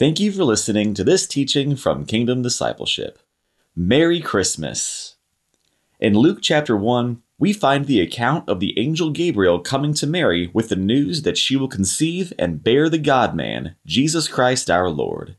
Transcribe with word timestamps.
Thank 0.00 0.18
you 0.18 0.32
for 0.32 0.44
listening 0.44 0.94
to 0.94 1.04
this 1.04 1.26
teaching 1.26 1.76
from 1.76 2.06
Kingdom 2.06 2.40
Discipleship. 2.40 3.18
Merry 3.76 4.18
Christmas. 4.18 5.16
In 5.98 6.14
Luke 6.14 6.38
chapter 6.40 6.74
1, 6.74 7.20
we 7.38 7.52
find 7.52 7.84
the 7.84 8.00
account 8.00 8.48
of 8.48 8.60
the 8.60 8.72
angel 8.78 9.10
Gabriel 9.10 9.58
coming 9.58 9.92
to 9.92 10.06
Mary 10.06 10.50
with 10.54 10.70
the 10.70 10.74
news 10.74 11.20
that 11.24 11.36
she 11.36 11.54
will 11.54 11.68
conceive 11.68 12.32
and 12.38 12.64
bear 12.64 12.88
the 12.88 12.96
God 12.96 13.36
man, 13.36 13.76
Jesus 13.84 14.26
Christ 14.26 14.70
our 14.70 14.88
Lord. 14.88 15.36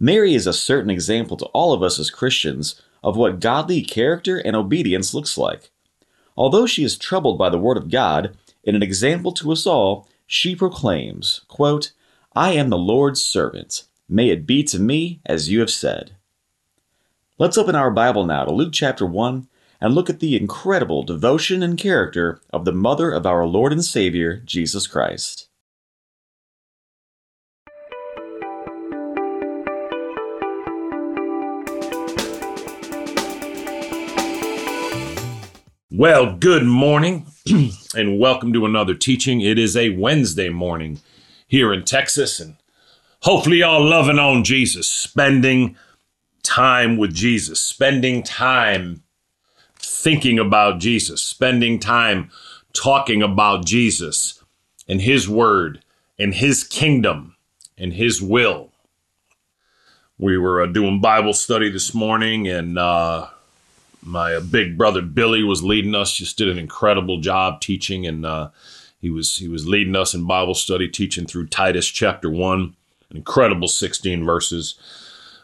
Mary 0.00 0.34
is 0.34 0.48
a 0.48 0.52
certain 0.52 0.90
example 0.90 1.36
to 1.36 1.46
all 1.54 1.72
of 1.72 1.80
us 1.80 2.00
as 2.00 2.10
Christians 2.10 2.82
of 3.04 3.16
what 3.16 3.38
godly 3.38 3.80
character 3.80 4.38
and 4.38 4.56
obedience 4.56 5.14
looks 5.14 5.38
like. 5.38 5.70
Although 6.36 6.66
she 6.66 6.82
is 6.82 6.98
troubled 6.98 7.38
by 7.38 7.48
the 7.48 7.60
Word 7.60 7.76
of 7.76 7.92
God, 7.92 8.36
in 8.64 8.74
an 8.74 8.82
example 8.82 9.30
to 9.34 9.52
us 9.52 9.68
all, 9.68 10.08
she 10.26 10.56
proclaims, 10.56 11.42
quote, 11.46 11.92
I 12.36 12.50
am 12.54 12.68
the 12.68 12.76
Lord's 12.76 13.22
servant. 13.22 13.84
May 14.08 14.30
it 14.30 14.44
be 14.44 14.64
to 14.64 14.80
me 14.80 15.20
as 15.24 15.50
you 15.50 15.60
have 15.60 15.70
said. 15.70 16.16
Let's 17.38 17.56
open 17.56 17.76
our 17.76 17.92
Bible 17.92 18.26
now 18.26 18.44
to 18.44 18.50
Luke 18.50 18.72
chapter 18.72 19.06
1 19.06 19.46
and 19.80 19.94
look 19.94 20.10
at 20.10 20.18
the 20.18 20.36
incredible 20.36 21.04
devotion 21.04 21.62
and 21.62 21.78
character 21.78 22.40
of 22.50 22.64
the 22.64 22.72
mother 22.72 23.12
of 23.12 23.24
our 23.24 23.46
Lord 23.46 23.72
and 23.72 23.84
Savior, 23.84 24.42
Jesus 24.44 24.88
Christ. 24.88 25.46
Well, 35.92 36.34
good 36.34 36.64
morning 36.64 37.26
and 37.94 38.18
welcome 38.18 38.52
to 38.54 38.66
another 38.66 38.94
teaching. 38.94 39.40
It 39.40 39.56
is 39.56 39.76
a 39.76 39.90
Wednesday 39.90 40.48
morning 40.48 40.98
here 41.46 41.72
in 41.72 41.84
Texas, 41.84 42.40
and 42.40 42.56
hopefully, 43.22 43.58
y'all 43.58 43.82
loving 43.82 44.18
on 44.18 44.44
Jesus, 44.44 44.88
spending 44.88 45.76
time 46.42 46.96
with 46.96 47.14
Jesus, 47.14 47.60
spending 47.60 48.22
time 48.22 49.02
thinking 49.78 50.38
about 50.38 50.78
Jesus, 50.78 51.22
spending 51.22 51.78
time 51.78 52.30
talking 52.72 53.22
about 53.22 53.64
Jesus 53.64 54.42
and 54.88 55.00
His 55.00 55.28
Word 55.28 55.82
and 56.18 56.34
His 56.34 56.64
kingdom 56.64 57.36
and 57.78 57.92
His 57.92 58.20
will. 58.22 58.70
We 60.18 60.38
were 60.38 60.62
uh, 60.62 60.66
doing 60.66 61.00
Bible 61.00 61.32
study 61.32 61.70
this 61.70 61.92
morning, 61.92 62.46
and 62.46 62.78
uh, 62.78 63.28
my 64.02 64.38
big 64.38 64.78
brother 64.78 65.02
Billy 65.02 65.42
was 65.42 65.64
leading 65.64 65.94
us. 65.94 66.14
Just 66.14 66.38
did 66.38 66.48
an 66.48 66.58
incredible 66.58 67.20
job 67.20 67.60
teaching, 67.60 68.06
and 68.06 68.24
uh, 68.24 68.50
he 69.04 69.10
was 69.10 69.36
he 69.36 69.48
was 69.48 69.68
leading 69.68 69.94
us 69.94 70.14
in 70.14 70.26
Bible 70.26 70.54
study, 70.54 70.88
teaching 70.88 71.26
through 71.26 71.48
Titus 71.48 71.86
chapter 71.86 72.30
one, 72.30 72.74
an 73.10 73.18
incredible 73.18 73.68
sixteen 73.68 74.24
verses. 74.24 74.76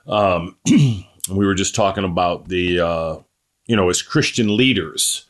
Um, 0.07 0.57
we 0.67 1.05
were 1.29 1.55
just 1.55 1.75
talking 1.75 2.05
about 2.05 2.49
the 2.49 2.81
uh, 2.81 3.17
you 3.67 3.77
know 3.77 3.91
as 3.91 4.01
Christian 4.01 4.57
leaders, 4.57 5.27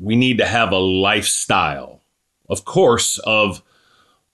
we 0.00 0.16
need 0.16 0.38
to 0.38 0.46
have 0.46 0.72
a 0.72 0.78
lifestyle, 0.78 2.00
of 2.48 2.64
course, 2.64 3.18
of 3.18 3.62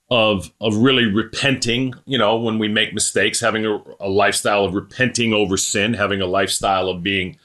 of 0.09 0.53
of 0.61 0.77
really 0.77 1.05
repenting 1.05 1.95
you 2.05 2.17
know 2.17 2.37
when 2.37 2.59
we 2.59 2.69
make 2.69 2.93
mistakes 2.93 3.41
having 3.41 3.65
a, 3.65 3.77
a, 3.99 4.07
lifestyle 4.07 4.63
of 4.63 4.73
repenting 4.73 5.33
over 5.33 5.57
sin 5.57 5.95
having 5.95 6.21
a 6.21 6.27
lifestyle 6.27 6.87
of 6.87 7.03
being 7.03 7.35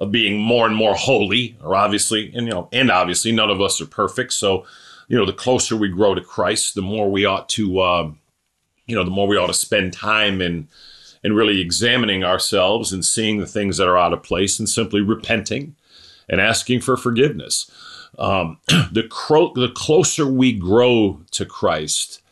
of 0.00 0.10
being 0.10 0.38
more 0.38 0.66
and 0.66 0.74
more 0.74 0.94
holy, 0.94 1.56
or 1.62 1.76
obviously, 1.76 2.32
and 2.34 2.46
you 2.46 2.52
know, 2.52 2.68
and 2.72 2.90
obviously, 2.90 3.32
none 3.32 3.50
of 3.50 3.60
us 3.60 3.80
are 3.80 3.86
perfect. 3.86 4.32
So, 4.32 4.64
you 5.10 5.18
know, 5.18 5.26
the 5.26 5.32
closer 5.32 5.76
we 5.76 5.88
grow 5.88 6.14
to 6.14 6.20
Christ, 6.20 6.76
the 6.76 6.82
more 6.82 7.10
we 7.10 7.24
ought 7.24 7.48
to, 7.50 7.80
uh, 7.80 8.12
you 8.86 8.94
know, 8.94 9.02
the 9.02 9.10
more 9.10 9.26
we 9.26 9.36
ought 9.36 9.48
to 9.48 9.54
spend 9.54 9.92
time 9.92 10.40
in 10.40 10.68
in 11.22 11.34
really 11.34 11.60
examining 11.60 12.24
ourselves 12.24 12.92
and 12.92 13.04
seeing 13.04 13.38
the 13.38 13.46
things 13.46 13.76
that 13.76 13.88
are 13.88 13.98
out 13.98 14.12
of 14.12 14.22
place, 14.22 14.58
and 14.58 14.68
simply 14.68 15.00
repenting 15.00 15.74
and 16.28 16.40
asking 16.40 16.80
for 16.80 16.96
forgiveness. 16.96 17.68
Um, 18.18 18.58
the 18.92 19.06
cro- 19.10 19.52
the 19.52 19.70
closer 19.70 20.26
we 20.26 20.52
grow 20.52 21.20
to 21.32 21.44
Christ, 21.44 22.22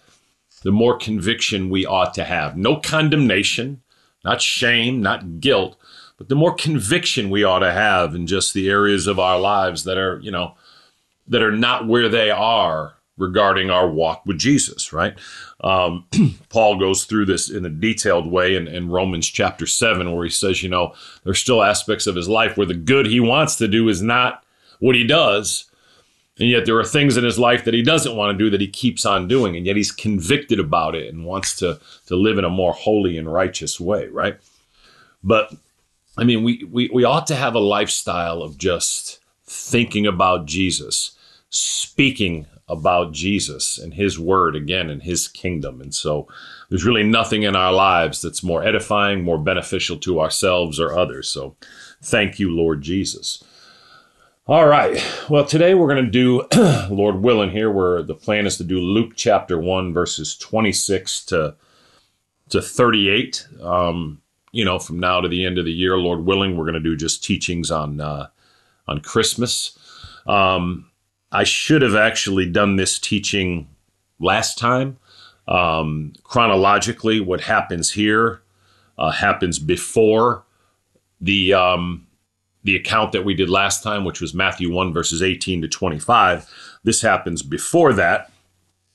the 0.63 0.71
more 0.71 0.97
conviction 0.97 1.71
we 1.71 1.85
ought 1.85 2.15
to 2.15 2.25
have. 2.25 2.57
No 2.57 2.77
condemnation, 2.77 3.83
not 4.25 4.41
shame, 4.41 5.03
not 5.03 5.41
guilt, 5.41 5.77
but 6.17 6.29
the 6.29 6.37
more 6.37 6.55
conviction 6.55 7.29
we 7.29 7.43
ought 7.43 7.59
to 7.59 7.73
have 7.73 8.15
in 8.15 8.29
just 8.29 8.55
the 8.55 8.71
areas 8.71 9.09
of 9.09 9.19
our 9.19 9.41
lives 9.41 9.83
that 9.83 9.99
are, 9.99 10.21
you 10.21 10.31
know, 10.31 10.55
that 11.29 11.43
are 11.43 11.53
not 11.53 11.87
where 11.87 12.09
they 12.09 12.31
are 12.31 12.95
regarding 13.17 13.69
our 13.69 13.89
walk 13.89 14.25
with 14.25 14.39
Jesus, 14.39 14.93
right? 14.93 15.19
Um, 15.61 16.07
Paul 16.49 16.79
goes 16.79 17.05
through 17.05 17.27
this 17.27 17.51
in 17.51 17.67
a 17.67 17.71
detailed 17.71 18.31
way 18.31 18.55
in, 18.55 18.69
in, 18.69 18.89
Romans 18.89 19.27
chapter 19.27 19.67
7, 19.67 20.13
where 20.13 20.25
he 20.25 20.31
says, 20.31 20.63
you 20.63 20.69
know, 20.69 20.95
there's 21.25 21.41
still 21.41 21.63
aspects 21.63 22.07
of 22.07 22.15
his 22.15 22.29
life 22.29 22.57
where 22.57 22.67
the 22.67 22.75
good 22.75 23.07
he 23.07 23.19
wants 23.19 23.57
to 23.57 23.67
do 23.67 23.89
is 23.89 24.01
not 24.01 24.45
what 24.79 24.95
he 24.95 25.05
does. 25.05 25.65
And 26.39 26.49
yet 26.49 26.67
there 26.67 26.79
are 26.79 26.85
things 26.85 27.17
in 27.17 27.25
his 27.25 27.39
life 27.39 27.65
that 27.65 27.75
he 27.75 27.83
doesn't 27.83 28.15
want 28.15 28.39
to 28.39 28.45
do 28.45 28.51
that 28.51 28.61
he 28.61 28.69
keeps 28.69 29.05
on 29.05 29.27
doing. 29.27 29.57
And 29.57 29.67
yet 29.67 29.75
he's 29.75 29.91
convicted 29.91 30.61
about 30.61 30.95
it 30.95 31.13
and 31.13 31.25
wants 31.27 31.57
to, 31.57 31.81
to 32.07 32.15
live 32.15 32.39
in 32.39 32.45
a 32.45 32.51
more 32.51 32.73
holy 32.73 33.19
and 33.19 33.33
righteous 33.33 33.81
way, 33.81 34.07
right? 34.07 34.39
But 35.25 35.53
I 36.17 36.23
mean, 36.23 36.45
we, 36.45 36.65
we, 36.71 36.89
we 36.93 37.05
ought 37.05 37.27
to 37.29 37.35
have 37.35 37.55
a 37.55 37.61
lifestyle 37.61 38.43
of 38.43 38.57
just 38.57 39.21
thinking 39.45 40.07
about 40.07 40.47
Jesus, 40.47 41.17
speaking 41.51 42.47
about 42.69 43.13
Jesus 43.13 43.79
and 43.79 43.95
his 43.95 44.19
word 44.19 44.55
again 44.55 44.91
and 44.91 45.03
his 45.03 45.27
kingdom. 45.27 45.81
And 45.81 45.95
so 45.95 46.29
there's 46.69 46.85
really 46.85 47.03
nothing 47.03 47.43
in 47.43 47.57
our 47.57 47.73
lives 47.73 48.21
that's 48.21 48.43
more 48.43 48.63
edifying, 48.63 49.25
more 49.25 49.39
beneficial 49.39 49.97
to 49.99 50.21
ourselves 50.21 50.79
or 50.79 50.97
others. 50.97 51.29
So 51.29 51.57
thank 52.03 52.39
you, 52.39 52.51
Lord 52.51 52.83
Jesus. 52.83 53.43
All 54.47 54.67
right. 54.67 55.03
Well, 55.29 55.45
today 55.45 55.75
we're 55.75 55.93
going 55.93 56.05
to 56.05 56.11
do, 56.11 56.47
Lord 56.91 57.17
willing, 57.23 57.51
here 57.51 57.71
where 57.71 58.03
the 58.03 58.15
plan 58.15 58.47
is 58.47 58.57
to 58.59 58.65
do 58.65 58.81
Luke 58.81 59.13
chapter 59.15 59.59
1, 59.59 59.93
verses 59.93 60.37
26 60.37 61.25
to, 61.27 61.55
to 62.51 62.63
38. 62.63 63.47
Um, 63.63 64.23
you 64.53 64.65
know, 64.65 64.79
from 64.79 64.99
now 64.99 65.21
to 65.21 65.29
the 65.29 65.45
end 65.45 65.59
of 65.59 65.67
the 65.67 65.73
year, 65.73 65.99
Lord 65.99 66.25
willing, 66.25 66.57
we're 66.57 66.65
going 66.65 66.75
to 66.75 66.81
do 66.81 66.97
just 66.97 67.23
teachings 67.23 67.71
on 67.71 68.01
uh, 68.01 68.29
on 68.87 69.01
Christmas. 69.01 69.79
Um, 70.27 70.88
I 71.31 71.45
should 71.45 71.83
have 71.83 71.95
actually 71.95 72.47
done 72.47 72.77
this 72.77 72.99
teaching 72.99 73.69
last 74.19 74.59
time. 74.59 74.99
Um, 75.47 76.13
chronologically, 76.25 77.21
what 77.21 77.43
happens 77.43 77.93
here 77.93 78.43
uh, 78.99 79.11
happens 79.11 79.59
before 79.59 80.45
the 81.21 81.55
um, 81.55 82.07
the 82.65 82.77
account 82.77 83.13
that 83.13 83.25
we 83.25 83.35
did 83.35 83.49
last 83.49 83.83
time, 83.83 84.05
which 84.05 84.21
was 84.21 84.35
Matthew 84.35 84.73
one 84.73 84.93
verses 84.93 85.23
eighteen 85.23 85.63
to 85.63 85.69
twenty 85.69 85.99
five. 85.99 86.47
This 86.85 87.03
happens 87.03 87.43
before 87.43 87.93
that, 87.95 88.31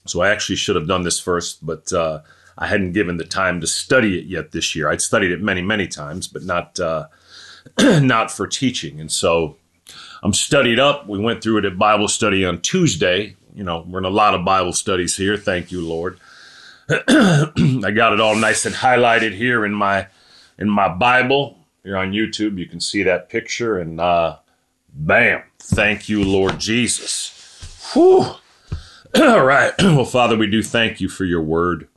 so 0.05 0.21
I 0.21 0.29
actually 0.29 0.57
should 0.57 0.75
have 0.75 0.87
done 0.87 1.03
this 1.03 1.19
first, 1.19 1.65
but 1.65 1.91
uh, 1.91 2.21
I 2.57 2.67
hadn't 2.67 2.93
given 2.93 3.17
the 3.17 3.25
time 3.25 3.61
to 3.61 3.67
study 3.67 4.19
it 4.19 4.25
yet 4.25 4.51
this 4.51 4.75
year. 4.75 4.89
I'd 4.89 5.01
studied 5.01 5.31
it 5.31 5.41
many, 5.41 5.61
many 5.61 5.87
times, 5.87 6.27
but 6.27 6.43
not 6.43 6.79
uh, 6.79 7.07
not 7.79 8.31
for 8.31 8.47
teaching. 8.47 8.99
And 8.99 9.11
so 9.11 9.57
I'm 10.23 10.33
studied 10.33 10.79
up. 10.79 11.05
We 11.05 11.19
went 11.19 11.43
through 11.43 11.57
it 11.57 11.65
at 11.65 11.77
Bible 11.77 12.07
study 12.07 12.45
on 12.45 12.61
Tuesday. 12.61 13.35
You 13.53 13.65
know, 13.65 13.85
we're 13.85 13.99
in 13.99 14.05
a 14.05 14.09
lot 14.09 14.33
of 14.33 14.45
Bible 14.45 14.71
studies 14.71 15.17
here. 15.17 15.35
Thank 15.35 15.69
you, 15.69 15.85
Lord. 15.85 16.17
I 16.89 17.91
got 17.93 18.13
it 18.13 18.21
all 18.21 18.35
nice 18.35 18.65
and 18.65 18.73
highlighted 18.73 19.33
here 19.35 19.65
in 19.65 19.73
my 19.73 20.07
in 20.57 20.69
my 20.69 20.87
Bible. 20.87 21.59
Here 21.83 21.97
on 21.97 22.13
YouTube, 22.13 22.57
you 22.57 22.65
can 22.65 22.79
see 22.79 23.03
that 23.03 23.27
picture, 23.27 23.77
and 23.77 23.99
uh, 23.99 24.37
bam! 24.93 25.43
Thank 25.59 26.07
you, 26.07 26.23
Lord 26.23 26.57
Jesus. 26.57 27.91
Whew. 27.91 28.35
all 29.15 29.43
right. 29.43 29.73
well, 29.79 30.05
Father, 30.05 30.37
we 30.37 30.49
do 30.49 30.63
thank 30.63 31.01
you 31.01 31.09
for 31.09 31.25
your 31.25 31.41
word. 31.41 31.89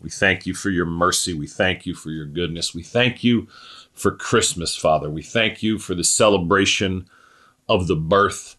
We 0.00 0.10
thank 0.10 0.46
you 0.46 0.54
for 0.54 0.70
your 0.70 0.86
mercy. 0.86 1.34
We 1.34 1.48
thank 1.48 1.86
you 1.86 1.94
for 1.94 2.10
your 2.10 2.26
goodness. 2.26 2.72
We 2.72 2.84
thank 2.84 3.24
you 3.24 3.48
for 3.92 4.12
Christmas, 4.12 4.76
Father. 4.76 5.10
We 5.10 5.22
thank 5.22 5.60
you 5.62 5.78
for 5.78 5.96
the 5.96 6.04
celebration 6.04 7.08
of 7.68 7.86
the 7.86 7.96
birth 7.96 8.56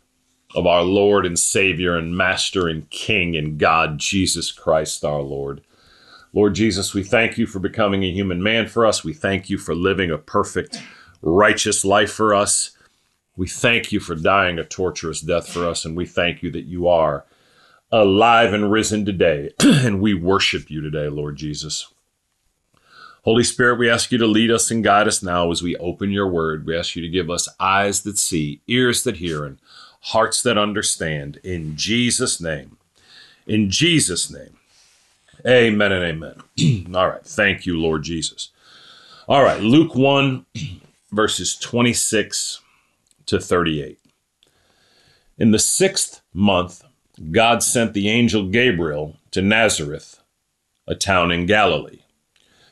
of 0.55 0.65
our 0.65 0.83
Lord 0.83 1.25
and 1.25 1.37
Savior 1.37 1.97
and 1.97 2.15
Master 2.15 2.67
and 2.67 2.89
King 2.89 3.35
and 3.35 3.57
God, 3.59 3.97
Jesus 3.97 4.51
Christ 4.51 5.03
our 5.03 5.21
Lord. 5.21 5.61
Lord 6.33 6.55
Jesus, 6.55 6.93
we 6.93 7.03
thank 7.03 7.37
you 7.37 7.47
for 7.47 7.59
becoming 7.59 8.03
a 8.03 8.11
human 8.11 8.43
man 8.43 8.67
for 8.67 8.85
us. 8.85 9.03
We 9.03 9.13
thank 9.13 9.49
you 9.49 9.57
for 9.57 9.73
living 9.73 10.11
a 10.11 10.17
perfect, 10.17 10.81
righteous 11.21 11.85
life 11.85 12.11
for 12.11 12.33
us. 12.33 12.71
We 13.37 13.47
thank 13.47 13.91
you 13.91 13.99
for 13.99 14.15
dying 14.15 14.59
a 14.59 14.63
torturous 14.63 15.21
death 15.21 15.47
for 15.47 15.67
us, 15.67 15.85
and 15.85 15.95
we 15.95 16.05
thank 16.05 16.41
you 16.41 16.51
that 16.51 16.65
you 16.65 16.87
are 16.87 17.25
alive 17.91 18.53
and 18.53 18.71
risen 18.71 19.05
today. 19.05 19.51
and 19.59 20.01
we 20.01 20.13
worship 20.13 20.69
you 20.69 20.81
today, 20.81 21.09
Lord 21.09 21.37
Jesus. 21.37 21.93
Holy 23.25 23.43
Spirit, 23.43 23.79
we 23.79 23.89
ask 23.89 24.11
you 24.11 24.19
to 24.19 24.27
lead 24.27 24.51
us 24.51 24.69
and 24.69 24.83
guide 24.83 25.07
us 25.07 25.23
now 25.23 25.49
as 25.49 25.63
we 25.63 25.75
open 25.77 26.11
your 26.11 26.27
word. 26.27 26.67
We 26.67 26.77
ask 26.77 26.95
you 26.95 27.01
to 27.01 27.09
give 27.09 27.31
us 27.31 27.49
eyes 27.59 28.03
that 28.03 28.19
see, 28.19 28.61
ears 28.67 29.03
that 29.03 29.17
hear, 29.17 29.45
and 29.45 29.57
hearts 30.01 30.43
that 30.43 30.59
understand. 30.59 31.39
In 31.43 31.75
Jesus' 31.75 32.39
name. 32.39 32.77
In 33.47 33.71
Jesus' 33.71 34.29
name. 34.29 34.57
Amen 35.43 35.91
and 35.91 36.03
amen. 36.03 36.93
All 36.95 37.09
right. 37.09 37.25
Thank 37.25 37.65
you, 37.65 37.79
Lord 37.79 38.03
Jesus. 38.03 38.51
All 39.27 39.41
right. 39.41 39.59
Luke 39.59 39.95
1, 39.95 40.45
verses 41.11 41.55
26 41.55 42.61
to 43.25 43.39
38. 43.39 43.99
In 45.39 45.49
the 45.49 45.57
sixth 45.57 46.21
month, 46.31 46.83
God 47.31 47.63
sent 47.63 47.93
the 47.93 48.07
angel 48.07 48.49
Gabriel 48.49 49.17
to 49.31 49.41
Nazareth, 49.41 50.21
a 50.87 50.93
town 50.93 51.31
in 51.31 51.47
Galilee, 51.47 52.01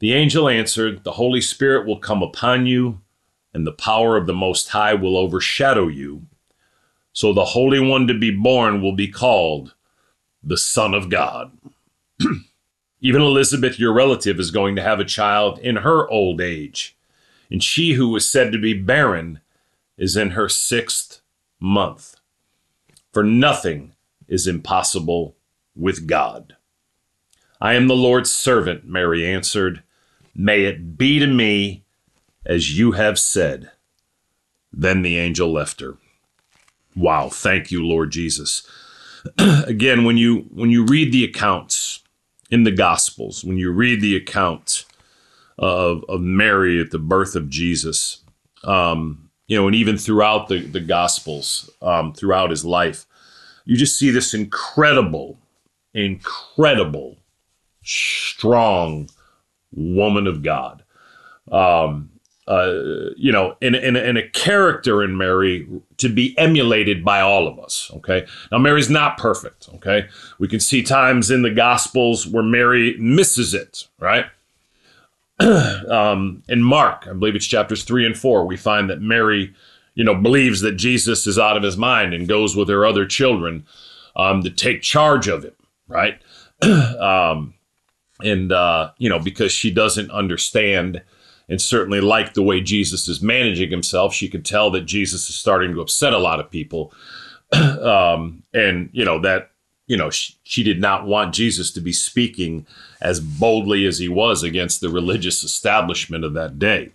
The 0.00 0.12
angel 0.12 0.48
answered, 0.48 1.02
The 1.02 1.12
Holy 1.12 1.40
Spirit 1.40 1.86
will 1.86 1.98
come 1.98 2.22
upon 2.22 2.66
you, 2.66 3.00
and 3.52 3.66
the 3.66 3.72
power 3.72 4.16
of 4.16 4.26
the 4.26 4.34
Most 4.34 4.68
High 4.68 4.94
will 4.94 5.16
overshadow 5.16 5.88
you. 5.88 6.26
So 7.12 7.32
the 7.32 7.46
Holy 7.46 7.80
One 7.80 8.06
to 8.06 8.14
be 8.14 8.30
born 8.30 8.80
will 8.80 8.94
be 8.94 9.08
called 9.08 9.74
the 10.42 10.56
Son 10.56 10.94
of 10.94 11.10
God. 11.10 11.50
Even 13.00 13.22
Elizabeth, 13.22 13.78
your 13.78 13.92
relative, 13.92 14.38
is 14.38 14.52
going 14.52 14.76
to 14.76 14.82
have 14.82 15.00
a 15.00 15.04
child 15.04 15.58
in 15.58 15.76
her 15.76 16.08
old 16.08 16.40
age, 16.40 16.96
and 17.50 17.62
she 17.62 17.92
who 17.94 18.08
was 18.08 18.30
said 18.30 18.52
to 18.52 18.58
be 18.58 18.74
barren 18.74 19.40
is 19.96 20.16
in 20.16 20.30
her 20.30 20.48
sixth 20.48 21.20
month. 21.58 22.16
For 23.12 23.24
nothing 23.24 23.94
is 24.28 24.46
impossible 24.46 25.36
with 25.74 26.06
God. 26.06 26.56
I 27.60 27.74
am 27.74 27.88
the 27.88 27.96
Lord's 27.96 28.32
servant, 28.32 28.84
Mary 28.84 29.26
answered. 29.26 29.82
May 30.40 30.66
it 30.66 30.96
be 30.96 31.18
to 31.18 31.26
me 31.26 31.82
as 32.46 32.78
you 32.78 32.92
have 32.92 33.18
said. 33.18 33.72
Then 34.72 35.02
the 35.02 35.18
angel 35.18 35.52
left 35.52 35.80
her. 35.80 35.96
Wow, 36.94 37.28
thank 37.28 37.72
you, 37.72 37.84
Lord 37.84 38.12
Jesus. 38.12 38.66
Again, 39.38 40.04
when 40.04 40.16
you 40.16 40.46
when 40.52 40.70
you 40.70 40.86
read 40.86 41.12
the 41.12 41.24
accounts 41.24 42.04
in 42.50 42.62
the 42.62 42.70
Gospels, 42.70 43.42
when 43.42 43.56
you 43.56 43.72
read 43.72 44.00
the 44.00 44.14
account 44.14 44.84
of, 45.58 46.04
of 46.08 46.20
Mary 46.20 46.80
at 46.80 46.92
the 46.92 47.00
birth 47.00 47.34
of 47.34 47.50
Jesus, 47.50 48.22
um, 48.62 49.30
you 49.48 49.56
know, 49.56 49.66
and 49.66 49.74
even 49.74 49.98
throughout 49.98 50.48
the, 50.48 50.60
the 50.60 50.80
Gospels, 50.80 51.68
um, 51.82 52.12
throughout 52.12 52.50
his 52.50 52.64
life, 52.64 53.06
you 53.64 53.76
just 53.76 53.98
see 53.98 54.10
this 54.10 54.34
incredible, 54.34 55.36
incredible, 55.94 57.16
strong 57.82 59.08
woman 59.72 60.26
of 60.26 60.42
God. 60.42 60.82
Um, 61.50 62.10
uh, 62.48 63.10
you 63.16 63.30
know, 63.30 63.54
in, 63.60 63.74
and, 63.74 63.94
and 63.94 64.16
a 64.16 64.26
character 64.30 65.02
in 65.02 65.18
Mary 65.18 65.68
to 65.98 66.08
be 66.08 66.36
emulated 66.38 67.04
by 67.04 67.20
all 67.20 67.46
of 67.46 67.58
us. 67.58 67.90
Okay. 67.96 68.26
Now, 68.50 68.56
Mary's 68.56 68.88
not 68.88 69.18
perfect. 69.18 69.68
Okay. 69.74 70.08
We 70.38 70.48
can 70.48 70.58
see 70.58 70.82
times 70.82 71.30
in 71.30 71.42
the 71.42 71.50
Gospels 71.50 72.26
where 72.26 72.42
Mary 72.42 72.96
misses 72.98 73.52
it, 73.52 73.86
right? 74.00 74.24
um, 75.40 76.42
in 76.48 76.62
Mark, 76.62 77.06
I 77.06 77.12
believe 77.12 77.36
it's 77.36 77.46
chapters 77.46 77.84
three 77.84 78.06
and 78.06 78.16
four, 78.16 78.46
we 78.46 78.56
find 78.56 78.88
that 78.88 79.02
Mary, 79.02 79.54
you 79.94 80.02
know, 80.02 80.14
believes 80.14 80.62
that 80.62 80.72
Jesus 80.72 81.26
is 81.26 81.38
out 81.38 81.56
of 81.58 81.62
his 81.62 81.76
mind 81.76 82.14
and 82.14 82.26
goes 82.26 82.56
with 82.56 82.70
her 82.70 82.86
other 82.86 83.04
children 83.04 83.66
um, 84.16 84.42
to 84.42 84.50
take 84.50 84.80
charge 84.80 85.28
of 85.28 85.44
him, 85.44 85.54
right? 85.86 86.20
um, 86.98 87.52
and, 88.22 88.52
uh, 88.52 88.90
you 88.98 89.08
know, 89.08 89.18
because 89.18 89.52
she 89.52 89.70
doesn't 89.70 90.10
understand 90.10 91.02
and 91.48 91.60
certainly 91.60 92.00
like 92.00 92.34
the 92.34 92.42
way 92.42 92.60
Jesus 92.60 93.08
is 93.08 93.22
managing 93.22 93.70
himself. 93.70 94.14
She 94.14 94.28
could 94.28 94.44
tell 94.44 94.70
that 94.70 94.82
Jesus 94.82 95.28
is 95.28 95.34
starting 95.34 95.72
to 95.74 95.80
upset 95.80 96.12
a 96.12 96.18
lot 96.18 96.40
of 96.40 96.50
people. 96.50 96.92
um, 97.52 98.42
and, 98.52 98.90
you 98.92 99.04
know, 99.04 99.18
that, 99.20 99.52
you 99.86 99.96
know, 99.96 100.10
she, 100.10 100.34
she, 100.42 100.62
did 100.62 100.80
not 100.80 101.06
want 101.06 101.34
Jesus 101.34 101.70
to 101.70 101.80
be 101.80 101.94
speaking 101.94 102.66
as 103.00 103.20
boldly 103.20 103.86
as 103.86 103.98
he 103.98 104.08
was 104.08 104.42
against 104.42 104.82
the 104.82 104.90
religious 104.90 105.42
establishment 105.42 106.24
of 106.24 106.34
that 106.34 106.58
day. 106.58 106.90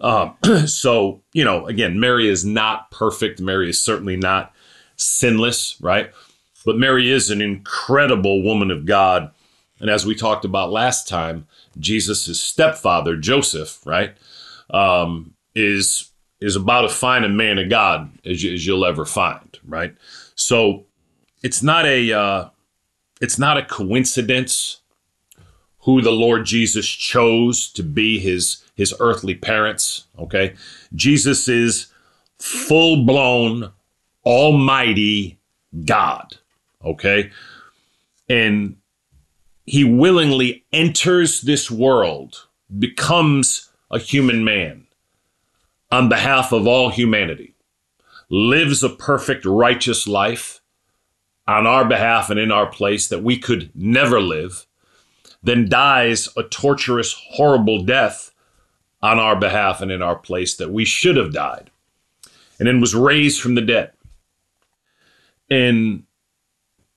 Um, 0.00 0.36
so, 0.66 1.22
you 1.32 1.44
know, 1.44 1.66
again, 1.66 1.98
Mary 1.98 2.28
is 2.28 2.44
not 2.44 2.90
perfect. 2.90 3.40
Mary 3.40 3.70
is 3.70 3.82
certainly 3.82 4.16
not 4.16 4.52
sinless, 4.96 5.80
right? 5.80 6.10
But 6.66 6.76
Mary 6.76 7.10
is 7.10 7.30
an 7.30 7.40
incredible 7.40 8.42
woman 8.42 8.70
of 8.70 8.84
God. 8.84 9.30
And 9.80 9.90
as 9.90 10.06
we 10.06 10.14
talked 10.14 10.44
about 10.44 10.70
last 10.70 11.08
time, 11.08 11.46
Jesus' 11.78 12.40
stepfather, 12.40 13.16
Joseph, 13.16 13.84
right, 13.84 14.16
um, 14.70 15.34
is 15.54 16.10
is 16.40 16.56
about 16.56 16.84
as 16.84 16.92
fine 16.92 17.24
a 17.24 17.28
man 17.28 17.58
of 17.58 17.70
God 17.70 18.10
as, 18.24 18.42
you, 18.42 18.52
as 18.52 18.66
you'll 18.66 18.84
ever 18.84 19.04
find, 19.04 19.58
right? 19.64 19.94
So 20.34 20.84
it's 21.42 21.62
not 21.62 21.86
a 21.86 22.12
uh, 22.12 22.48
it's 23.20 23.38
not 23.38 23.56
a 23.56 23.64
coincidence 23.64 24.80
who 25.80 26.00
the 26.00 26.12
Lord 26.12 26.46
Jesus 26.46 26.86
chose 26.86 27.70
to 27.72 27.82
be 27.82 28.18
his 28.18 28.64
his 28.74 28.94
earthly 29.00 29.34
parents. 29.34 30.06
Okay, 30.18 30.54
Jesus 30.94 31.48
is 31.48 31.86
full 32.38 33.04
blown, 33.04 33.72
almighty 34.24 35.38
God. 35.84 36.38
Okay, 36.84 37.30
and 38.28 38.76
he 39.64 39.84
willingly 39.84 40.64
enters 40.72 41.40
this 41.40 41.70
world, 41.70 42.46
becomes 42.78 43.70
a 43.90 43.98
human 43.98 44.44
man 44.44 44.86
on 45.90 46.08
behalf 46.08 46.52
of 46.52 46.66
all 46.66 46.90
humanity, 46.90 47.54
lives 48.28 48.82
a 48.82 48.88
perfect, 48.88 49.44
righteous 49.44 50.06
life 50.06 50.60
on 51.46 51.66
our 51.66 51.84
behalf 51.84 52.30
and 52.30 52.40
in 52.40 52.50
our 52.50 52.66
place 52.66 53.08
that 53.08 53.22
we 53.22 53.38
could 53.38 53.70
never 53.74 54.20
live, 54.20 54.66
then 55.42 55.68
dies 55.68 56.28
a 56.36 56.42
torturous, 56.42 57.12
horrible 57.12 57.84
death 57.84 58.32
on 59.02 59.18
our 59.18 59.36
behalf 59.36 59.82
and 59.82 59.92
in 59.92 60.00
our 60.00 60.16
place 60.16 60.56
that 60.56 60.72
we 60.72 60.84
should 60.84 61.16
have 61.16 61.32
died, 61.32 61.70
and 62.58 62.66
then 62.66 62.80
was 62.80 62.94
raised 62.94 63.40
from 63.40 63.54
the 63.54 63.60
dead. 63.60 63.92
And 65.50 66.04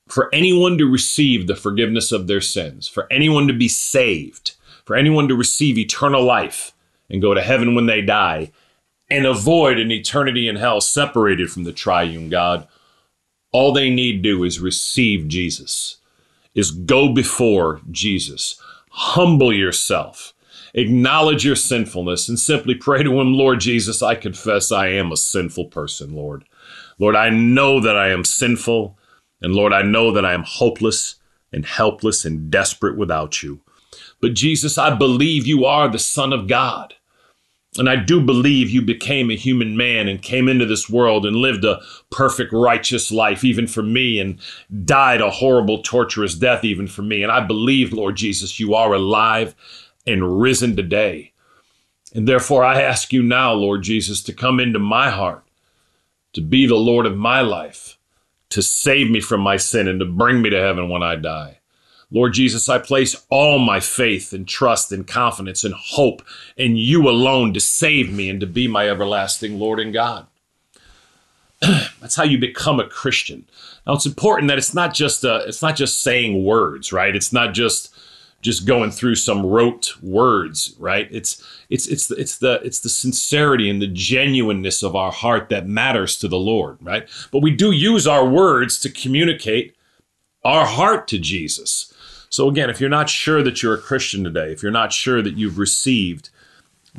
for 0.07 0.33
anyone 0.33 0.77
to 0.77 0.89
receive 0.89 1.47
the 1.47 1.55
forgiveness 1.55 2.11
of 2.11 2.27
their 2.27 2.41
sins, 2.41 2.87
for 2.87 3.07
anyone 3.11 3.47
to 3.47 3.53
be 3.53 3.67
saved, 3.67 4.53
for 4.85 4.95
anyone 4.95 5.27
to 5.27 5.35
receive 5.35 5.77
eternal 5.77 6.23
life 6.23 6.73
and 7.09 7.21
go 7.21 7.33
to 7.33 7.41
heaven 7.41 7.75
when 7.75 7.85
they 7.85 8.01
die, 8.01 8.51
and 9.09 9.25
avoid 9.25 9.79
an 9.79 9.91
eternity 9.91 10.47
in 10.47 10.57
hell 10.57 10.81
separated 10.81 11.49
from 11.49 11.63
the 11.63 11.71
triune 11.71 12.29
God, 12.29 12.67
all 13.51 13.71
they 13.71 13.89
need 13.89 14.21
do 14.21 14.43
is 14.43 14.59
receive 14.59 15.27
Jesus, 15.27 15.97
is 16.53 16.71
go 16.71 17.13
before 17.13 17.81
Jesus, 17.89 18.61
humble 18.89 19.53
yourself, 19.53 20.33
acknowledge 20.73 21.45
your 21.45 21.55
sinfulness, 21.55 22.27
and 22.27 22.37
simply 22.37 22.75
pray 22.75 23.03
to 23.03 23.19
Him, 23.19 23.33
Lord 23.33 23.61
Jesus, 23.61 24.01
I 24.01 24.15
confess 24.15 24.71
I 24.71 24.87
am 24.89 25.11
a 25.11 25.17
sinful 25.17 25.65
person, 25.65 26.13
Lord. 26.13 26.43
Lord, 26.99 27.15
I 27.15 27.29
know 27.29 27.79
that 27.79 27.97
I 27.97 28.09
am 28.09 28.25
sinful. 28.25 28.96
And 29.41 29.53
Lord, 29.53 29.73
I 29.73 29.81
know 29.81 30.11
that 30.11 30.25
I 30.25 30.33
am 30.33 30.43
hopeless 30.43 31.15
and 31.51 31.65
helpless 31.65 32.25
and 32.25 32.51
desperate 32.51 32.97
without 32.97 33.41
you. 33.43 33.61
But 34.21 34.33
Jesus, 34.33 34.77
I 34.77 34.95
believe 34.95 35.45
you 35.47 35.65
are 35.65 35.87
the 35.87 35.99
Son 35.99 36.33
of 36.33 36.47
God. 36.47 36.95
And 37.77 37.89
I 37.89 37.95
do 37.95 38.19
believe 38.21 38.71
you 38.71 38.81
became 38.81 39.29
a 39.29 39.35
human 39.35 39.77
man 39.77 40.07
and 40.07 40.21
came 40.21 40.47
into 40.47 40.65
this 40.65 40.89
world 40.89 41.25
and 41.25 41.35
lived 41.35 41.63
a 41.63 41.79
perfect, 42.09 42.51
righteous 42.51 43.11
life, 43.11 43.43
even 43.43 43.67
for 43.67 43.83
me, 43.83 44.19
and 44.19 44.39
died 44.85 45.21
a 45.21 45.29
horrible, 45.29 45.83
torturous 45.83 46.33
death, 46.33 46.63
even 46.63 46.87
for 46.87 47.03
me. 47.03 47.21
And 47.21 47.31
I 47.31 47.41
believe, 47.41 47.93
Lord 47.93 48.15
Jesus, 48.15 48.59
you 48.59 48.73
are 48.73 48.93
alive 48.93 49.53
and 50.07 50.41
risen 50.41 50.75
today. 50.75 51.33
And 52.15 52.27
therefore, 52.27 52.63
I 52.63 52.81
ask 52.81 53.13
you 53.13 53.21
now, 53.21 53.53
Lord 53.53 53.83
Jesus, 53.83 54.23
to 54.23 54.33
come 54.33 54.59
into 54.59 54.79
my 54.79 55.11
heart, 55.11 55.43
to 56.33 56.41
be 56.41 56.65
the 56.65 56.75
Lord 56.75 57.05
of 57.05 57.15
my 57.15 57.41
life, 57.41 57.96
to 58.57 58.63
save 58.63 59.11
me 59.11 59.21
from 59.21 59.39
my 59.39 59.55
sin 59.55 59.87
and 59.87 59.99
to 59.99 60.05
bring 60.05 60.41
me 60.41 60.49
to 60.49 60.59
heaven 60.59 60.89
when 60.89 61.03
I 61.03 61.15
die. 61.15 61.59
Lord 62.09 62.33
Jesus, 62.33 62.67
I 62.67 62.79
place 62.79 63.15
all 63.29 63.59
my 63.59 63.79
faith 63.79 64.33
and 64.33 64.47
trust 64.47 64.91
and 64.91 65.05
confidence 65.05 65.63
and 65.63 65.75
hope 65.75 66.23
in 66.55 66.75
you 66.75 67.07
alone 67.07 67.53
to 67.53 67.59
save 67.59 68.11
me 68.11 68.31
and 68.31 68.39
to 68.39 68.47
be 68.47 68.67
my 68.67 68.89
everlasting 68.89 69.59
Lord 69.59 69.79
and 69.79 69.93
God. 69.93 70.25
That's 71.61 72.15
how 72.15 72.23
you 72.23 72.39
become 72.39 72.79
a 72.79 72.87
Christian. 72.87 73.47
Now 73.85 73.93
it's 73.93 74.07
important 74.07 74.47
that 74.47 74.57
it's 74.57 74.73
not 74.73 74.91
just 74.91 75.23
uh, 75.23 75.41
it's 75.45 75.61
not 75.61 75.75
just 75.75 76.01
saying 76.01 76.43
words, 76.43 76.91
right? 76.91 77.15
It's 77.15 77.31
not 77.31 77.53
just 77.53 77.95
just 78.47 78.65
going 78.65 78.89
through 78.89 79.15
some 79.15 79.45
rote 79.45 79.93
words, 80.01 80.73
right? 80.79 81.09
It's 81.11 81.45
it's 81.69 81.85
it's 81.85 82.07
the, 82.07 82.15
it's 82.15 82.37
the 82.37 82.61
it's 82.63 82.79
the 82.79 82.87
sincerity 82.87 83.69
and 83.69 83.81
the 83.81 83.87
genuineness 83.87 84.83
of 84.83 84.95
our 84.95 85.11
heart 85.11 85.49
that 85.49 85.67
matters 85.67 86.17
to 86.19 86.29
the 86.29 86.39
Lord, 86.39 86.77
right? 86.79 87.09
But 87.33 87.41
we 87.41 87.51
do 87.51 87.71
use 87.71 88.07
our 88.07 88.25
words 88.25 88.79
to 88.79 88.89
communicate 88.89 89.75
our 90.45 90.65
heart 90.65 91.09
to 91.09 91.19
Jesus. 91.19 91.93
So 92.29 92.47
again, 92.47 92.69
if 92.69 92.79
you're 92.79 92.89
not 92.89 93.09
sure 93.09 93.43
that 93.43 93.61
you're 93.61 93.73
a 93.73 93.81
Christian 93.81 94.23
today, 94.23 94.53
if 94.53 94.63
you're 94.63 94.71
not 94.71 94.93
sure 94.93 95.21
that 95.21 95.35
you've 95.35 95.59
received 95.59 96.29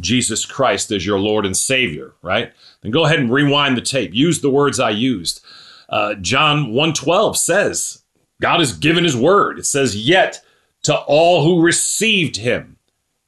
Jesus 0.00 0.44
Christ 0.44 0.92
as 0.92 1.06
your 1.06 1.18
Lord 1.18 1.46
and 1.46 1.56
Savior, 1.56 2.12
right? 2.20 2.52
Then 2.82 2.92
go 2.92 3.06
ahead 3.06 3.20
and 3.20 3.32
rewind 3.32 3.74
the 3.74 3.80
tape. 3.80 4.12
Use 4.12 4.42
the 4.42 4.50
words 4.50 4.78
I 4.78 4.90
used. 4.90 5.40
Uh, 5.88 6.12
John 6.16 6.72
1:12 6.72 7.38
says, 7.38 8.02
God 8.38 8.60
has 8.60 8.76
given 8.76 9.04
his 9.04 9.16
word. 9.16 9.58
It 9.58 9.64
says, 9.64 9.96
"Yet 9.96 10.44
to 10.88 10.96
all 10.96 11.44
who 11.44 11.62
received 11.62 12.36
him, 12.36 12.78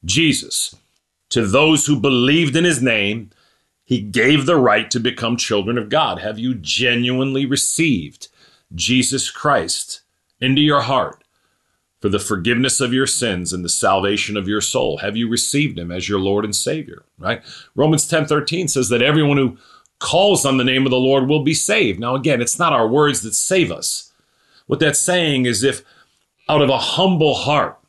Jesus, 0.03 0.75
to 1.29 1.45
those 1.45 1.85
who 1.85 1.99
believed 1.99 2.55
in 2.55 2.63
his 2.63 2.81
name, 2.81 3.29
he 3.85 4.01
gave 4.01 4.47
the 4.47 4.55
right 4.55 4.89
to 4.89 4.99
become 4.99 5.37
children 5.37 5.77
of 5.77 5.87
God." 5.87 6.17
Have 6.17 6.39
you 6.39 6.55
genuinely 6.55 7.45
received 7.45 8.29
Jesus 8.73 9.29
Christ 9.29 10.01
into 10.39 10.61
your 10.61 10.81
heart? 10.81 11.23
for 11.99 12.09
the 12.09 12.17
forgiveness 12.17 12.81
of 12.81 12.91
your 12.91 13.05
sins 13.05 13.53
and 13.53 13.63
the 13.63 13.69
salvation 13.69 14.35
of 14.35 14.47
your 14.47 14.59
soul. 14.59 14.97
Have 14.97 15.15
you 15.15 15.29
received 15.29 15.77
him 15.77 15.91
as 15.91 16.09
your 16.09 16.19
Lord 16.19 16.43
and 16.43 16.55
Savior? 16.55 17.03
Right? 17.19 17.43
Romans 17.75 18.07
10 18.07 18.25
13 18.25 18.67
says 18.67 18.89
that 18.89 19.03
everyone 19.03 19.37
who 19.37 19.59
calls 19.99 20.43
on 20.43 20.57
the 20.57 20.63
name 20.63 20.87
of 20.87 20.89
the 20.89 20.97
Lord 20.97 21.27
will 21.27 21.43
be 21.43 21.53
saved. 21.53 21.99
Now, 21.99 22.15
again, 22.15 22.41
it's 22.41 22.57
not 22.57 22.73
our 22.73 22.87
words 22.87 23.21
that 23.21 23.35
save 23.35 23.71
us. 23.71 24.11
What 24.65 24.79
that's 24.79 24.99
saying 24.99 25.45
is 25.45 25.63
if 25.63 25.83
out 26.51 26.61
of 26.61 26.69
a 26.69 26.77
humble 26.77 27.33
heart, 27.33 27.79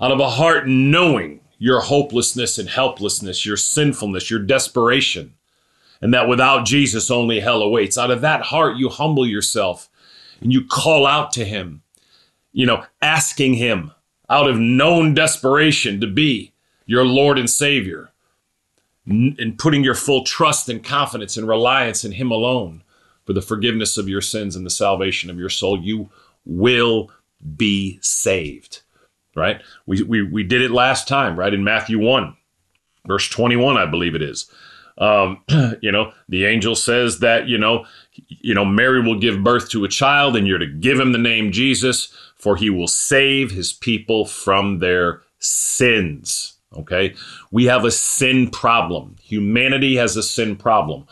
out 0.00 0.12
of 0.12 0.20
a 0.20 0.30
heart 0.30 0.68
knowing 0.68 1.40
your 1.58 1.80
hopelessness 1.80 2.58
and 2.58 2.68
helplessness, 2.68 3.46
your 3.46 3.56
sinfulness, 3.56 4.30
your 4.30 4.40
desperation, 4.40 5.34
and 6.00 6.12
that 6.12 6.28
without 6.28 6.66
Jesus 6.66 7.10
only 7.10 7.40
hell 7.40 7.62
awaits, 7.62 7.98
out 7.98 8.10
of 8.10 8.20
that 8.20 8.42
heart 8.42 8.76
you 8.76 8.90
humble 8.90 9.26
yourself 9.26 9.88
and 10.40 10.52
you 10.52 10.64
call 10.64 11.06
out 11.06 11.32
to 11.32 11.44
him 11.44 11.82
you 12.56 12.64
know, 12.64 12.82
asking 13.02 13.52
Him 13.52 13.92
out 14.30 14.48
of 14.48 14.58
known 14.58 15.12
desperation 15.12 16.00
to 16.00 16.06
be 16.06 16.54
your 16.86 17.04
Lord 17.04 17.38
and 17.38 17.50
Savior, 17.50 18.12
and 19.04 19.58
putting 19.58 19.84
your 19.84 19.94
full 19.94 20.24
trust 20.24 20.70
and 20.70 20.82
confidence 20.82 21.36
and 21.36 21.46
reliance 21.46 22.02
in 22.02 22.12
Him 22.12 22.30
alone 22.30 22.82
for 23.26 23.34
the 23.34 23.42
forgiveness 23.42 23.98
of 23.98 24.08
your 24.08 24.22
sins 24.22 24.56
and 24.56 24.64
the 24.64 24.70
salvation 24.70 25.28
of 25.28 25.38
your 25.38 25.50
soul, 25.50 25.78
you 25.78 26.08
will 26.46 27.10
be 27.56 27.98
saved. 28.02 28.82
Right? 29.34 29.60
We, 29.84 30.02
we, 30.02 30.22
we 30.22 30.42
did 30.44 30.62
it 30.62 30.70
last 30.70 31.06
time, 31.06 31.38
right? 31.38 31.52
In 31.52 31.62
Matthew 31.62 31.98
1, 31.98 32.34
verse 33.06 33.28
21, 33.28 33.76
I 33.76 33.84
believe 33.84 34.14
it 34.14 34.22
is. 34.22 34.50
Um, 34.96 35.42
you 35.82 35.92
know, 35.92 36.12
the 36.26 36.46
angel 36.46 36.74
says 36.74 37.18
that, 37.18 37.46
you 37.46 37.58
know, 37.58 37.84
you 38.14 38.54
know, 38.54 38.64
Mary 38.64 39.02
will 39.02 39.18
give 39.18 39.44
birth 39.44 39.68
to 39.70 39.84
a 39.84 39.88
child 39.88 40.36
and 40.36 40.46
you're 40.46 40.56
to 40.56 40.66
give 40.66 40.98
him 40.98 41.12
the 41.12 41.18
name 41.18 41.52
Jesus 41.52 42.14
for 42.36 42.56
he 42.56 42.70
will 42.70 42.88
save 42.88 43.50
his 43.50 43.72
people 43.72 44.24
from 44.24 44.78
their 44.78 45.22
sins. 45.38 46.54
Okay? 46.76 47.14
We 47.50 47.64
have 47.64 47.84
a 47.84 47.90
sin 47.90 48.50
problem. 48.50 49.16
Humanity 49.22 49.96
has 49.96 50.16
a 50.16 50.22
sin 50.22 50.56
problem. 50.56 51.06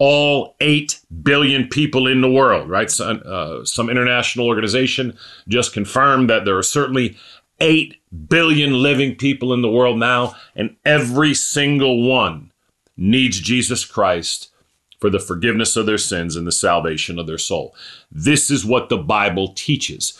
All 0.00 0.56
8 0.60 0.98
billion 1.22 1.68
people 1.68 2.06
in 2.06 2.22
the 2.22 2.30
world, 2.30 2.68
right? 2.68 2.90
So, 2.90 3.10
uh, 3.10 3.64
some 3.64 3.88
international 3.88 4.46
organization 4.46 5.16
just 5.46 5.72
confirmed 5.72 6.28
that 6.30 6.44
there 6.44 6.56
are 6.56 6.62
certainly 6.62 7.16
8 7.60 8.00
billion 8.28 8.82
living 8.82 9.14
people 9.14 9.52
in 9.52 9.62
the 9.62 9.70
world 9.70 9.98
now, 9.98 10.34
and 10.56 10.76
every 10.84 11.34
single 11.34 12.08
one 12.08 12.50
needs 12.96 13.38
Jesus 13.40 13.84
Christ 13.84 14.50
for 14.98 15.10
the 15.10 15.20
forgiveness 15.20 15.76
of 15.76 15.86
their 15.86 15.98
sins 15.98 16.34
and 16.34 16.46
the 16.46 16.52
salvation 16.52 17.18
of 17.18 17.26
their 17.26 17.38
soul. 17.38 17.74
This 18.10 18.50
is 18.50 18.64
what 18.64 18.88
the 18.88 18.98
Bible 18.98 19.52
teaches 19.54 20.18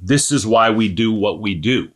this 0.00 0.32
is 0.32 0.46
why 0.46 0.70
we 0.70 0.88
do 0.88 1.12
what 1.12 1.40
we 1.40 1.54
do. 1.54 1.90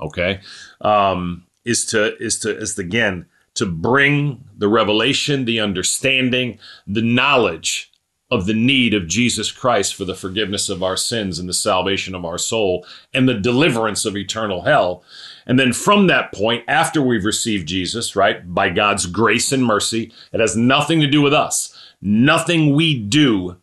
Okay, 0.00 0.40
um, 0.80 1.46
is 1.64 1.84
to 1.86 2.16
is 2.16 2.38
to 2.40 2.56
is 2.56 2.74
to, 2.76 2.82
again 2.82 3.26
to 3.60 3.66
bring 3.66 4.44
the 4.58 4.68
revelation, 4.68 5.44
the 5.44 5.60
understanding, 5.60 6.58
the 6.86 7.02
knowledge 7.02 7.92
of 8.30 8.46
the 8.46 8.54
need 8.54 8.92
of 8.94 9.06
Jesus 9.06 9.52
Christ 9.52 9.94
for 9.94 10.04
the 10.04 10.14
forgiveness 10.14 10.68
of 10.68 10.82
our 10.82 10.96
sins 10.96 11.38
and 11.38 11.48
the 11.48 11.54
salvation 11.54 12.14
of 12.14 12.24
our 12.24 12.38
soul 12.38 12.84
and 13.14 13.28
the 13.28 13.34
deliverance 13.34 14.04
of 14.04 14.16
eternal 14.16 14.62
hell. 14.62 15.02
And 15.46 15.58
then 15.58 15.72
from 15.72 16.08
that 16.08 16.32
point, 16.32 16.64
after 16.68 17.00
we've 17.00 17.24
received 17.24 17.66
Jesus, 17.68 18.14
right, 18.14 18.52
by 18.52 18.70
God's 18.70 19.06
grace 19.06 19.52
and 19.52 19.64
mercy, 19.64 20.12
it 20.32 20.40
has 20.40 20.56
nothing 20.56 21.00
to 21.00 21.06
do 21.06 21.22
with 21.22 21.34
us. 21.34 21.76
Nothing 22.02 22.74
we 22.74 22.98
do 22.98 23.56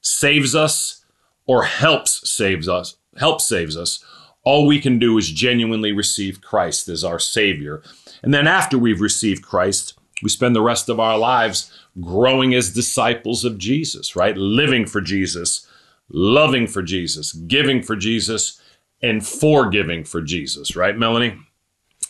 saves 0.00 0.54
us 0.54 1.04
or 1.46 1.64
helps 1.64 2.30
saves 2.30 2.68
us 2.68 2.98
help 3.18 3.40
saves 3.40 3.76
us. 3.76 4.04
All 4.44 4.66
we 4.66 4.80
can 4.80 4.98
do 4.98 5.18
is 5.18 5.30
genuinely 5.30 5.92
receive 5.92 6.40
Christ 6.40 6.88
as 6.88 7.04
our 7.04 7.18
Savior. 7.18 7.82
And 8.22 8.34
then 8.34 8.46
after 8.46 8.78
we've 8.78 9.00
received 9.00 9.42
Christ, 9.42 9.98
we 10.22 10.28
spend 10.28 10.54
the 10.54 10.62
rest 10.62 10.88
of 10.88 10.98
our 10.98 11.16
lives 11.16 11.72
growing 12.00 12.54
as 12.54 12.74
disciples 12.74 13.44
of 13.44 13.58
Jesus, 13.58 14.16
right? 14.16 14.36
Living 14.36 14.86
for 14.86 15.00
Jesus, 15.00 15.66
loving 16.08 16.66
for 16.66 16.82
Jesus, 16.82 17.32
giving 17.32 17.82
for 17.82 17.96
Jesus, 17.96 18.60
and 19.00 19.24
forgiving 19.24 20.02
for 20.02 20.20
Jesus, 20.20 20.74
right, 20.74 20.96
Melanie? 20.96 21.38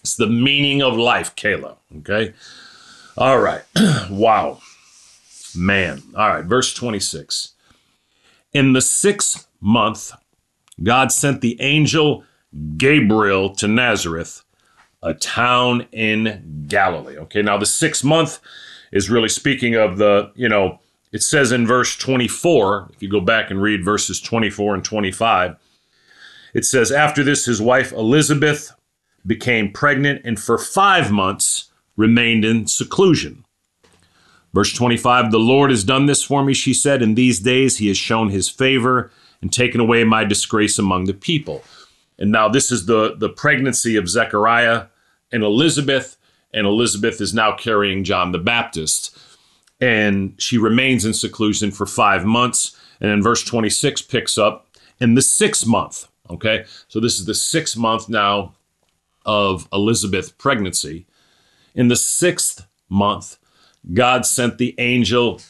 It's 0.01 0.17
the 0.17 0.27
meaning 0.27 0.83
of 0.83 0.97
life, 0.97 1.37
Kayla, 1.37 1.77
okay? 1.99 2.33
All 3.17 3.41
right. 3.41 3.63
wow. 4.11 4.61
Man. 5.55 6.03
All 6.17 6.29
right, 6.29 6.45
verse 6.45 6.73
26. 6.73 7.53
In 8.55 8.73
the 8.73 8.81
sixth 8.81 9.49
month 9.61 10.13
God 10.83 11.13
sent 11.13 11.41
the 11.41 11.61
angel 11.61 12.25
Gabriel 12.77 13.51
to 13.57 13.69
Nazareth, 13.69 14.45
a 15.03 15.15
town 15.15 15.87
in 15.93 16.65
Galilee. 16.69 17.17
Okay, 17.19 17.43
now 17.43 17.57
the 17.57 17.67
sixth 17.67 18.05
month 18.05 18.41
is 18.93 19.11
really 19.11 19.29
speaking 19.29 19.75
of 19.75 19.99
the, 19.99 20.33
you 20.35 20.49
know, 20.49 20.81
it 21.13 21.23
says 21.23 21.53
in 21.53 21.67
verse 21.67 21.97
24, 21.97 22.91
if 22.93 23.03
you 23.03 23.09
go 23.09 23.21
back 23.21 23.51
and 23.51 23.63
read 23.63 23.85
verses 23.85 24.21
24 24.21 24.75
and 24.75 24.85
25, 24.85 25.57
it 26.55 26.65
says, 26.65 26.91
After 26.93 27.23
this, 27.23 27.47
his 27.47 27.63
wife 27.63 27.93
Elizabeth 27.93 28.73
became 29.27 29.73
pregnant 29.73 30.23
and 30.25 30.39
for 30.39 30.59
five 30.59 31.11
months 31.11 31.71
remained 31.97 32.45
in 32.45 32.67
seclusion. 32.67 33.45
Verse 34.55 34.73
25, 34.73 35.31
The 35.31 35.39
Lord 35.39 35.71
has 35.71 35.85
done 35.85 36.07
this 36.07 36.23
for 36.23 36.43
me, 36.43 36.55
she 36.55 36.73
said. 36.73 37.03
In 37.03 37.15
these 37.15 37.41
days 37.41 37.79
he 37.79 37.89
has 37.89 37.99
shown 37.99 38.31
his 38.31 38.49
favor 38.49 39.11
and 39.41 39.53
taken 39.53 39.81
away 39.81 40.05
my 40.05 40.25
disgrace 40.25 40.79
among 40.79 41.05
the 41.05 41.15
people. 41.15 41.63
And 42.19 42.33
now 42.33 42.49
this 42.49 42.73
is 42.73 42.87
the, 42.87 43.15
the 43.17 43.29
pregnancy 43.29 43.97
of 43.97 44.09
Zechariah 44.09 44.87
and 45.31 45.43
Elizabeth, 45.43 46.17
and 46.53 46.67
Elizabeth 46.67 47.21
is 47.21 47.35
now 47.35 47.55
carrying 47.55 48.05
John 48.05 48.33
the 48.33 48.39
Baptist. 48.39 49.17
And 49.81 50.35
she 50.39 50.59
remains 50.59 51.05
in 51.05 51.15
seclusion 51.15 51.71
for 51.71 51.87
five 51.87 52.25
months. 52.25 52.77
And 53.01 53.11
then 53.11 53.23
verse 53.23 53.45
26 53.45 54.03
picks 54.03 54.37
up 54.37 54.67
in 55.01 55.15
the 55.15 55.23
sixth 55.23 55.67
month. 55.67 56.09
Okay, 56.31 56.65
so 56.89 57.01
this 57.01 57.19
is 57.19 57.25
the 57.25 57.35
sixth 57.35 57.77
month 57.77 58.09
now 58.09 58.55
of 59.25 59.69
Elizabeth's 59.73 60.31
pregnancy. 60.31 61.07
In 61.75 61.89
the 61.89 61.97
sixth 61.97 62.67
month, 62.89 63.39
God 63.95 64.27
sent 64.27 64.59
the 64.59 64.75
angel 64.79 65.41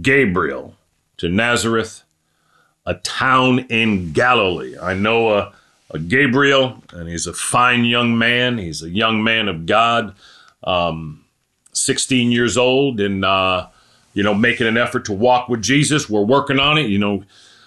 Gabriel 0.00 0.76
to 1.18 1.28
Nazareth 1.28 2.04
a 2.86 2.94
town 2.94 3.60
in 3.68 4.12
Galilee. 4.12 4.76
I 4.78 4.94
know 4.94 5.34
a, 5.34 5.38
a 5.38 5.52
Gabriel, 5.98 6.82
and 6.92 7.08
he's 7.08 7.26
a 7.26 7.32
fine 7.32 7.84
young 7.84 8.16
man. 8.16 8.58
He's 8.58 8.82
a 8.82 8.90
young 8.90 9.22
man 9.22 9.48
of 9.48 9.66
God, 9.66 10.14
um, 10.64 11.24
16 11.72 12.32
years 12.32 12.56
old, 12.56 13.00
and 13.00 13.24
uh, 13.24 13.68
you 14.14 14.22
know, 14.22 14.34
making 14.34 14.66
an 14.66 14.76
effort 14.76 15.04
to 15.06 15.12
walk 15.12 15.48
with 15.48 15.62
Jesus. 15.62 16.08
We're 16.08 16.22
working 16.22 16.58
on 16.58 16.78
it. 16.78 16.88
You 16.88 16.98
know, 16.98 17.24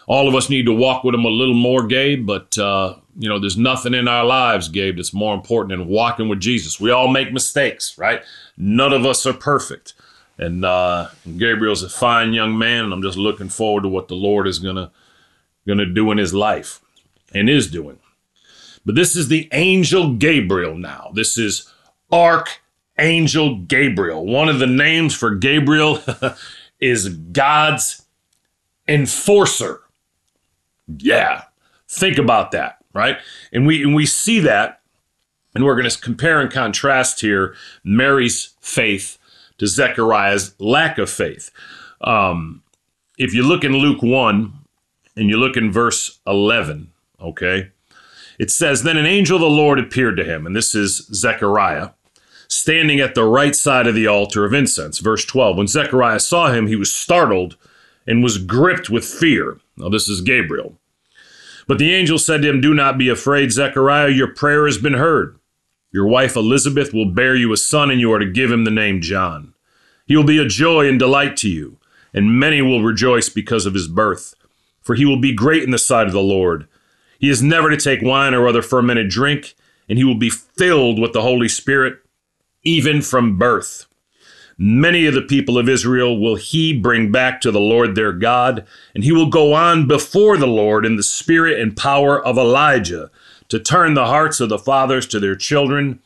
all 0.07 0.27
of 0.27 0.35
us 0.35 0.49
need 0.49 0.65
to 0.65 0.73
walk 0.73 1.03
with 1.03 1.15
him 1.15 1.25
a 1.25 1.29
little 1.29 1.55
more, 1.55 1.85
Gabe, 1.85 2.25
but, 2.25 2.57
uh, 2.57 2.95
you 3.17 3.27
know, 3.27 3.39
there's 3.39 3.57
nothing 3.57 3.93
in 3.93 4.07
our 4.07 4.25
lives, 4.25 4.67
Gabe, 4.67 4.97
that's 4.97 5.13
more 5.13 5.33
important 5.33 5.77
than 5.77 5.87
walking 5.87 6.29
with 6.29 6.39
Jesus. 6.39 6.79
We 6.79 6.91
all 6.91 7.07
make 7.07 7.33
mistakes, 7.33 7.97
right? 7.97 8.21
None 8.57 8.93
of 8.93 9.05
us 9.05 9.25
are 9.25 9.33
perfect. 9.33 9.93
And, 10.37 10.63
uh, 10.63 11.09
Gabriel's 11.37 11.81
a 11.81 11.89
fine 11.89 12.33
young 12.33 12.57
man, 12.57 12.85
and 12.85 12.93
I'm 12.93 13.01
just 13.01 13.17
looking 13.17 13.49
forward 13.49 13.83
to 13.83 13.89
what 13.89 14.07
the 14.07 14.15
Lord 14.15 14.47
is 14.47 14.59
going 14.59 14.75
to 15.65 15.85
do 15.85 16.11
in 16.11 16.17
his 16.17 16.33
life 16.33 16.81
and 17.33 17.49
is 17.49 17.71
doing. 17.71 17.97
But 18.85 18.95
this 18.95 19.15
is 19.15 19.27
the 19.27 19.49
angel 19.51 20.13
Gabriel 20.13 20.77
now. 20.77 21.11
This 21.13 21.37
is 21.37 21.71
Archangel 22.11 23.57
Gabriel. 23.59 24.25
One 24.25 24.47
of 24.47 24.59
the 24.59 24.67
names 24.67 25.15
for 25.15 25.33
Gabriel 25.33 25.99
is 26.79 27.09
God's 27.09 28.05
enforcer. 28.87 29.81
Yeah, 30.87 31.45
think 31.87 32.17
about 32.17 32.51
that, 32.51 32.77
right? 32.93 33.17
And 33.51 33.65
we 33.65 33.81
and 33.81 33.95
we 33.95 34.05
see 34.05 34.39
that, 34.41 34.81
and 35.55 35.65
we're 35.65 35.75
going 35.75 35.89
to 35.89 35.99
compare 35.99 36.39
and 36.39 36.51
contrast 36.51 37.21
here 37.21 37.55
Mary's 37.83 38.53
faith 38.61 39.17
to 39.57 39.67
Zechariah's 39.67 40.53
lack 40.59 40.97
of 40.97 41.09
faith. 41.09 41.49
Um, 42.01 42.61
if 43.17 43.33
you 43.33 43.43
look 43.43 43.63
in 43.63 43.73
Luke 43.73 44.03
1 44.03 44.53
and 45.15 45.29
you 45.29 45.37
look 45.37 45.55
in 45.55 45.71
verse 45.71 46.19
11, 46.27 46.91
okay, 47.19 47.71
it 48.39 48.51
says, 48.51 48.83
Then 48.83 48.97
an 48.97 49.05
angel 49.05 49.37
of 49.37 49.41
the 49.41 49.47
Lord 49.47 49.79
appeared 49.79 50.17
to 50.17 50.23
him, 50.23 50.45
and 50.45 50.55
this 50.55 50.75
is 50.75 51.07
Zechariah, 51.13 51.91
standing 52.47 52.99
at 52.99 53.15
the 53.15 53.23
right 53.23 53.55
side 53.55 53.87
of 53.87 53.95
the 53.95 54.07
altar 54.07 54.45
of 54.45 54.53
incense. 54.53 54.99
Verse 54.99 55.25
12 55.25 55.57
When 55.57 55.67
Zechariah 55.67 56.19
saw 56.19 56.51
him, 56.51 56.67
he 56.67 56.75
was 56.75 56.93
startled 56.93 57.57
and 58.07 58.23
was 58.23 58.37
gripped 58.37 58.89
with 58.89 59.05
fear. 59.05 59.59
Now, 59.77 59.89
this 59.89 60.07
is 60.07 60.21
Gabriel. 60.21 60.77
But 61.67 61.79
the 61.79 61.93
angel 61.93 62.19
said 62.19 62.41
to 62.41 62.49
him, 62.49 62.61
Do 62.61 62.73
not 62.73 62.97
be 62.97 63.09
afraid, 63.09 63.51
Zechariah, 63.51 64.09
your 64.09 64.27
prayer 64.27 64.65
has 64.65 64.77
been 64.77 64.93
heard. 64.93 65.39
Your 65.91 66.07
wife 66.07 66.35
Elizabeth 66.35 66.93
will 66.93 67.11
bear 67.11 67.35
you 67.35 67.51
a 67.53 67.57
son, 67.57 67.89
and 67.89 67.99
you 67.99 68.11
are 68.11 68.19
to 68.19 68.29
give 68.29 68.51
him 68.51 68.63
the 68.63 68.71
name 68.71 69.01
John. 69.01 69.53
He 70.05 70.15
will 70.15 70.25
be 70.25 70.37
a 70.37 70.47
joy 70.47 70.87
and 70.87 70.99
delight 70.99 71.35
to 71.37 71.49
you, 71.49 71.77
and 72.13 72.39
many 72.39 72.61
will 72.61 72.83
rejoice 72.83 73.29
because 73.29 73.65
of 73.65 73.73
his 73.73 73.87
birth. 73.87 74.35
For 74.81 74.95
he 74.95 75.05
will 75.05 75.19
be 75.19 75.33
great 75.33 75.63
in 75.63 75.71
the 75.71 75.79
sight 75.79 76.05
of 76.05 76.13
the 76.13 76.21
Lord. 76.21 76.67
He 77.19 77.29
is 77.29 77.41
never 77.41 77.69
to 77.69 77.77
take 77.77 78.01
wine 78.01 78.33
or 78.33 78.47
other 78.47 78.61
fermented 78.61 79.09
drink, 79.09 79.55
and 79.87 79.97
he 79.97 80.03
will 80.03 80.17
be 80.17 80.29
filled 80.29 80.99
with 80.99 81.13
the 81.13 81.21
Holy 81.21 81.47
Spirit, 81.47 81.99
even 82.63 83.01
from 83.01 83.37
birth. 83.37 83.85
Many 84.57 85.05
of 85.05 85.13
the 85.13 85.21
people 85.21 85.57
of 85.57 85.67
Israel 85.67 86.17
will 86.17 86.35
he 86.35 86.77
bring 86.77 87.11
back 87.11 87.41
to 87.41 87.51
the 87.51 87.59
Lord 87.59 87.95
their 87.95 88.13
God, 88.13 88.65
and 88.93 89.03
he 89.03 89.11
will 89.11 89.29
go 89.29 89.53
on 89.53 89.87
before 89.87 90.37
the 90.37 90.47
Lord 90.47 90.85
in 90.85 90.95
the 90.95 91.03
spirit 91.03 91.59
and 91.59 91.75
power 91.75 92.23
of 92.25 92.37
Elijah 92.37 93.11
to 93.49 93.59
turn 93.59 93.93
the 93.93 94.05
hearts 94.05 94.39
of 94.39 94.49
the 94.49 94.57
fathers 94.57 95.05
to 95.07 95.19
their 95.19 95.35
children 95.35 95.99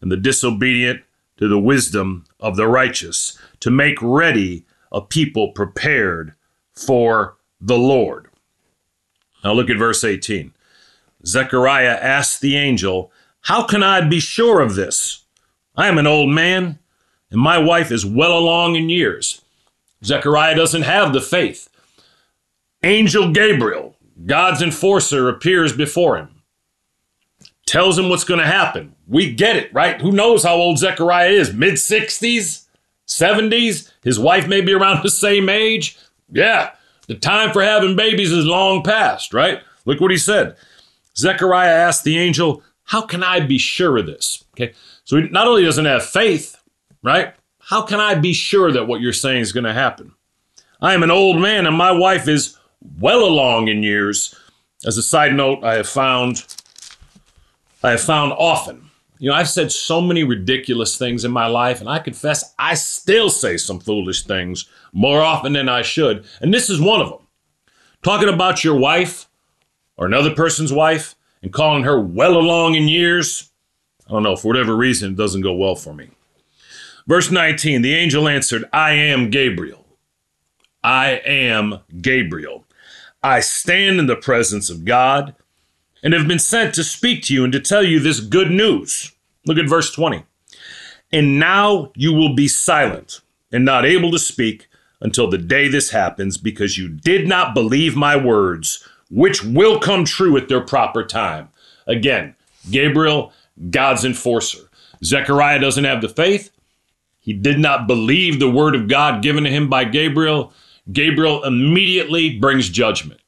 and 0.00 0.10
the 0.10 0.16
disobedient 0.16 1.02
to 1.36 1.48
the 1.48 1.58
wisdom 1.58 2.24
of 2.40 2.56
the 2.56 2.66
righteous, 2.66 3.38
to 3.60 3.70
make 3.70 3.96
ready 4.02 4.64
a 4.92 5.00
people 5.00 5.52
prepared 5.52 6.34
for 6.72 7.36
the 7.60 7.78
Lord. 7.78 8.28
Now 9.44 9.52
look 9.52 9.70
at 9.70 9.76
verse 9.76 10.02
18. 10.02 10.52
Zechariah 11.26 11.98
asked 12.00 12.40
the 12.40 12.56
angel, 12.56 13.12
How 13.42 13.64
can 13.64 13.82
I 13.82 14.00
be 14.00 14.18
sure 14.18 14.60
of 14.60 14.74
this? 14.74 15.24
I 15.76 15.86
am 15.88 15.98
an 15.98 16.06
old 16.06 16.30
man 16.30 16.78
and 17.34 17.42
my 17.42 17.58
wife 17.58 17.90
is 17.90 18.06
well 18.06 18.38
along 18.38 18.76
in 18.76 18.88
years. 18.88 19.42
Zechariah 20.04 20.54
doesn't 20.54 20.82
have 20.82 21.12
the 21.12 21.20
faith. 21.20 21.68
Angel 22.84 23.32
Gabriel, 23.32 23.96
God's 24.24 24.62
enforcer, 24.62 25.28
appears 25.28 25.72
before 25.72 26.16
him, 26.16 26.42
tells 27.66 27.98
him 27.98 28.08
what's 28.08 28.22
going 28.22 28.38
to 28.38 28.46
happen. 28.46 28.94
We 29.08 29.34
get 29.34 29.56
it, 29.56 29.74
right? 29.74 30.00
Who 30.00 30.12
knows 30.12 30.44
how 30.44 30.54
old 30.54 30.78
Zechariah 30.78 31.30
is? 31.30 31.52
Mid 31.52 31.74
60s? 31.74 32.66
70s? 33.08 33.90
His 34.04 34.18
wife 34.18 34.46
may 34.46 34.60
be 34.60 34.72
around 34.72 35.02
the 35.02 35.10
same 35.10 35.48
age? 35.48 35.98
Yeah, 36.30 36.70
the 37.06 37.14
time 37.14 37.52
for 37.52 37.62
having 37.62 37.96
babies 37.96 38.32
is 38.32 38.44
long 38.44 38.82
past, 38.82 39.34
right? 39.34 39.60
Look 39.84 40.00
what 40.00 40.10
he 40.10 40.18
said. 40.18 40.56
Zechariah 41.16 41.70
asked 41.70 42.04
the 42.04 42.18
angel, 42.18 42.62
How 42.84 43.02
can 43.02 43.22
I 43.22 43.40
be 43.40 43.58
sure 43.58 43.98
of 43.98 44.06
this? 44.06 44.44
Okay, 44.54 44.74
so 45.04 45.16
he 45.16 45.28
not 45.28 45.46
only 45.46 45.64
doesn't 45.64 45.84
have 45.84 46.04
faith, 46.04 46.56
right? 47.02 47.34
How 47.60 47.82
can 47.82 48.00
I 48.00 48.14
be 48.14 48.32
sure 48.32 48.72
that 48.72 48.86
what 48.86 49.00
you're 49.00 49.12
saying 49.12 49.40
is 49.40 49.52
going 49.52 49.64
to 49.64 49.72
happen? 49.72 50.12
I 50.80 50.92
am 50.92 51.02
an 51.02 51.10
old 51.10 51.40
man 51.40 51.66
and 51.66 51.76
my 51.76 51.92
wife 51.92 52.28
is 52.28 52.58
well 53.00 53.24
along 53.24 53.68
in 53.68 53.82
years. 53.82 54.34
As 54.84 54.98
a 54.98 55.02
side 55.02 55.34
note, 55.34 55.64
I 55.64 55.76
have 55.76 55.88
found 55.88 56.44
I 57.82 57.92
have 57.92 58.02
found 58.02 58.32
often. 58.32 58.90
You 59.24 59.30
know, 59.30 59.36
I've 59.36 59.48
said 59.48 59.72
so 59.72 60.02
many 60.02 60.22
ridiculous 60.22 60.98
things 60.98 61.24
in 61.24 61.30
my 61.30 61.46
life, 61.46 61.80
and 61.80 61.88
I 61.88 61.98
confess 61.98 62.52
I 62.58 62.74
still 62.74 63.30
say 63.30 63.56
some 63.56 63.80
foolish 63.80 64.24
things 64.24 64.68
more 64.92 65.22
often 65.22 65.54
than 65.54 65.66
I 65.66 65.80
should. 65.80 66.26
And 66.42 66.52
this 66.52 66.68
is 66.68 66.78
one 66.78 67.00
of 67.00 67.08
them. 67.08 67.26
Talking 68.02 68.28
about 68.28 68.64
your 68.64 68.74
wife 68.74 69.26
or 69.96 70.04
another 70.04 70.34
person's 70.34 70.74
wife 70.74 71.14
and 71.42 71.54
calling 71.54 71.84
her 71.84 71.98
well 71.98 72.36
along 72.36 72.74
in 72.74 72.86
years, 72.86 73.50
I 74.06 74.10
don't 74.10 74.24
know, 74.24 74.36
for 74.36 74.48
whatever 74.48 74.76
reason, 74.76 75.12
it 75.12 75.16
doesn't 75.16 75.40
go 75.40 75.54
well 75.54 75.74
for 75.74 75.94
me. 75.94 76.10
Verse 77.06 77.30
19 77.30 77.80
The 77.80 77.94
angel 77.94 78.28
answered, 78.28 78.68
I 78.74 78.90
am 78.92 79.30
Gabriel. 79.30 79.86
I 80.82 81.12
am 81.24 81.78
Gabriel. 82.02 82.66
I 83.22 83.40
stand 83.40 83.98
in 83.98 84.06
the 84.06 84.16
presence 84.16 84.68
of 84.68 84.84
God 84.84 85.34
and 86.02 86.12
have 86.12 86.28
been 86.28 86.38
sent 86.38 86.74
to 86.74 86.84
speak 86.84 87.22
to 87.22 87.32
you 87.32 87.42
and 87.42 87.54
to 87.54 87.60
tell 87.60 87.82
you 87.82 88.00
this 88.00 88.20
good 88.20 88.50
news. 88.50 89.12
Look 89.46 89.58
at 89.58 89.68
verse 89.68 89.92
20. 89.92 90.24
And 91.12 91.38
now 91.38 91.92
you 91.94 92.12
will 92.12 92.34
be 92.34 92.48
silent 92.48 93.20
and 93.52 93.64
not 93.64 93.84
able 93.84 94.10
to 94.10 94.18
speak 94.18 94.68
until 95.00 95.28
the 95.28 95.38
day 95.38 95.68
this 95.68 95.90
happens 95.90 96.38
because 96.38 96.78
you 96.78 96.88
did 96.88 97.28
not 97.28 97.54
believe 97.54 97.94
my 97.94 98.16
words, 98.16 98.86
which 99.10 99.44
will 99.44 99.78
come 99.78 100.04
true 100.04 100.36
at 100.36 100.48
their 100.48 100.62
proper 100.62 101.04
time. 101.04 101.50
Again, 101.86 102.34
Gabriel, 102.70 103.32
God's 103.70 104.04
enforcer. 104.04 104.70
Zechariah 105.04 105.60
doesn't 105.60 105.84
have 105.84 106.00
the 106.00 106.08
faith. 106.08 106.50
He 107.20 107.32
did 107.32 107.58
not 107.58 107.86
believe 107.86 108.38
the 108.38 108.50
word 108.50 108.74
of 108.74 108.88
God 108.88 109.22
given 109.22 109.44
to 109.44 109.50
him 109.50 109.68
by 109.68 109.84
Gabriel. 109.84 110.52
Gabriel 110.92 111.44
immediately 111.44 112.38
brings 112.38 112.68
judgment. 112.68 113.20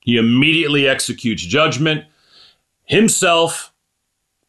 He 0.00 0.16
immediately 0.16 0.86
executes 0.86 1.42
judgment 1.42 2.04
himself. 2.84 3.72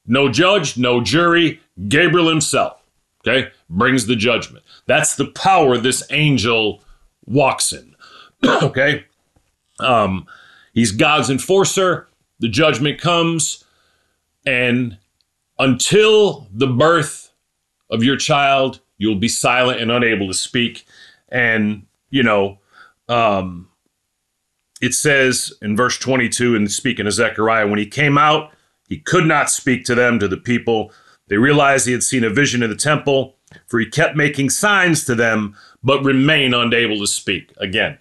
No 0.07 0.29
judge, 0.29 0.77
no 0.77 1.01
jury. 1.01 1.59
Gabriel 1.87 2.29
himself, 2.29 2.81
okay, 3.25 3.51
brings 3.69 4.07
the 4.07 4.15
judgment. 4.15 4.63
That's 4.85 5.15
the 5.15 5.27
power 5.27 5.77
this 5.77 6.03
angel 6.11 6.81
walks 7.25 7.73
in, 7.73 7.95
okay? 8.45 9.05
Um, 9.79 10.25
he's 10.73 10.91
God's 10.91 11.29
enforcer. 11.29 12.07
The 12.39 12.47
judgment 12.47 12.99
comes, 12.99 13.63
and 14.45 14.97
until 15.59 16.47
the 16.53 16.67
birth 16.67 17.31
of 17.89 18.03
your 18.03 18.15
child, 18.15 18.79
you'll 18.97 19.15
be 19.15 19.27
silent 19.27 19.81
and 19.81 19.91
unable 19.91 20.27
to 20.27 20.33
speak. 20.33 20.85
And, 21.29 21.85
you 22.09 22.23
know, 22.23 22.59
um, 23.09 23.69
it 24.81 24.93
says 24.93 25.53
in 25.61 25.75
verse 25.75 25.97
22, 25.97 26.55
and 26.55 26.71
speaking 26.71 27.07
of 27.07 27.13
Zechariah, 27.13 27.67
when 27.67 27.79
he 27.79 27.85
came 27.85 28.17
out, 28.17 28.51
he 28.87 28.97
could 28.97 29.25
not 29.25 29.49
speak 29.49 29.85
to 29.85 29.95
them, 29.95 30.19
to 30.19 30.27
the 30.27 30.37
people. 30.37 30.91
They 31.27 31.37
realized 31.37 31.85
he 31.85 31.93
had 31.93 32.03
seen 32.03 32.23
a 32.23 32.29
vision 32.29 32.63
in 32.63 32.69
the 32.69 32.75
temple, 32.75 33.35
for 33.65 33.79
he 33.79 33.85
kept 33.85 34.15
making 34.15 34.49
signs 34.49 35.05
to 35.05 35.15
them, 35.15 35.55
but 35.83 36.03
remained 36.03 36.55
unable 36.55 36.99
to 36.99 37.07
speak. 37.07 37.53
Again, 37.57 37.99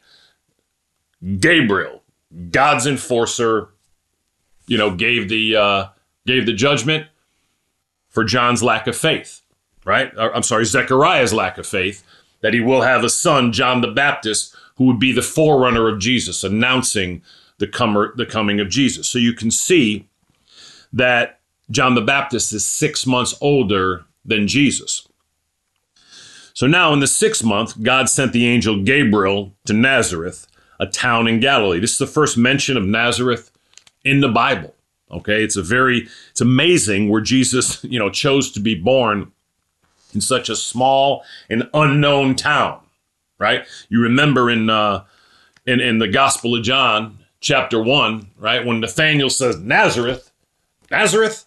Gabriel, 1.39 2.03
God's 2.51 2.87
enforcer, 2.87 3.69
you 4.67 4.79
know, 4.79 4.95
gave 4.95 5.29
the 5.29 5.57
uh, 5.57 5.87
gave 6.27 6.47
the 6.47 6.53
judgment 6.53 7.07
for 8.09 8.25
John's 8.25 8.63
lack 8.63 8.87
of 8.87 8.97
faith 8.97 9.43
right? 9.87 10.13
I'm 10.19 10.43
sorry, 10.43 10.67
Zechariah's 10.67 11.33
lack 11.33 11.57
of 11.57 11.67
faith, 11.67 12.03
that 12.43 12.53
he 12.53 12.61
will 12.61 12.83
have 12.83 13.05
a 13.05 13.09
son, 13.09 13.53
John 13.53 13.81
the 13.81 13.91
Baptist, 13.91 14.55
who 14.75 14.85
would 14.85 14.99
be 14.99 15.13
the 15.13 15.23
forerunner 15.23 15.89
of 15.89 16.01
Jesus, 16.01 16.45
announcing 16.45 17.23
the, 17.59 17.69
comer, 17.69 18.13
the 18.17 18.27
coming 18.27 18.61
of 18.61 18.69
Jesus. 18.69 19.09
So 19.09 19.19
you 19.19 19.33
can 19.33 19.51
see 19.51 20.07
that 20.97 21.41
John 21.71 21.95
the 21.95 22.01
Baptist 22.01 22.53
is 22.53 22.65
six 22.65 23.07
months 23.07 23.37
older 23.41 24.05
than 24.25 24.49
Jesus. 24.49 25.07
So 26.55 26.67
now 26.67 26.93
in 26.93 27.01
the 27.01 27.07
sixth 27.07 27.45
month, 27.45 27.83
God 27.83 28.09
sent 28.09 28.33
the 28.33 28.47
angel 28.47 28.83
Gabriel 28.83 29.53
to 29.67 29.75
Nazareth, 29.75 30.47
a 30.81 30.87
town 30.87 31.29
in 31.29 31.39
Galilee. 31.39 31.81
This 31.81 31.93
is 31.93 31.99
the 31.99 32.07
first 32.07 32.39
mention 32.39 32.77
of 32.77 32.87
Nazareth 32.87 33.51
in 34.05 34.21
the 34.21 34.29
Bible. 34.29 34.75
Okay, 35.11 35.45
it's 35.45 35.57
a 35.57 35.63
very, 35.63 36.09
it's 36.31 36.41
amazing 36.41 37.11
where 37.11 37.21
Jesus, 37.21 37.85
you 37.85 37.99
know, 37.99 38.11
chose 38.11 38.51
to 38.53 38.61
be 38.61 38.75
born 38.75 39.33
in 40.15 40.21
such 40.21 40.49
a 40.49 40.57
small 40.57 41.23
and 41.51 41.69
unknown 41.75 42.35
town, 42.35 42.81
right? 43.39 43.67
You 43.89 44.01
remember 44.01 44.51
in 44.51 44.71
uh, 44.71 45.05
in, 45.67 45.81
in 45.81 45.99
the 45.99 46.09
Gospel 46.09 46.57
of 46.57 46.63
John, 46.63 47.19
chapter 47.41 47.83
1, 47.83 48.31
right? 48.39 48.65
When 48.65 48.81
Nathaniel 48.81 49.31
says, 49.31 49.59
Nazareth, 49.59 50.26
Nazareth, 50.91 51.47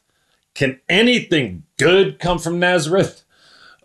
can 0.54 0.80
anything 0.90 1.64
good 1.78 2.20
come 2.20 2.40
from 2.40 2.60
Nazareth? 2.60 3.24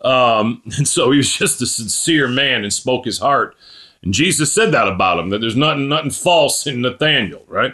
Um, 0.01 0.61
and 0.77 0.87
so 0.87 1.11
he 1.11 1.17
was 1.17 1.31
just 1.31 1.61
a 1.61 1.65
sincere 1.65 2.27
man 2.27 2.63
and 2.63 2.73
spoke 2.73 3.05
his 3.05 3.19
heart. 3.19 3.55
And 4.03 4.13
Jesus 4.13 4.53
said 4.53 4.71
that 4.71 4.87
about 4.87 5.19
him, 5.19 5.29
that 5.29 5.41
there's 5.41 5.55
nothing, 5.55 5.89
nothing 5.89 6.11
false 6.11 6.67
in 6.67 6.81
Nathaniel, 6.81 7.43
right? 7.47 7.73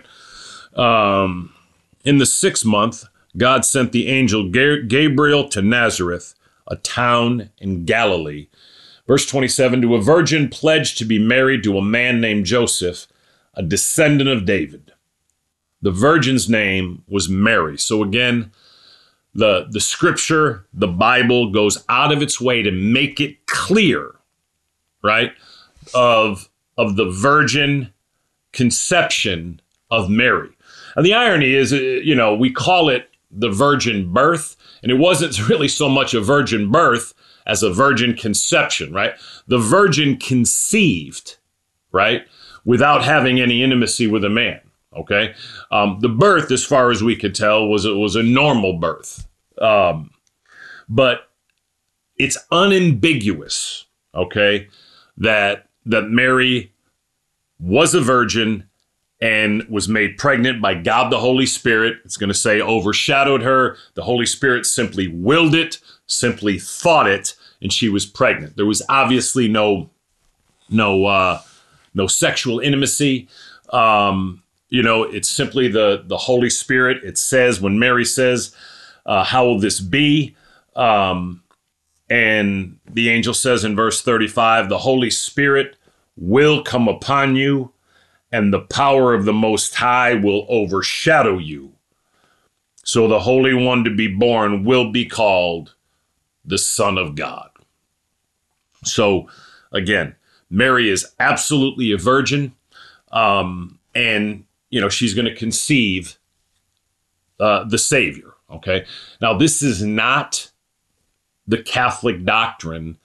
Um, 0.75 1.53
in 2.05 2.17
the 2.17 2.25
sixth 2.25 2.65
month, 2.65 3.03
God 3.37 3.65
sent 3.65 3.91
the 3.91 4.07
angel 4.07 4.49
Gabriel 4.49 5.47
to 5.49 5.61
Nazareth, 5.61 6.35
a 6.67 6.77
town 6.77 7.49
in 7.59 7.85
Galilee. 7.85 8.47
Verse 9.07 9.25
27 9.25 9.81
to 9.81 9.95
a 9.95 10.01
virgin 10.01 10.47
pledged 10.47 10.97
to 10.97 11.05
be 11.05 11.19
married 11.19 11.63
to 11.63 11.77
a 11.77 11.81
man 11.81 12.21
named 12.21 12.45
Joseph, 12.45 13.07
a 13.53 13.63
descendant 13.63 14.29
of 14.29 14.45
David. 14.45 14.93
The 15.81 15.91
virgin's 15.91 16.49
name 16.49 17.03
was 17.07 17.29
Mary. 17.29 17.77
So 17.77 18.03
again, 18.03 18.51
the, 19.33 19.67
the 19.69 19.79
scripture, 19.79 20.65
the 20.73 20.87
Bible 20.87 21.51
goes 21.51 21.83
out 21.89 22.11
of 22.11 22.21
its 22.21 22.39
way 22.39 22.61
to 22.61 22.71
make 22.71 23.19
it 23.19 23.45
clear, 23.47 24.15
right, 25.03 25.31
of, 25.93 26.49
of 26.77 26.95
the 26.95 27.09
virgin 27.09 27.93
conception 28.51 29.61
of 29.89 30.09
Mary. 30.09 30.49
And 30.95 31.05
the 31.05 31.13
irony 31.13 31.53
is, 31.53 31.71
uh, 31.73 31.77
you 31.77 32.15
know, 32.15 32.35
we 32.35 32.51
call 32.51 32.89
it 32.89 33.09
the 33.31 33.49
virgin 33.49 34.11
birth, 34.11 34.57
and 34.83 34.91
it 34.91 34.95
wasn't 34.95 35.49
really 35.49 35.67
so 35.67 35.89
much 35.89 36.13
a 36.13 36.21
virgin 36.21 36.71
birth 36.71 37.13
as 37.45 37.63
a 37.63 37.71
virgin 37.71 38.15
conception, 38.15 38.93
right? 38.93 39.13
The 39.47 39.57
virgin 39.57 40.17
conceived, 40.17 41.37
right, 41.91 42.23
without 42.65 43.03
having 43.03 43.39
any 43.39 43.63
intimacy 43.63 44.07
with 44.07 44.23
a 44.23 44.29
man. 44.29 44.61
Okay, 44.95 45.33
um, 45.71 45.99
the 46.01 46.09
birth, 46.09 46.51
as 46.51 46.65
far 46.65 46.91
as 46.91 47.01
we 47.01 47.15
could 47.15 47.33
tell, 47.33 47.67
was 47.67 47.85
it 47.85 47.95
was 47.95 48.15
a 48.15 48.23
normal 48.23 48.73
birth, 48.73 49.25
um, 49.61 50.11
but 50.89 51.29
it's 52.17 52.37
unambiguous. 52.51 53.85
Okay, 54.13 54.67
that 55.17 55.69
that 55.85 56.09
Mary 56.09 56.73
was 57.59 57.93
a 57.93 58.01
virgin 58.01 58.67
and 59.21 59.63
was 59.69 59.87
made 59.87 60.17
pregnant 60.17 60.61
by 60.61 60.73
God 60.73 61.11
the 61.11 61.19
Holy 61.19 61.45
Spirit. 61.45 61.97
It's 62.03 62.17
going 62.17 62.29
to 62.29 62.33
say 62.33 62.59
overshadowed 62.59 63.43
her. 63.43 63.77
The 63.93 64.03
Holy 64.03 64.25
Spirit 64.25 64.65
simply 64.65 65.07
willed 65.07 65.53
it, 65.53 65.79
simply 66.07 66.57
thought 66.57 67.07
it, 67.07 67.35
and 67.61 67.71
she 67.71 67.87
was 67.87 68.05
pregnant. 68.05 68.57
There 68.57 68.65
was 68.65 68.81
obviously 68.89 69.47
no 69.47 69.89
no 70.69 71.05
uh, 71.05 71.41
no 71.93 72.07
sexual 72.07 72.59
intimacy. 72.59 73.27
Um, 73.69 74.40
you 74.71 74.81
know, 74.81 75.03
it's 75.03 75.29
simply 75.29 75.67
the 75.67 76.03
the 76.07 76.17
Holy 76.17 76.49
Spirit. 76.49 77.03
It 77.03 77.17
says 77.17 77.61
when 77.61 77.77
Mary 77.77 78.05
says, 78.05 78.55
uh, 79.05 79.23
"How 79.23 79.45
will 79.45 79.59
this 79.59 79.79
be?" 79.79 80.35
Um, 80.75 81.43
and 82.09 82.77
the 82.89 83.09
angel 83.09 83.33
says 83.33 83.63
in 83.63 83.75
verse 83.75 84.01
35, 84.01 84.69
"The 84.69 84.79
Holy 84.79 85.09
Spirit 85.09 85.75
will 86.15 86.63
come 86.63 86.87
upon 86.87 87.35
you, 87.35 87.73
and 88.31 88.51
the 88.53 88.61
power 88.61 89.13
of 89.13 89.25
the 89.25 89.33
Most 89.33 89.75
High 89.75 90.15
will 90.15 90.45
overshadow 90.49 91.37
you." 91.37 91.73
So 92.83 93.09
the 93.09 93.19
Holy 93.19 93.53
One 93.53 93.83
to 93.83 93.89
be 93.93 94.07
born 94.07 94.63
will 94.63 94.89
be 94.89 95.05
called 95.05 95.75
the 96.45 96.57
Son 96.57 96.97
of 96.97 97.15
God. 97.15 97.49
So, 98.85 99.27
again, 99.73 100.15
Mary 100.49 100.89
is 100.89 101.13
absolutely 101.19 101.91
a 101.91 101.97
virgin, 101.97 102.53
um, 103.11 103.77
and 103.93 104.45
you 104.71 104.81
know 104.81 104.89
she's 104.89 105.13
going 105.13 105.25
to 105.25 105.35
conceive 105.35 106.17
uh, 107.39 107.63
the 107.65 107.77
Savior. 107.77 108.33
Okay, 108.49 108.85
now 109.21 109.37
this 109.37 109.61
is 109.61 109.83
not 109.83 110.51
the 111.47 111.61
Catholic 111.61 112.25
doctrine 112.25 112.97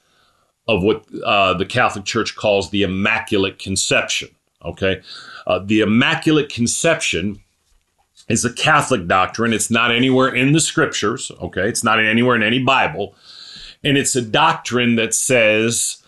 of 0.66 0.83
what 0.83 1.05
uh, 1.24 1.55
the 1.55 1.66
Catholic 1.66 2.05
Church 2.05 2.35
calls 2.35 2.70
the 2.70 2.83
Immaculate 2.83 3.59
Conception. 3.59 4.31
Okay, 4.64 5.02
uh, 5.46 5.59
the 5.59 5.81
Immaculate 5.81 6.48
Conception 6.48 7.40
is 8.29 8.44
a 8.44 8.52
Catholic 8.52 9.07
doctrine. 9.07 9.52
It's 9.52 9.70
not 9.70 9.92
anywhere 9.92 10.35
in 10.35 10.52
the 10.52 10.61
Scriptures. 10.61 11.31
Okay, 11.42 11.68
it's 11.68 11.85
not 11.85 12.02
anywhere 12.02 12.37
in 12.37 12.42
any 12.42 12.61
Bible, 12.61 13.14
and 13.85 13.98
it's 13.98 14.16
a 14.16 14.22
doctrine 14.22 14.96
that 14.96 15.14
says 15.14 16.02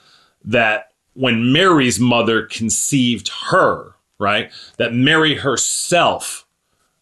that 0.45 0.93
when 1.15 1.53
Mary's 1.53 1.99
mother 1.99 2.47
conceived 2.47 3.29
her, 3.51 3.95
right? 4.19 4.51
That 4.77 4.95
Mary 4.95 5.35
herself, 5.35 6.47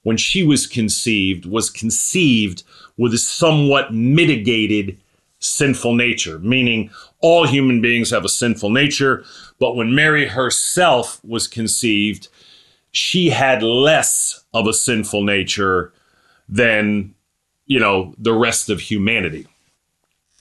when 0.03 0.17
she 0.17 0.43
was 0.43 0.67
conceived, 0.67 1.47
was 1.47 1.71
conceived 1.71 2.63
with 2.97 3.15
a 3.15 3.19
somewhat 3.19 3.93
mitigated 3.93 4.99
sinful 5.39 5.95
nature, 5.95 6.39
meaning 6.39 6.91
all 7.21 7.47
human 7.47 7.81
beings 7.81 8.11
have 8.11 8.25
a 8.25 8.29
sinful 8.29 8.71
nature. 8.71 9.25
But 9.59 9.77
when 9.77 9.95
Mary 9.95 10.27
herself 10.27 11.23
was 11.25 11.49
conceived, 11.49 12.29
she 12.91 13.31
had 13.31 13.63
less 13.63 14.45
of 14.55 14.67
a 14.67 14.73
sinful 14.73 15.23
nature 15.23 15.93
than, 16.49 17.15
you 17.67 17.81
know, 17.81 18.15
the 18.19 18.33
rest 18.33 18.71
of 18.71 18.81
humanity. 18.81 19.47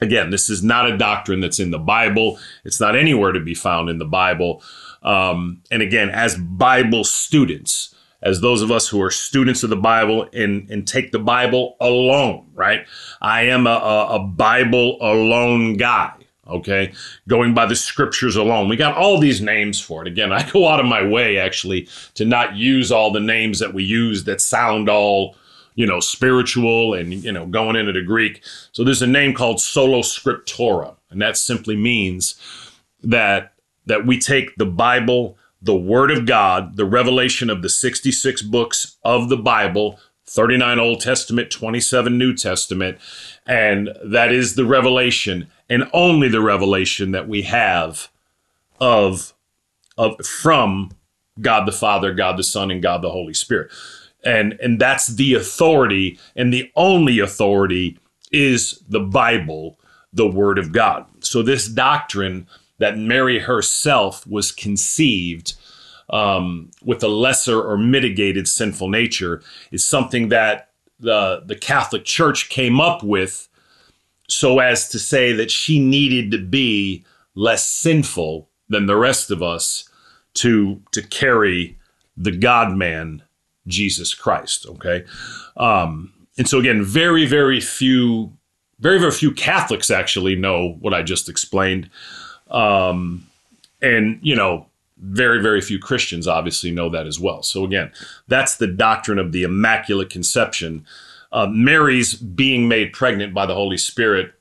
Again, 0.02 0.30
this 0.30 0.50
is 0.50 0.62
not 0.62 0.90
a 0.90 0.98
doctrine 0.98 1.40
that's 1.40 1.60
in 1.60 1.72
the 1.72 1.80
Bible. 1.80 2.38
It's 2.64 2.80
not 2.80 2.96
anywhere 2.96 3.32
to 3.32 3.40
be 3.40 3.56
found 3.56 3.90
in 3.90 3.98
the 3.98 4.06
Bible. 4.06 4.62
Um, 5.06 5.62
and 5.72 5.82
again, 5.82 6.10
as 6.10 6.36
Bible 6.36 7.04
students, 7.06 7.96
as 8.22 8.42
those 8.42 8.62
of 8.62 8.72
us 8.72 8.88
who 8.88 9.02
are 9.02 9.12
students 9.12 9.64
of 9.64 9.70
the 9.70 9.76
Bible 9.76 10.28
and, 10.34 10.70
and 10.70 10.88
take 10.88 11.12
the 11.12 11.20
Bible 11.20 11.78
alone, 11.80 12.48
right? 12.54 12.86
I 13.22 13.44
am 13.44 13.68
a, 13.68 13.70
a, 13.70 14.16
a 14.16 14.20
Bible 14.20 14.98
alone 15.02 15.78
guy 15.78 16.12
okay 16.48 16.94
going 17.28 17.56
by 17.56 17.66
the 17.66 17.76
scriptures 17.76 18.36
alone 18.36 18.70
we 18.70 18.76
got 18.76 18.96
all 18.96 19.20
these 19.20 19.42
names 19.42 19.82
for 19.82 20.04
it 20.04 20.08
again 20.08 20.32
i 20.32 20.48
go 20.52 20.68
out 20.68 20.80
of 20.80 20.86
my 20.86 21.04
way 21.04 21.40
actually 21.40 21.90
to 22.14 22.24
not 22.24 22.56
use 22.56 22.92
all 22.92 23.12
the 23.12 23.20
names 23.20 23.58
that 23.58 23.74
we 23.74 23.84
use 23.84 24.26
that 24.26 24.40
sound 24.40 24.88
all 24.88 25.36
you 25.76 25.86
know, 25.86 26.00
spiritual 26.00 26.94
and, 26.94 27.14
you 27.14 27.32
know, 27.32 27.46
going 27.46 27.76
into 27.76 27.92
the 27.92 28.02
Greek. 28.02 28.42
So 28.72 28.84
there's 28.84 29.02
a 29.02 29.08
name 29.08 29.34
called 29.34 29.62
sola 29.62 30.00
Scriptura, 30.00 30.96
and 31.12 31.22
that 31.22 31.38
simply 31.38 31.76
means 31.76 32.36
that 33.04 33.54
that 33.86 34.06
we 34.06 34.20
take 34.20 34.56
the 34.56 34.66
Bible, 34.66 35.38
the 35.62 35.76
Word 35.76 36.12
of 36.12 36.26
God, 36.26 36.78
the 36.78 36.86
revelation 36.86 37.50
of 37.50 37.62
the 37.62 37.70
66 37.70 38.42
books 38.44 38.98
of 39.04 39.30
the 39.30 39.38
Bible, 39.38 40.00
39 40.28 40.80
Old 40.80 41.02
Testament, 41.02 41.52
27 41.52 42.18
New 42.18 42.36
Testament, 42.36 42.98
and 43.46 43.90
that 44.04 44.32
is 44.32 44.56
the 44.56 44.66
revelation 44.66 45.48
and 45.70 45.90
only 45.94 46.28
the 46.30 46.42
revelation 46.42 47.12
that 47.12 47.28
we 47.28 47.44
have 47.44 48.10
of 48.80 49.34
of 49.98 50.18
from 50.26 50.92
God 51.40 51.66
the 51.66 51.72
Father, 51.72 52.14
God 52.14 52.38
the 52.38 52.44
Son, 52.44 52.72
and 52.72 52.82
God 52.82 53.02
the 53.02 53.12
Holy 53.12 53.34
Spirit. 53.34 53.72
And 54.24 54.58
and 54.62 54.80
that's 54.80 55.08
the 55.08 55.36
authority 55.36 56.20
and 56.36 56.54
the 56.54 56.72
only 56.76 57.20
authority 57.20 58.00
is 58.32 58.82
the 58.90 59.00
bible 59.00 59.78
the 60.12 60.28
word 60.28 60.58
of 60.58 60.72
god. 60.72 61.06
So 61.20 61.44
this 61.44 61.68
doctrine 61.68 62.48
that 62.78 62.98
mary 62.98 63.40
herself 63.40 64.26
was 64.28 64.52
conceived 64.52 65.54
um, 66.10 66.70
with 66.84 67.02
a 67.04 67.08
lesser 67.08 67.62
or 67.62 67.78
mitigated 67.78 68.48
sinful 68.48 68.90
nature 68.90 69.42
is 69.72 69.84
something 69.84 70.30
that 70.30 70.72
the 71.00 71.44
the 71.46 71.56
catholic 71.56 72.06
church 72.06 72.50
came 72.50 72.80
up 72.80 73.04
with 73.04 73.48
so 74.28 74.60
as 74.60 74.90
to 74.90 75.00
say 75.00 75.34
that 75.34 75.52
she 75.52 75.80
needed 75.80 76.32
to 76.32 76.38
be 76.38 77.04
less 77.36 77.68
sinful 77.68 78.50
than 78.70 78.86
the 78.86 78.96
rest 78.96 79.32
of 79.32 79.44
us 79.44 79.90
to 80.34 80.82
to 80.92 81.02
carry 81.02 81.78
the 82.18 82.32
god 82.32 82.76
man 82.76 83.22
Jesus 83.68 84.14
Christ. 84.14 84.66
Okay. 84.68 85.06
Um, 85.58 86.14
and 86.38 86.48
so 86.48 86.60
again, 86.60 86.84
very, 86.84 87.26
very 87.26 87.62
few, 87.62 88.34
very, 88.80 89.00
very 89.00 89.12
few 89.12 89.32
Catholics 89.32 89.90
actually 89.90 90.36
know 90.36 90.78
what 90.80 90.94
I 90.94 91.02
just 91.02 91.30
explained. 91.30 91.90
Um, 92.50 93.28
and, 93.82 94.20
you 94.22 94.36
know, 94.36 94.68
very, 94.98 95.42
very 95.42 95.62
few 95.62 95.80
Christians 95.80 96.28
obviously 96.28 96.72
know 96.72 96.90
that 96.90 97.06
as 97.06 97.20
well. 97.20 97.44
So 97.44 97.66
again, 97.66 97.92
that's 98.28 98.58
the 98.58 98.68
doctrine 98.68 99.20
of 99.20 99.32
the 99.32 99.44
Immaculate 99.44 100.10
Conception. 100.10 100.86
Uh, 101.32 101.48
Mary's 101.48 102.14
being 102.14 102.68
made 102.68 102.94
pregnant 102.94 103.34
by 103.34 103.46
the 103.46 103.56
Holy 103.56 103.78
Spirit 103.78 104.34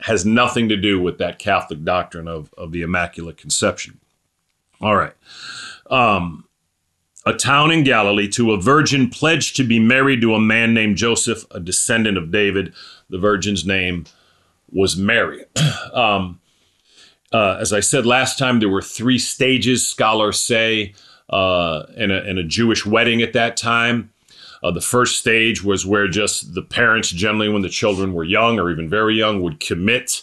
has 0.00 0.24
nothing 0.24 0.68
to 0.68 0.76
do 0.76 1.00
with 1.00 1.18
that 1.18 1.38
Catholic 1.38 1.82
doctrine 1.84 2.28
of, 2.28 2.54
of 2.56 2.70
the 2.70 2.82
Immaculate 2.82 3.36
Conception. 3.36 3.98
All 4.80 4.94
right. 4.94 5.14
Um, 5.90 6.44
a 7.26 7.34
town 7.34 7.70
in 7.70 7.82
Galilee, 7.82 8.28
to 8.28 8.52
a 8.52 8.60
virgin 8.60 9.10
pledged 9.10 9.56
to 9.56 9.64
be 9.64 9.78
married 9.78 10.20
to 10.20 10.34
a 10.34 10.40
man 10.40 10.72
named 10.72 10.96
Joseph, 10.96 11.44
a 11.50 11.60
descendant 11.60 12.16
of 12.16 12.30
David. 12.30 12.72
The 13.10 13.18
virgin's 13.18 13.66
name 13.66 14.04
was 14.70 14.96
Mary. 14.96 15.44
um, 15.92 16.40
Uh, 17.32 17.58
as 17.60 17.72
I 17.72 17.80
said 17.80 18.06
last 18.06 18.38
time, 18.38 18.60
there 18.60 18.68
were 18.68 18.82
three 18.82 19.18
stages, 19.18 19.86
scholars 19.86 20.38
say, 20.40 20.94
uh, 21.28 21.84
in, 21.96 22.10
a, 22.10 22.20
in 22.22 22.38
a 22.38 22.42
Jewish 22.44 22.86
wedding 22.86 23.22
at 23.22 23.34
that 23.34 23.56
time. 23.56 24.10
Uh, 24.62 24.70
the 24.70 24.80
first 24.80 25.18
stage 25.18 25.62
was 25.62 25.86
where 25.86 26.08
just 26.08 26.54
the 26.54 26.62
parents, 26.62 27.10
generally 27.10 27.48
when 27.48 27.62
the 27.62 27.68
children 27.68 28.12
were 28.12 28.24
young 28.24 28.58
or 28.58 28.70
even 28.70 28.88
very 28.88 29.14
young, 29.14 29.42
would 29.42 29.60
commit. 29.60 30.22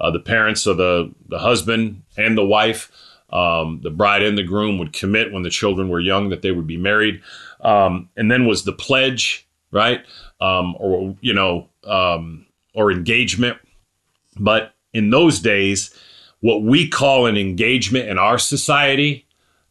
Uh, 0.00 0.10
the 0.10 0.18
parents 0.20 0.66
of 0.66 0.76
the, 0.76 1.12
the 1.28 1.38
husband 1.38 2.02
and 2.16 2.36
the 2.36 2.44
wife, 2.44 2.90
um, 3.30 3.80
the 3.82 3.90
bride 3.90 4.22
and 4.22 4.38
the 4.38 4.42
groom 4.42 4.78
would 4.78 4.92
commit 4.92 5.32
when 5.32 5.42
the 5.42 5.50
children 5.50 5.88
were 5.88 6.00
young 6.00 6.30
that 6.30 6.42
they 6.42 6.50
would 6.50 6.66
be 6.66 6.76
married. 6.76 7.20
Um, 7.60 8.08
and 8.16 8.30
then 8.30 8.46
was 8.46 8.64
the 8.64 8.72
pledge, 8.72 9.46
right? 9.70 10.00
Um, 10.40 10.76
or, 10.78 11.16
you 11.20 11.34
know, 11.34 11.68
um, 11.84 12.46
or 12.74 12.90
engagement. 12.90 13.58
But 14.38 14.72
in 14.92 15.10
those 15.10 15.40
days, 15.40 15.94
what 16.40 16.62
we 16.62 16.88
call 16.88 17.26
an 17.26 17.36
engagement 17.36 18.08
in 18.08 18.18
our 18.18 18.38
society 18.38 19.26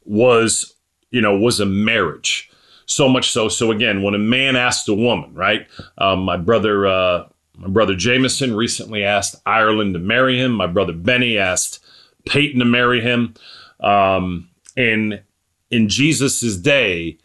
was, 0.06 0.73
you 1.12 1.21
know, 1.21 1.38
was 1.38 1.60
a 1.60 1.65
marriage. 1.65 2.49
So 2.86 3.10
much 3.10 3.32
so. 3.32 3.49
So 3.49 3.71
again, 3.71 4.01
when 4.01 4.15
a 4.15 4.19
man 4.19 4.56
asked 4.56 4.88
a 4.88 4.93
woman, 4.93 5.34
right? 5.34 5.67
Um, 5.97 6.19
my 6.19 6.38
brother, 6.38 6.88
uh, 6.88 7.27
my 7.58 7.67
brother 7.67 7.95
Jameson 7.95 8.56
recently 8.56 9.03
asked 9.03 9.36
Ireland 9.45 9.93
to 9.93 9.99
marry 9.99 10.39
him. 10.39 10.51
My 10.53 10.67
brother 10.67 10.93
Benny 10.93 11.38
asked 11.38 11.84
Peyton 12.25 12.60
to 12.60 12.65
marry 12.65 13.01
him. 13.01 13.34
Um, 13.80 14.49
and 14.75 15.21
in 15.69 15.89
Jesus's 15.89 16.58
day, 16.58 17.17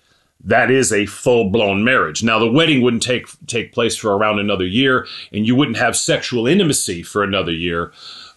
that 0.45 0.71
is 0.71 0.93
a 0.93 1.07
full 1.07 1.51
blown 1.51 1.85
marriage. 1.85 2.25
Now, 2.25 2.41
the 2.41 2.51
wedding 2.51 2.83
wouldn't 2.83 3.05
take 3.05 3.27
take 3.47 3.73
place 3.73 3.97
for 3.97 4.17
around 4.17 4.41
another 4.41 4.67
year, 4.67 5.07
and 5.33 5.47
you 5.47 5.55
wouldn't 5.55 5.77
have 5.77 5.97
sexual 5.97 6.49
intimacy 6.49 7.05
for 7.05 7.23
another 7.23 7.53
year 7.53 7.93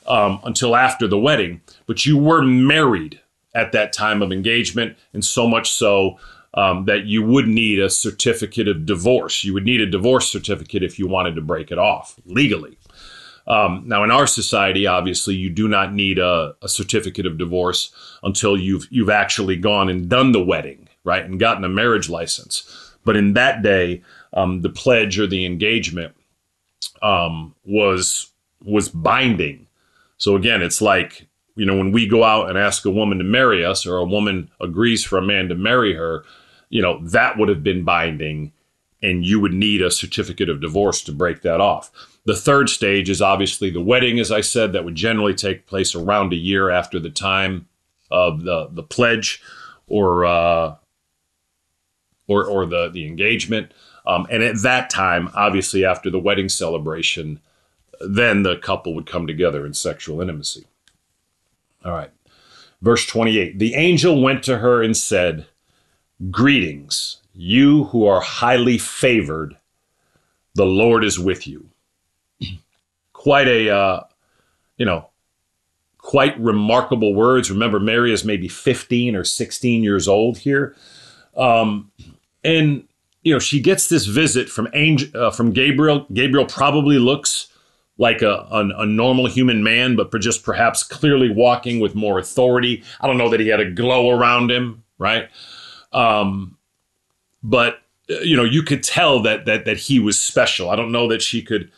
um, 0.07 0.39
until 0.43 0.75
after 0.75 1.07
the 1.07 1.19
wedding. 1.19 1.61
But 1.85 2.05
you 2.05 2.17
were 2.17 2.41
married 2.41 3.19
at 3.53 3.71
that 3.71 3.93
time 3.93 4.21
of 4.21 4.31
engagement, 4.31 4.97
and 5.13 5.23
so 5.23 5.47
much 5.47 5.71
so 5.71 6.19
um, 6.55 6.85
that 6.85 7.05
you 7.05 7.23
would 7.23 7.47
need 7.47 7.79
a 7.79 7.89
certificate 7.89 8.67
of 8.67 8.85
divorce. 8.85 9.43
You 9.43 9.53
would 9.53 9.65
need 9.65 9.81
a 9.81 9.85
divorce 9.85 10.29
certificate 10.29 10.83
if 10.83 10.97
you 10.97 11.07
wanted 11.07 11.35
to 11.35 11.41
break 11.41 11.71
it 11.71 11.77
off 11.77 12.15
legally. 12.25 12.77
Um, 13.47 13.83
now, 13.85 14.03
in 14.03 14.11
our 14.11 14.25
society, 14.25 14.87
obviously, 14.87 15.35
you 15.35 15.49
do 15.49 15.67
not 15.67 15.93
need 15.93 16.17
a, 16.17 16.55
a, 16.63 16.67
certificate 16.67 17.27
of 17.27 17.37
divorce 17.37 17.93
until 18.23 18.57
you've 18.57 18.87
you've 18.89 19.09
actually 19.09 19.55
gone 19.55 19.87
and 19.87 20.09
done 20.09 20.31
the 20.31 20.43
wedding, 20.43 20.89
right, 21.03 21.23
and 21.23 21.39
gotten 21.39 21.63
a 21.63 21.69
marriage 21.69 22.09
license. 22.09 22.95
But 23.03 23.15
in 23.15 23.33
that 23.33 23.61
day, 23.61 24.01
um, 24.33 24.61
the 24.61 24.69
pledge 24.69 25.19
or 25.19 25.27
the 25.27 25.45
engagement 25.45 26.15
um, 27.03 27.53
was 27.63 28.31
was 28.63 28.89
binding. 28.89 29.64
So 30.25 30.35
again, 30.35 30.63
it's 30.63 30.81
like 30.81 31.27
you 31.55 31.67
know 31.67 31.77
when 31.77 31.91
we 31.91 32.07
go 32.07 32.23
out 32.23 32.49
and 32.49 32.57
ask 32.57 32.83
a 32.83 32.89
woman 32.89 33.19
to 33.19 33.23
marry 33.23 33.63
us, 33.63 33.85
or 33.85 33.97
a 33.97 34.03
woman 34.03 34.49
agrees 34.59 35.03
for 35.03 35.19
a 35.19 35.21
man 35.21 35.49
to 35.49 35.55
marry 35.55 35.93
her, 35.93 36.25
you 36.69 36.81
know 36.81 36.99
that 37.03 37.37
would 37.37 37.47
have 37.47 37.61
been 37.61 37.83
binding, 37.83 38.51
and 39.03 39.23
you 39.23 39.39
would 39.39 39.53
need 39.53 39.83
a 39.83 39.91
certificate 39.91 40.49
of 40.49 40.61
divorce 40.61 41.03
to 41.03 41.11
break 41.11 41.43
that 41.43 41.61
off. 41.61 41.91
The 42.25 42.35
third 42.35 42.69
stage 42.69 43.07
is 43.07 43.21
obviously 43.21 43.69
the 43.69 43.83
wedding, 43.83 44.17
as 44.19 44.31
I 44.31 44.41
said, 44.41 44.73
that 44.73 44.83
would 44.83 44.95
generally 44.95 45.35
take 45.35 45.67
place 45.67 45.93
around 45.93 46.33
a 46.33 46.37
year 46.37 46.71
after 46.71 46.99
the 46.99 47.11
time 47.11 47.67
of 48.09 48.41
the, 48.41 48.69
the 48.71 48.81
pledge 48.81 49.43
or, 49.85 50.25
uh, 50.25 50.73
or, 52.27 52.45
or 52.47 52.65
the, 52.65 52.89
the 52.89 53.05
engagement. 53.05 53.71
Um, 54.07 54.25
and 54.31 54.41
at 54.41 54.63
that 54.63 54.89
time, 54.89 55.29
obviously, 55.35 55.85
after 55.85 56.09
the 56.09 56.17
wedding 56.17 56.49
celebration, 56.49 57.41
then 57.99 58.43
the 58.43 58.57
couple 58.57 58.93
would 58.93 59.05
come 59.05 59.27
together 59.27 59.65
in 59.65 59.73
sexual 59.73 60.21
intimacy. 60.21 60.65
All 61.83 61.91
right. 61.91 62.11
Verse 62.81 63.05
28 63.05 63.59
The 63.59 63.75
angel 63.75 64.21
went 64.21 64.43
to 64.43 64.59
her 64.59 64.81
and 64.81 64.95
said, 64.95 65.45
Greetings, 66.31 67.17
you 67.33 67.85
who 67.85 68.05
are 68.05 68.21
highly 68.21 68.77
favored, 68.77 69.57
the 70.53 70.65
Lord 70.65 71.03
is 71.03 71.19
with 71.19 71.45
you 71.45 71.69
quite 73.13 73.47
a, 73.47 73.69
uh, 73.69 74.03
you 74.77 74.85
know, 74.85 75.09
quite 75.97 76.39
remarkable 76.39 77.13
words. 77.13 77.49
Remember, 77.49 77.79
Mary 77.79 78.13
is 78.13 78.23
maybe 78.23 78.47
15 78.47 79.15
or 79.15 79.23
16 79.23 79.83
years 79.83 80.07
old 80.07 80.37
here. 80.37 80.75
Um, 81.35 81.91
and, 82.43 82.87
you 83.23 83.33
know, 83.33 83.39
she 83.39 83.59
gets 83.59 83.89
this 83.89 84.05
visit 84.05 84.47
from 84.47 84.67
angel, 84.73 85.09
uh, 85.19 85.31
from 85.31 85.51
Gabriel. 85.51 86.05
Gabriel 86.13 86.45
probably 86.45 86.99
looks 86.99 87.47
like 87.97 88.21
a, 88.21 88.47
a, 88.51 88.81
a, 88.81 88.85
normal 88.85 89.25
human 89.27 89.63
man, 89.63 89.95
but 89.95 90.11
just 90.19 90.43
perhaps 90.43 90.83
clearly 90.83 91.29
walking 91.29 91.79
with 91.79 91.95
more 91.95 92.19
authority. 92.19 92.83
I 92.99 93.07
don't 93.07 93.17
know 93.17 93.29
that 93.29 93.39
he 93.39 93.47
had 93.47 93.61
a 93.61 93.71
glow 93.71 94.09
around 94.09 94.51
him, 94.51 94.83
right? 94.97 95.29
Um, 95.93 96.57
but 97.41 97.79
uh, 98.09 98.19
you 98.19 98.35
know, 98.35 98.43
you 98.43 98.63
could 98.63 98.83
tell 98.83 99.21
that 99.21 99.45
that 99.45 99.65
that 99.65 99.77
he 99.77 99.99
was 99.99 100.19
special. 100.19 100.69
I 100.69 100.75
don't 100.75 100.91
know 100.91 101.07
that 101.07 101.21
she 101.21 101.41
could 101.41 101.71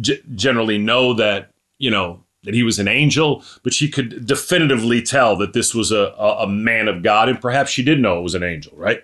g- 0.00 0.22
generally 0.34 0.78
know 0.78 1.14
that 1.14 1.50
you 1.78 1.90
know 1.90 2.22
that 2.44 2.54
he 2.54 2.62
was 2.62 2.78
an 2.78 2.88
angel, 2.88 3.44
but 3.62 3.74
she 3.74 3.90
could 3.90 4.24
definitively 4.26 5.02
tell 5.02 5.36
that 5.36 5.52
this 5.52 5.74
was 5.74 5.92
a, 5.92 6.14
a, 6.18 6.44
a 6.44 6.46
man 6.46 6.88
of 6.88 7.02
God, 7.02 7.28
and 7.28 7.40
perhaps 7.40 7.70
she 7.70 7.82
did 7.82 8.00
know 8.00 8.18
it 8.18 8.22
was 8.22 8.34
an 8.34 8.42
angel, 8.42 8.72
right? 8.76 9.02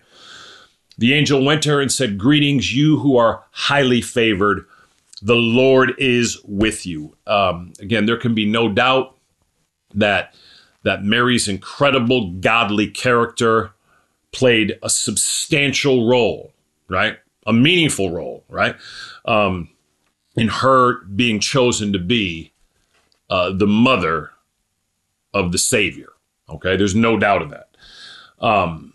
The 0.99 1.13
angel 1.13 1.45
went 1.45 1.63
to 1.65 1.71
her 1.71 1.81
and 1.81 1.93
said, 1.93 2.19
Greetings, 2.19 2.75
you 2.75 2.99
who 2.99 3.17
are 3.17 3.45
highly 3.51 4.01
favored. 4.01 4.67
The 5.23 5.35
Lord 5.35 5.95
is 5.99 6.39
with 6.45 6.87
you. 6.87 7.17
Um, 7.27 7.73
again, 7.81 8.07
there 8.07 8.19
can 8.19 8.35
be 8.35 8.47
no 8.47 8.69
doubt 8.69 9.17
that 9.95 10.35
that 10.83 11.03
Mary's 11.03 11.49
incredible 11.49 12.31
godly 12.33 12.89
character 12.89 13.73
played 14.31 14.79
a 14.83 14.91
substantial 14.91 16.09
role, 16.09 16.53
right? 16.89 17.19
A 17.47 17.53
meaningful 17.53 18.11
role, 18.11 18.45
right? 18.49 18.77
Um, 19.25 19.71
in 20.37 20.49
her 20.49 21.03
being 21.07 21.41
chosen 21.41 21.93
to 21.93 21.99
be 21.99 22.53
uh, 23.31 23.51
the 23.51 23.67
mother 23.67 24.31
of 25.35 25.51
the 25.53 25.59
Savior. 25.59 26.11
Okay, 26.49 26.77
there's 26.77 26.95
no 26.95 27.19
doubt 27.19 27.43
of 27.43 27.51
that. 27.51 27.77
Um, 28.39 28.95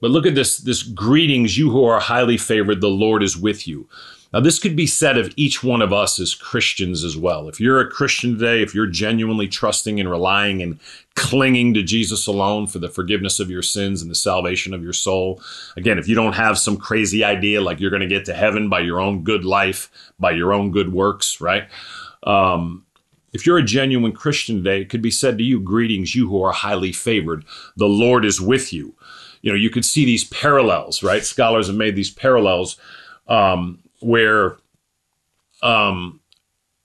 but 0.00 0.10
look 0.10 0.26
at 0.26 0.34
this: 0.34 0.58
this 0.58 0.82
greetings, 0.82 1.58
you 1.58 1.70
who 1.70 1.84
are 1.84 1.98
highly 1.98 2.36
favored, 2.36 2.80
the 2.80 2.88
Lord 2.88 3.22
is 3.22 3.36
with 3.36 3.66
you. 3.66 3.88
Now, 4.34 4.40
this 4.40 4.58
could 4.58 4.74
be 4.74 4.88
said 4.88 5.16
of 5.16 5.32
each 5.36 5.62
one 5.62 5.80
of 5.80 5.92
us 5.92 6.18
as 6.18 6.34
Christians 6.34 7.04
as 7.04 7.16
well. 7.16 7.48
If 7.48 7.60
you're 7.60 7.80
a 7.80 7.88
Christian 7.88 8.36
today, 8.36 8.62
if 8.62 8.74
you're 8.74 8.88
genuinely 8.88 9.46
trusting 9.46 10.00
and 10.00 10.10
relying 10.10 10.60
and 10.60 10.80
clinging 11.14 11.72
to 11.74 11.84
Jesus 11.84 12.26
alone 12.26 12.66
for 12.66 12.80
the 12.80 12.88
forgiveness 12.88 13.38
of 13.38 13.48
your 13.48 13.62
sins 13.62 14.02
and 14.02 14.10
the 14.10 14.16
salvation 14.16 14.74
of 14.74 14.82
your 14.82 14.92
soul, 14.92 15.40
again, 15.76 16.00
if 16.00 16.08
you 16.08 16.16
don't 16.16 16.32
have 16.32 16.58
some 16.58 16.76
crazy 16.76 17.22
idea 17.22 17.60
like 17.60 17.78
you're 17.78 17.92
going 17.92 18.02
to 18.02 18.08
get 18.08 18.24
to 18.24 18.34
heaven 18.34 18.68
by 18.68 18.80
your 18.80 19.00
own 19.00 19.22
good 19.22 19.44
life, 19.44 19.88
by 20.18 20.32
your 20.32 20.52
own 20.52 20.72
good 20.72 20.92
works, 20.92 21.40
right? 21.40 21.68
Um, 22.24 22.84
if 23.32 23.46
you're 23.46 23.58
a 23.58 23.62
genuine 23.62 24.10
Christian 24.10 24.56
today, 24.56 24.80
it 24.80 24.88
could 24.88 25.02
be 25.02 25.12
said 25.12 25.38
to 25.38 25.44
you, 25.44 25.60
Greetings, 25.60 26.16
you 26.16 26.28
who 26.28 26.42
are 26.42 26.50
highly 26.50 26.90
favored. 26.90 27.44
The 27.76 27.86
Lord 27.86 28.24
is 28.24 28.40
with 28.40 28.72
you. 28.72 28.96
You 29.42 29.52
know, 29.52 29.56
you 29.56 29.70
could 29.70 29.84
see 29.84 30.04
these 30.04 30.24
parallels, 30.24 31.04
right? 31.04 31.22
Scholars 31.24 31.68
have 31.68 31.76
made 31.76 31.94
these 31.94 32.10
parallels. 32.10 32.80
Um, 33.28 33.78
where 34.04 34.56
um, 35.62 36.20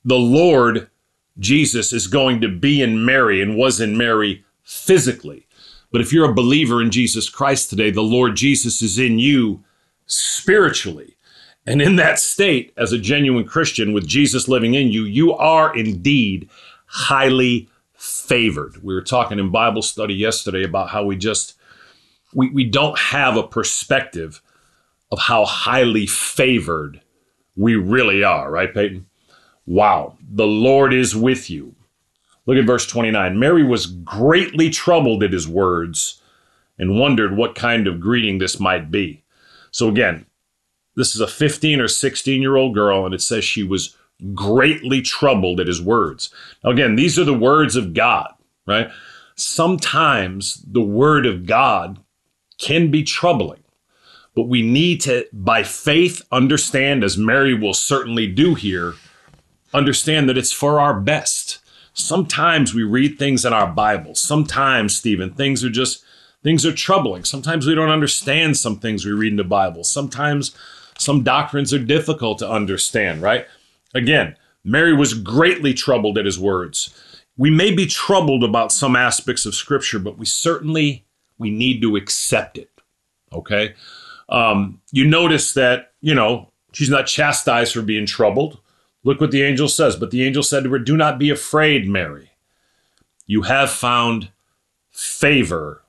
the 0.03 0.17
Lord 0.17 0.89
Jesus 1.37 1.93
is 1.93 2.07
going 2.07 2.41
to 2.41 2.47
be 2.47 2.81
in 2.81 3.05
Mary 3.05 3.41
and 3.41 3.57
was 3.57 3.79
in 3.79 3.97
Mary 3.97 4.43
physically. 4.63 5.47
But 5.91 6.01
if 6.01 6.13
you're 6.13 6.29
a 6.29 6.33
believer 6.33 6.81
in 6.81 6.91
Jesus 6.91 7.29
Christ 7.29 7.69
today, 7.69 7.91
the 7.91 8.01
Lord 8.01 8.35
Jesus 8.35 8.81
is 8.81 8.99
in 8.99 9.19
you 9.19 9.63
spiritually. 10.05 11.15
And 11.65 11.81
in 11.81 11.97
that 11.97 12.19
state, 12.19 12.73
as 12.77 12.91
a 12.91 12.99
genuine 12.99 13.45
Christian 13.45 13.93
with 13.93 14.07
Jesus 14.07 14.47
living 14.47 14.73
in 14.73 14.89
you, 14.89 15.03
you 15.03 15.33
are 15.33 15.75
indeed 15.75 16.49
highly 16.85 17.69
favored. 17.93 18.81
We 18.83 18.93
were 18.93 19.01
talking 19.01 19.39
in 19.39 19.51
Bible 19.51 19.81
study 19.81 20.13
yesterday 20.13 20.63
about 20.63 20.89
how 20.89 21.03
we 21.03 21.15
just 21.15 21.55
we, 22.33 22.49
we 22.49 22.63
don't 22.63 22.97
have 22.97 23.37
a 23.37 23.47
perspective 23.47 24.41
of 25.11 25.19
how 25.19 25.45
highly 25.45 26.05
favored 26.05 27.01
we 27.55 27.75
really 27.75 28.23
are, 28.23 28.49
right, 28.49 28.73
Peyton? 28.73 29.05
Wow, 29.65 30.17
the 30.29 30.47
Lord 30.47 30.93
is 30.93 31.15
with 31.15 31.49
you. 31.49 31.75
Look 32.45 32.57
at 32.57 32.65
verse 32.65 32.87
29. 32.87 33.37
Mary 33.37 33.63
was 33.63 33.85
greatly 33.85 34.69
troubled 34.69 35.23
at 35.23 35.33
his 35.33 35.47
words 35.47 36.21
and 36.79 36.99
wondered 36.99 37.37
what 37.37 37.53
kind 37.53 37.85
of 37.85 37.99
greeting 37.99 38.39
this 38.39 38.59
might 38.59 38.89
be. 38.89 39.23
So, 39.71 39.87
again, 39.87 40.25
this 40.95 41.13
is 41.13 41.21
a 41.21 41.27
15 41.27 41.79
or 41.79 41.87
16 41.87 42.41
year 42.41 42.55
old 42.55 42.73
girl, 42.73 43.05
and 43.05 43.13
it 43.13 43.21
says 43.21 43.43
she 43.43 43.63
was 43.63 43.95
greatly 44.33 45.01
troubled 45.01 45.59
at 45.59 45.67
his 45.67 45.81
words. 45.81 46.33
Now, 46.63 46.71
again, 46.71 46.95
these 46.95 47.19
are 47.19 47.23
the 47.23 47.33
words 47.33 47.75
of 47.75 47.93
God, 47.93 48.33
right? 48.65 48.89
Sometimes 49.35 50.63
the 50.67 50.81
word 50.81 51.25
of 51.25 51.45
God 51.45 51.99
can 52.57 52.91
be 52.91 53.03
troubling. 53.03 53.63
But 54.39 54.47
we 54.47 54.61
need 54.61 55.01
to, 55.01 55.27
by 55.33 55.63
faith, 55.63 56.25
understand, 56.31 57.03
as 57.03 57.17
Mary 57.17 57.53
will 57.53 57.73
certainly 57.73 58.25
do 58.25 58.55
here, 58.55 58.93
understand 59.73 60.29
that 60.29 60.37
it's 60.37 60.53
for 60.53 60.79
our 60.79 60.97
best. 60.97 61.59
sometimes 61.93 62.73
we 62.73 62.83
read 62.83 63.19
things 63.19 63.43
in 63.43 63.51
our 63.51 63.67
Bible. 63.67 64.15
Sometimes, 64.15 64.95
Stephen, 64.95 65.33
things 65.33 65.61
are 65.65 65.69
just 65.69 66.05
things 66.41 66.65
are 66.65 66.71
troubling. 66.71 67.25
Sometimes 67.25 67.67
we 67.67 67.75
don't 67.75 67.89
understand 67.89 68.55
some 68.55 68.79
things 68.79 69.03
we 69.03 69.11
read 69.11 69.33
in 69.33 69.35
the 69.35 69.43
Bible. 69.43 69.83
Sometimes 69.83 70.55
some 70.97 71.21
doctrines 71.21 71.73
are 71.73 71.77
difficult 71.77 72.39
to 72.39 72.49
understand, 72.49 73.21
right? 73.21 73.45
Again, 73.93 74.37
Mary 74.63 74.93
was 74.93 75.13
greatly 75.13 75.73
troubled 75.73 76.17
at 76.17 76.25
his 76.25 76.39
words. 76.39 76.95
We 77.35 77.49
may 77.49 77.75
be 77.75 77.87
troubled 77.87 78.45
about 78.45 78.71
some 78.71 78.95
aspects 78.95 79.45
of 79.45 79.53
scripture, 79.53 79.99
but 79.99 80.17
we 80.17 80.25
certainly 80.25 81.03
we 81.37 81.49
need 81.49 81.81
to 81.81 81.97
accept 81.97 82.57
it. 82.57 82.71
Okay? 83.33 83.73
Um, 84.29 84.81
you 84.91 85.05
notice 85.05 85.53
that, 85.53 85.93
you 86.01 86.13
know, 86.13 86.51
she's 86.71 86.89
not 86.89 87.07
chastised 87.07 87.73
for 87.73 87.81
being 87.81 88.05
troubled. 88.05 88.59
Look 89.03 89.21
what 89.21 89.31
the 89.31 89.43
angel 89.43 89.67
says. 89.67 89.95
But 89.95 90.11
the 90.11 90.23
angel 90.23 90.43
said 90.43 90.63
to 90.63 90.71
her, 90.71 90.79
Do 90.79 90.97
not 90.97 91.19
be 91.19 91.29
afraid, 91.29 91.87
Mary. 91.87 92.31
You 93.25 93.43
have 93.43 93.69
found 93.69 94.31
favor 94.91 95.83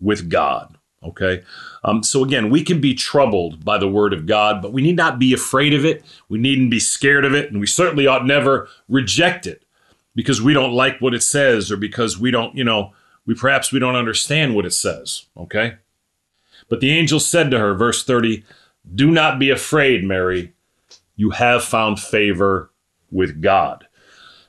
with 0.00 0.28
God. 0.28 0.76
Okay. 1.04 1.42
Um, 1.84 2.02
so 2.02 2.22
again, 2.22 2.48
we 2.48 2.62
can 2.62 2.80
be 2.80 2.94
troubled 2.94 3.64
by 3.64 3.76
the 3.76 3.88
word 3.88 4.12
of 4.12 4.26
God, 4.26 4.62
but 4.62 4.72
we 4.72 4.82
need 4.82 4.96
not 4.96 5.18
be 5.18 5.32
afraid 5.32 5.74
of 5.74 5.84
it. 5.84 6.04
We 6.28 6.38
needn't 6.38 6.70
be 6.70 6.78
scared 6.78 7.24
of 7.24 7.34
it. 7.34 7.50
And 7.50 7.60
we 7.60 7.66
certainly 7.66 8.06
ought 8.06 8.24
never 8.24 8.68
reject 8.88 9.46
it 9.46 9.64
because 10.14 10.40
we 10.40 10.52
don't 10.52 10.72
like 10.72 11.00
what 11.00 11.14
it 11.14 11.22
says 11.22 11.72
or 11.72 11.76
because 11.76 12.18
we 12.18 12.30
don't, 12.30 12.54
you 12.54 12.62
know, 12.62 12.92
we 13.26 13.34
perhaps 13.34 13.72
we 13.72 13.78
don't 13.80 13.96
understand 13.96 14.54
what 14.54 14.66
it 14.66 14.72
says. 14.72 15.26
Okay. 15.36 15.76
But 16.68 16.80
the 16.80 16.90
angel 16.90 17.20
said 17.20 17.50
to 17.50 17.58
her, 17.58 17.74
verse 17.74 18.04
30, 18.04 18.44
Do 18.94 19.10
not 19.10 19.38
be 19.38 19.50
afraid, 19.50 20.04
Mary. 20.04 20.52
You 21.16 21.30
have 21.30 21.62
found 21.62 22.00
favor 22.00 22.70
with 23.10 23.40
God. 23.40 23.86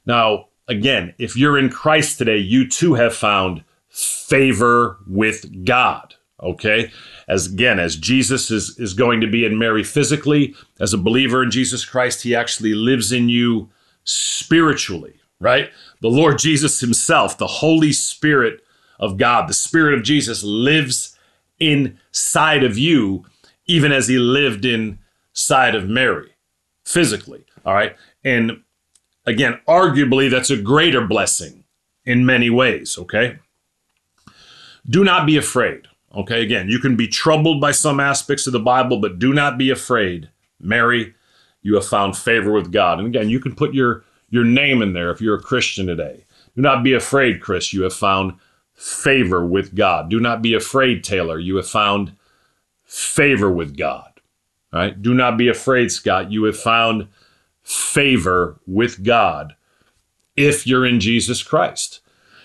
Now, 0.06 0.47
again, 0.67 1.13
if 1.17 1.36
you're 1.36 1.58
in 1.58 1.69
Christ 1.69 2.17
today, 2.17 2.38
you 2.38 2.67
too 2.67 2.93
have 2.95 3.13
found 3.13 3.63
favor 3.89 4.97
with 5.08 5.65
God. 5.65 6.15
Okay? 6.41 6.91
As 7.28 7.47
again, 7.47 7.80
as 7.80 7.95
Jesus 7.95 8.52
is, 8.52 8.78
is 8.80 8.93
going 8.93 9.21
to 9.21 9.28
be 9.28 9.45
in 9.45 9.58
Mary 9.58 9.84
physically, 9.84 10.56
as 10.80 10.93
a 10.93 10.97
believer 10.97 11.43
in 11.43 11.52
Jesus 11.52 11.86
Christ, 11.86 12.23
he 12.23 12.36
actually 12.36 12.73
lives 12.73 13.12
in 13.12 13.30
you 13.30 13.69
spiritually, 14.04 15.15
right? 15.39 15.69
The 16.02 16.10
Lord 16.10 16.39
Jesus 16.39 16.82
himself, 16.82 17.38
the 17.38 17.47
Holy 17.47 17.93
Spirit 17.93 18.62
of 18.99 19.17
God, 19.17 19.47
the 19.47 19.54
Spirit 19.54 19.93
of 19.93 20.04
Jesus 20.04 20.43
lives 20.43 21.12
inside 21.71 22.63
of 22.63 22.78
you, 22.78 23.26
even 23.65 23.91
as 23.91 24.08
he 24.08 24.17
lived 24.17 24.65
inside 24.65 25.76
of 25.76 25.88
Mary 25.88 26.32
physically. 26.86 27.45
All 27.65 27.73
right. 27.73 27.95
And 28.23 28.63
again, 29.26 29.60
arguably, 29.67 30.30
that's 30.30 30.49
a 30.49 30.58
greater 30.58 31.06
blessing 31.06 31.63
in 32.06 32.26
many 32.26 32.49
ways. 32.49 32.97
Okay. 32.97 33.39
Do 34.89 35.04
not 35.04 35.26
be 35.26 35.38
afraid. 35.38 35.88
Okay. 36.15 36.41
Again, 36.41 36.67
you 36.67 36.80
can 36.80 36.95
be 36.95 37.08
troubled 37.08 37.62
by 37.62 37.71
some 37.71 37.99
aspects 37.99 38.47
of 38.47 38.54
the 38.54 38.60
Bible, 38.60 38.99
but 38.99 39.19
do 39.19 39.34
not 39.34 39.58
be 39.58 39.69
afraid. 39.69 40.30
Mary, 40.60 41.13
you 41.62 41.76
have 41.76 41.86
found 41.86 42.17
favor 42.17 42.52
with 42.52 42.71
God. 42.71 42.99
And 42.99 43.08
again, 43.08 43.30
you 43.30 43.39
can 43.39 43.56
put 43.56 43.73
your, 43.73 44.04
your 44.30 44.43
name 44.43 44.82
in 44.82 44.93
there 44.93 45.12
if 45.12 45.21
you're 45.21 45.38
a 45.38 45.41
Christian 45.41 45.88
today. 45.88 46.26
Do 46.56 46.62
not 46.62 46.84
be 46.84 46.93
afraid, 46.93 47.41
Chris. 47.41 47.73
You 47.73 47.84
have 47.84 47.93
found 47.93 48.34
favor 48.84 49.46
with 49.46 49.76
God. 49.76 50.10
Do 50.10 50.19
not 50.19 50.41
be 50.41 50.54
afraid, 50.54 51.06
Taylor. 51.06 51.39
You 51.39 51.56
have 51.56 51.69
found 51.69 52.12
favor 52.84 53.50
with 53.50 53.78
God. 53.78 54.12
All 54.74 54.82
right? 54.82 55.02
Do 55.02 55.13
not 55.13 55.38
be 55.38 55.48
afraid, 55.48 55.89
Scott. 55.89 56.34
You 56.34 56.43
have 56.43 56.60
found 56.60 57.08
favor 57.63 58.60
with 58.67 59.02
God 59.02 59.56
if 60.36 60.67
you're 60.67 60.86
in 60.86 61.00
Jesus 61.00 61.41
Christ. 61.41 62.02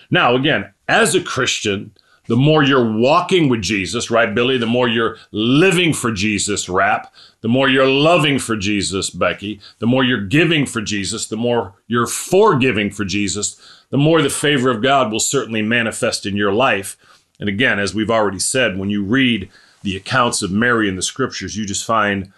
Now, 0.09 0.33
again, 0.33 0.73
as 0.87 1.13
a 1.13 1.21
Christian, 1.21 1.91
the 2.29 2.35
more 2.35 2.61
you're 2.61 2.93
walking 2.93 3.49
with 3.49 3.63
Jesus, 3.63 4.11
right, 4.11 4.35
Billy, 4.35 4.59
the 4.59 4.67
more 4.67 4.87
you're 4.87 5.17
living 5.31 5.93
for 5.93 6.11
Jesus, 6.11 6.69
Rap, 6.69 7.11
the 7.41 7.47
more 7.47 7.67
you're 7.67 7.87
loving 7.87 8.37
for 8.37 8.55
Jesus, 8.55 9.09
Becky, 9.09 9.59
the 9.79 9.87
more 9.87 10.03
you're 10.03 10.27
giving 10.27 10.67
for 10.67 10.79
Jesus, 10.79 11.25
the 11.25 11.35
more 11.35 11.73
you're 11.87 12.05
forgiving 12.05 12.91
for 12.91 13.03
Jesus, 13.03 13.59
the 13.89 13.97
more 13.97 14.21
the 14.21 14.29
favor 14.29 14.69
of 14.69 14.83
God 14.83 15.11
will 15.11 15.19
certainly 15.19 15.63
manifest 15.63 16.27
in 16.27 16.35
your 16.35 16.53
life. 16.53 16.97
And 17.39 17.49
again, 17.49 17.79
as 17.79 17.95
we've 17.95 18.11
already 18.11 18.37
said, 18.37 18.77
when 18.77 18.91
you 18.91 19.03
read 19.03 19.49
the 19.81 19.95
accounts 19.95 20.43
of 20.43 20.51
Mary 20.51 20.87
in 20.87 20.95
the 20.95 21.01
scriptures, 21.01 21.57
you 21.57 21.65
just 21.65 21.83
find 21.83 22.31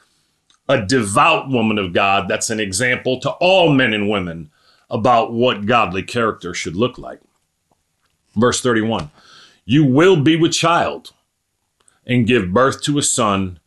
a 0.70 0.82
devout 0.82 1.50
woman 1.50 1.78
of 1.78 1.92
God 1.92 2.30
that's 2.30 2.50
an 2.50 2.62
example 2.62 3.20
to 3.20 3.32
all 3.42 3.74
men 3.74 3.94
and 3.94 4.10
women 4.10 4.52
about 4.90 5.34
what 5.34 5.66
godly 5.66 6.02
character 6.02 6.54
should 6.54 6.78
look 6.78 6.98
like. 6.98 7.20
Verse 8.38 8.62
31 8.62 9.12
You 9.72 9.86
will 9.86 10.18
be 10.18 10.36
with 10.36 10.52
child 10.52 11.14
and 12.06 12.28
give 12.28 12.52
birth 12.52 12.84
to 12.84 12.98
a 12.98 13.02
son, 13.02 13.58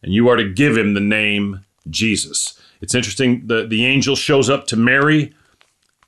and 0.00 0.14
you 0.14 0.28
are 0.28 0.36
to 0.36 0.48
give 0.48 0.76
him 0.76 0.94
the 0.94 1.00
name 1.00 1.64
Jesus. 1.88 2.56
It's 2.80 2.94
interesting, 2.94 3.48
the, 3.48 3.66
the 3.66 3.84
angel 3.84 4.14
shows 4.14 4.48
up 4.48 4.68
to 4.68 4.76
Mary 4.76 5.34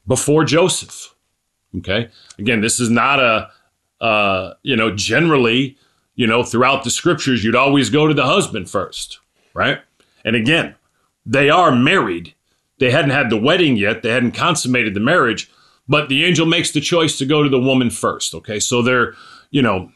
before 0.06 0.44
Joseph. 0.44 1.16
Okay. 1.78 2.08
Again, 2.38 2.60
this 2.60 2.78
is 2.78 2.88
not 2.88 3.18
a, 3.18 3.50
uh, 4.00 4.54
you 4.62 4.76
know, 4.76 4.94
generally, 4.94 5.76
you 6.14 6.28
know, 6.28 6.44
throughout 6.44 6.84
the 6.84 6.90
scriptures, 6.90 7.42
you'd 7.42 7.56
always 7.56 7.90
go 7.90 8.06
to 8.06 8.14
the 8.14 8.26
husband 8.26 8.70
first, 8.70 9.18
right? 9.54 9.80
And 10.24 10.36
again, 10.36 10.76
they 11.26 11.50
are 11.50 11.74
married. 11.74 12.32
They 12.78 12.92
hadn't 12.92 13.10
had 13.10 13.28
the 13.28 13.40
wedding 13.40 13.76
yet, 13.76 14.04
they 14.04 14.10
hadn't 14.10 14.36
consummated 14.36 14.94
the 14.94 15.00
marriage, 15.00 15.50
but 15.88 16.08
the 16.08 16.24
angel 16.24 16.46
makes 16.46 16.70
the 16.70 16.80
choice 16.80 17.18
to 17.18 17.26
go 17.26 17.42
to 17.42 17.48
the 17.48 17.58
woman 17.58 17.90
first. 17.90 18.34
Okay. 18.36 18.60
So 18.60 18.82
there, 18.82 19.14
you 19.52 19.62
know, 19.62 19.92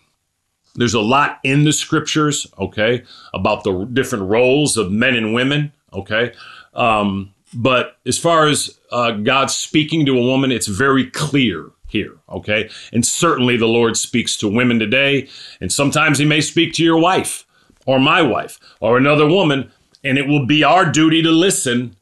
there's 0.77 0.95
a 0.95 1.01
lot 1.01 1.41
in 1.43 1.65
the 1.65 1.73
scriptures, 1.73 2.47
okay, 2.59 3.03
about 3.35 3.65
the 3.65 3.85
different 3.87 4.29
roles 4.29 4.77
of 4.77 4.93
men 4.93 5.17
and 5.17 5.35
women, 5.35 5.73
okay. 5.93 6.33
Um, 6.75 7.35
but 7.53 7.97
as 8.07 8.19
far 8.19 8.47
as 8.47 8.79
uh, 8.93 9.13
God 9.13 9.51
speaking 9.51 10.07
to 10.07 10.19
a 10.19 10.23
woman, 10.23 10.53
it's 10.53 10.67
very 10.69 11.11
clear 11.11 11.71
here, 11.89 12.19
okay? 12.29 12.69
And 12.93 13.05
certainly 13.05 13.57
the 13.57 13.67
Lord 13.67 13.97
speaks 13.97 14.37
to 14.37 14.49
women 14.49 14.79
today, 14.79 15.29
and 15.61 15.73
sometimes 15.73 16.19
He 16.19 16.25
may 16.25 16.41
speak 16.41 16.75
to 16.75 16.85
your 16.85 16.99
wife 16.99 17.47
or 17.87 17.99
my 17.99 18.21
wife 18.21 18.61
or 18.81 18.97
another 18.97 19.27
woman, 19.27 19.73
and 20.05 20.19
it 20.19 20.29
will 20.29 20.47
be 20.47 20.63
our 20.63 20.85
duty 20.85 21.23
to 21.23 21.31
listen 21.31 21.97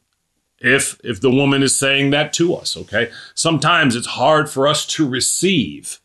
if 0.60 0.98
if 1.04 1.20
the 1.20 1.30
woman 1.30 1.62
is 1.62 1.76
saying 1.76 2.10
that 2.10 2.32
to 2.32 2.54
us 2.54 2.76
okay 2.76 3.10
sometimes 3.34 3.94
it's 3.94 4.06
hard 4.06 4.48
for 4.48 4.66
us 4.66 4.86
to 4.86 5.06
receive 5.06 6.00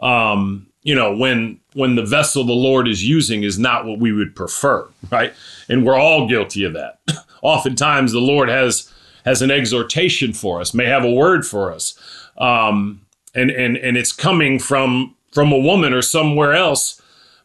um 0.00 0.66
you 0.82 0.94
know 0.94 1.16
when 1.16 1.58
when 1.74 1.94
the 1.94 2.04
vessel 2.04 2.44
the 2.44 2.52
lord 2.52 2.86
is 2.86 3.06
using 3.06 3.42
is 3.42 3.58
not 3.58 3.84
what 3.86 3.98
we 3.98 4.12
would 4.12 4.34
prefer 4.36 4.88
right 5.10 5.32
and 5.68 5.84
we're 5.84 5.96
all 5.96 6.28
guilty 6.28 6.64
of 6.64 6.72
that 6.74 6.98
oftentimes 7.42 8.12
the 8.12 8.20
Lord 8.20 8.48
has 8.48 8.92
has 9.24 9.42
an 9.42 9.50
exhortation 9.50 10.32
for 10.32 10.60
us, 10.60 10.74
may 10.74 10.86
have 10.86 11.04
a 11.04 11.10
word 11.10 11.46
for 11.46 11.72
us, 11.72 11.98
um, 12.38 13.02
and 13.34 13.50
and 13.50 13.76
and 13.76 13.96
it's 13.96 14.12
coming 14.12 14.58
from 14.58 15.14
from 15.32 15.52
a 15.52 15.58
woman 15.58 15.92
or 15.92 16.02
somewhere 16.02 16.54
else, 16.54 17.00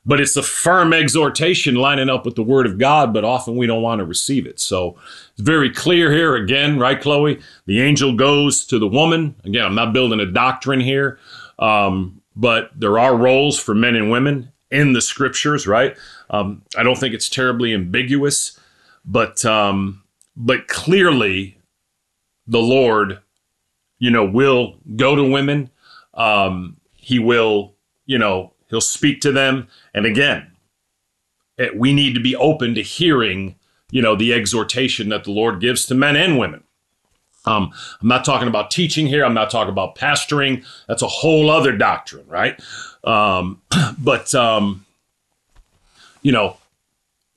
but 0.06 0.22
it's 0.22 0.36
a 0.36 0.44
firm 0.44 0.94
exhortation 0.94 1.76
lining 1.76 2.10
up 2.10 2.26
with 2.26 2.36
the 2.36 2.44
Word 2.44 2.66
of 2.66 2.78
God. 2.78 3.14
But 3.14 3.24
often 3.24 3.58
we 3.58 3.68
don't 3.68 3.82
want 3.82 4.00
to 4.00 4.06
receive 4.06 4.46
it. 4.46 4.60
So 4.60 4.98
it's 5.34 5.42
very 5.42 5.70
clear 5.70 6.12
here 6.12 6.36
again, 6.36 6.80
right, 6.80 7.00
Chloe? 7.00 7.40
The 7.66 7.82
angel 7.82 8.16
goes 8.16 8.66
to 8.68 8.80
the 8.80 8.88
woman. 8.88 9.36
Again, 9.44 9.66
I'm 9.66 9.76
not 9.76 9.94
building 9.94 10.20
a 10.20 10.26
doctrine 10.26 10.80
here, 10.80 11.20
um, 11.60 12.21
but 12.36 12.72
there 12.80 12.98
are 12.98 13.16
roles 13.16 13.60
for 13.60 13.76
men 13.76 13.96
and 13.96 14.12
women 14.12 14.52
in 14.70 14.94
the 14.94 15.02
Scriptures, 15.02 15.68
right? 15.68 15.98
Um, 16.30 16.64
I 16.78 16.84
don't 16.84 16.98
think 16.98 17.14
it's 17.14 17.30
terribly 17.30 17.74
ambiguous. 17.74 18.58
But 19.06 19.44
um, 19.46 20.04
but 20.36 20.68
clearly, 20.68 21.58
the 22.48 22.62
Lord, 22.62 23.20
you 24.00 24.12
know, 24.12 24.26
will 24.26 24.78
go 24.96 25.16
to 25.16 25.24
women. 25.24 25.70
Um, 26.14 26.78
he 26.94 27.20
will, 27.20 27.76
you 28.06 28.18
know, 28.18 28.54
he'll 28.70 28.82
speak 28.82 29.22
to 29.22 29.32
them. 29.32 29.68
And 29.94 30.06
again, 30.06 30.52
it, 31.58 31.78
we 31.78 31.94
need 31.94 32.14
to 32.14 32.22
be 32.22 32.36
open 32.36 32.76
to 32.76 32.84
hearing, 32.84 33.56
you 33.90 34.02
know, 34.02 34.16
the 34.16 34.34
exhortation 34.34 35.10
that 35.10 35.24
the 35.24 35.32
Lord 35.32 35.60
gives 35.60 35.86
to 35.88 35.96
men 35.96 36.16
and 36.16 36.38
women. 36.38 36.64
Um, 37.46 37.72
I'm 38.02 38.08
not 38.08 38.24
talking 38.24 38.48
about 38.48 38.72
teaching 38.72 39.08
here. 39.08 39.26
I'm 39.26 39.34
not 39.34 39.50
talking 39.50 39.72
about 39.72 39.96
pastoring. 39.96 40.64
That's 40.88 41.02
a 41.02 41.08
whole 41.08 41.50
other 41.50 41.76
doctrine, 41.76 42.26
right? 42.28 42.62
Um, 43.04 43.62
but 44.00 44.34
um, 44.36 44.86
you 46.22 46.32
know, 46.32 46.58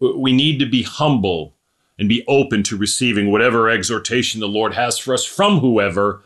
we 0.00 0.32
need 0.32 0.58
to 0.58 0.66
be 0.66 0.82
humble 0.82 1.54
and 1.98 2.08
be 2.08 2.24
open 2.26 2.62
to 2.64 2.76
receiving 2.76 3.30
whatever 3.30 3.68
exhortation 3.68 4.40
the 4.40 4.48
Lord 4.48 4.74
has 4.74 4.98
for 4.98 5.14
us 5.14 5.24
from 5.24 5.60
whoever, 5.60 6.22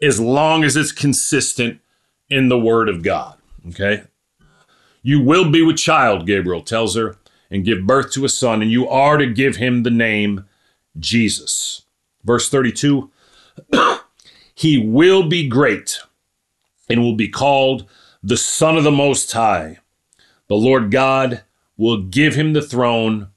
as 0.00 0.18
long 0.18 0.64
as 0.64 0.74
it's 0.74 0.92
consistent 0.92 1.80
in 2.30 2.48
the 2.48 2.58
Word 2.58 2.88
of 2.88 3.02
God. 3.02 3.36
Okay? 3.68 4.04
You 5.02 5.20
will 5.20 5.50
be 5.50 5.62
with 5.62 5.76
child, 5.76 6.26
Gabriel 6.26 6.62
tells 6.62 6.96
her, 6.96 7.16
and 7.50 7.64
give 7.64 7.86
birth 7.86 8.12
to 8.12 8.24
a 8.24 8.28
son, 8.28 8.62
and 8.62 8.70
you 8.70 8.88
are 8.88 9.18
to 9.18 9.26
give 9.26 9.56
him 9.56 9.82
the 9.82 9.90
name 9.90 10.46
Jesus. 10.98 11.82
Verse 12.24 12.48
32 12.48 13.10
He 14.54 14.78
will 14.78 15.28
be 15.28 15.48
great 15.48 15.98
and 16.88 17.00
will 17.02 17.16
be 17.16 17.28
called 17.28 17.88
the 18.22 18.36
Son 18.36 18.76
of 18.76 18.84
the 18.84 18.90
Most 18.92 19.32
High. 19.32 19.78
The 20.48 20.54
Lord 20.54 20.90
God 20.90 21.42
will 21.76 22.02
give 22.02 22.34
him 22.34 22.52
the 22.52 22.62
throne 22.62 23.28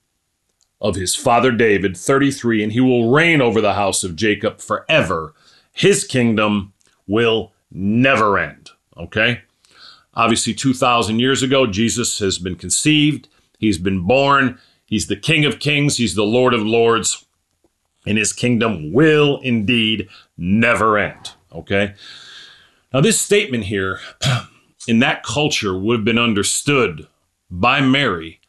of 0.81 0.95
his 0.95 1.15
father 1.15 1.51
David, 1.51 1.97
33, 1.97 2.63
and 2.63 2.73
he 2.73 2.81
will 2.81 3.11
reign 3.11 3.41
over 3.41 3.61
the 3.61 3.73
house 3.73 4.03
of 4.03 4.15
Jacob 4.15 4.59
forever. 4.59 5.33
His 5.71 6.03
kingdom 6.03 6.73
will 7.07 7.53
never 7.71 8.37
end. 8.37 8.69
Okay? 8.97 9.41
Obviously, 10.13 10.53
2,000 10.53 11.19
years 11.19 11.41
ago, 11.41 11.65
Jesus 11.65 12.19
has 12.19 12.37
been 12.37 12.55
conceived, 12.55 13.27
he's 13.57 13.77
been 13.77 14.05
born, 14.05 14.59
he's 14.85 15.07
the 15.07 15.15
King 15.15 15.43
of 15.43 15.59
Kings, 15.59 15.97
he's 15.97 16.15
the 16.15 16.23
Lord 16.23 16.53
of 16.53 16.61
Lords, 16.61 17.24
and 18.05 18.17
his 18.17 18.33
kingdom 18.33 18.93
will 18.93 19.39
indeed 19.41 20.07
never 20.37 20.97
end. 20.97 21.31
Okay? 21.51 21.93
Now, 22.93 23.01
this 23.01 23.19
statement 23.19 23.65
here 23.65 23.99
in 24.87 24.99
that 24.99 25.23
culture 25.23 25.77
would 25.77 25.99
have 25.99 26.05
been 26.05 26.19
understood 26.19 27.07
by 27.49 27.81
Mary, 27.81 28.39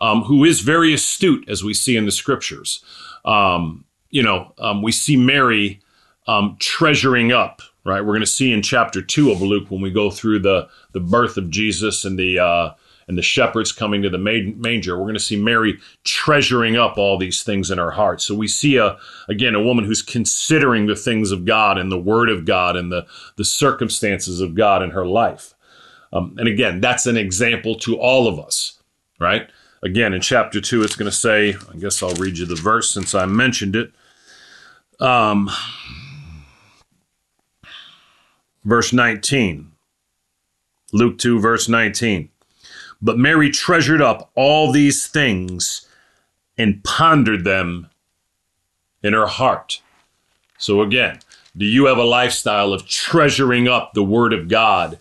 um, 0.00 0.22
who 0.22 0.44
is 0.44 0.60
very 0.60 0.92
astute, 0.92 1.48
as 1.48 1.64
we 1.64 1.74
see 1.74 1.96
in 1.96 2.04
the 2.04 2.12
scriptures. 2.12 2.84
Um, 3.24 3.84
you 4.10 4.22
know, 4.22 4.52
um, 4.58 4.82
we 4.82 4.92
see 4.92 5.16
Mary 5.16 5.80
um, 6.26 6.56
treasuring 6.60 7.32
up 7.32 7.62
right? 7.84 8.00
We're 8.00 8.12
going 8.12 8.20
to 8.20 8.26
see 8.26 8.52
in 8.52 8.62
chapter 8.62 9.02
two 9.02 9.30
of 9.30 9.42
Luke 9.42 9.70
when 9.70 9.80
we 9.80 9.90
go 9.90 10.10
through 10.10 10.40
the 10.40 10.68
the 10.92 11.00
birth 11.00 11.36
of 11.36 11.50
Jesus 11.50 12.04
and 12.04 12.18
the 12.18 12.38
uh, 12.38 12.70
and 13.08 13.18
the 13.18 13.22
shepherds 13.22 13.72
coming 13.72 14.02
to 14.02 14.10
the 14.10 14.18
manger. 14.18 14.96
We're 14.96 15.04
going 15.04 15.14
to 15.14 15.20
see 15.20 15.36
Mary 15.36 15.78
treasuring 16.04 16.76
up 16.76 16.98
all 16.98 17.18
these 17.18 17.42
things 17.42 17.70
in 17.70 17.78
her 17.78 17.90
heart. 17.90 18.20
So 18.20 18.34
we 18.34 18.48
see 18.48 18.76
a 18.76 18.96
again 19.28 19.54
a 19.54 19.62
woman 19.62 19.84
who's 19.84 20.02
considering 20.02 20.86
the 20.86 20.96
things 20.96 21.30
of 21.30 21.44
God 21.44 21.78
and 21.78 21.90
the 21.90 21.98
Word 21.98 22.30
of 22.30 22.44
God 22.44 22.76
and 22.76 22.90
the 22.90 23.06
the 23.36 23.44
circumstances 23.44 24.40
of 24.40 24.54
God 24.54 24.82
in 24.82 24.90
her 24.90 25.06
life. 25.06 25.54
Um, 26.12 26.36
and 26.38 26.48
again, 26.48 26.80
that's 26.80 27.06
an 27.06 27.16
example 27.16 27.74
to 27.80 27.98
all 27.98 28.28
of 28.28 28.38
us, 28.38 28.80
right? 29.18 29.50
Again, 29.82 30.14
in 30.14 30.20
chapter 30.20 30.60
two, 30.60 30.82
it's 30.82 30.96
going 30.96 31.10
to 31.10 31.16
say, 31.16 31.56
I 31.72 31.76
guess 31.76 32.02
I'll 32.02 32.14
read 32.14 32.38
you 32.38 32.46
the 32.46 32.54
verse 32.54 32.90
since 32.90 33.14
I 33.14 33.26
mentioned 33.26 33.76
it. 33.76 33.92
Um, 35.00 35.50
verse 38.64 38.92
19. 38.92 39.72
Luke 40.92 41.18
2, 41.18 41.40
verse 41.40 41.68
19. 41.68 42.30
But 43.04 43.18
Mary 43.18 43.50
treasured 43.50 44.00
up 44.00 44.30
all 44.34 44.72
these 44.72 45.06
things 45.06 45.86
and 46.56 46.82
pondered 46.82 47.44
them 47.44 47.90
in 49.02 49.12
her 49.12 49.26
heart. 49.26 49.82
So, 50.56 50.80
again, 50.80 51.20
do 51.54 51.66
you 51.66 51.84
have 51.84 51.98
a 51.98 52.04
lifestyle 52.04 52.72
of 52.72 52.86
treasuring 52.86 53.68
up 53.68 53.92
the 53.92 54.02
Word 54.02 54.32
of 54.32 54.48
God 54.48 54.98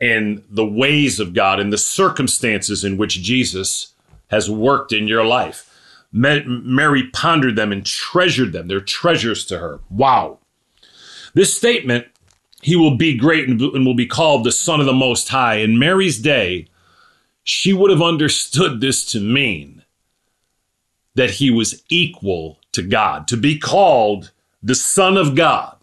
and 0.00 0.44
the 0.48 0.64
ways 0.64 1.18
of 1.18 1.34
God 1.34 1.58
and 1.58 1.72
the 1.72 1.76
circumstances 1.76 2.84
in 2.84 2.96
which 2.96 3.20
Jesus 3.20 3.94
has 4.28 4.48
worked 4.48 4.92
in 4.92 5.08
your 5.08 5.24
life? 5.24 5.64
Mary 6.12 7.08
pondered 7.08 7.56
them 7.56 7.72
and 7.72 7.84
treasured 7.84 8.52
them. 8.52 8.68
They're 8.68 8.80
treasures 8.80 9.44
to 9.46 9.58
her. 9.58 9.80
Wow. 9.90 10.38
This 11.34 11.54
statement 11.54 12.06
he 12.62 12.76
will 12.76 12.96
be 12.96 13.16
great 13.16 13.48
and 13.48 13.60
will 13.60 13.94
be 13.94 14.06
called 14.06 14.44
the 14.44 14.52
Son 14.52 14.80
of 14.80 14.86
the 14.86 14.92
Most 14.92 15.28
High. 15.28 15.56
In 15.56 15.78
Mary's 15.78 16.20
day, 16.20 16.66
she 17.48 17.72
would 17.72 17.90
have 17.90 18.02
understood 18.02 18.82
this 18.82 19.02
to 19.12 19.18
mean 19.18 19.82
that 21.14 21.30
he 21.30 21.50
was 21.50 21.82
equal 21.88 22.58
to 22.72 22.82
God. 22.82 23.26
To 23.28 23.38
be 23.38 23.58
called 23.58 24.32
the 24.62 24.74
Son 24.74 25.16
of 25.16 25.34
God 25.34 25.78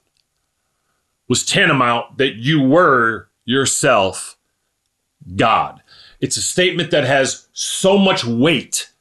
was 1.28 1.44
tantamount 1.44 2.20
that 2.20 2.36
you 2.36 2.62
were 2.62 3.30
yourself 3.46 4.38
God. 5.36 5.82
It's 6.22 6.38
a 6.38 6.42
statement 6.44 6.92
that 6.92 7.04
has 7.04 7.48
so 7.54 7.98
much 7.98 8.24
weight, 8.24 8.92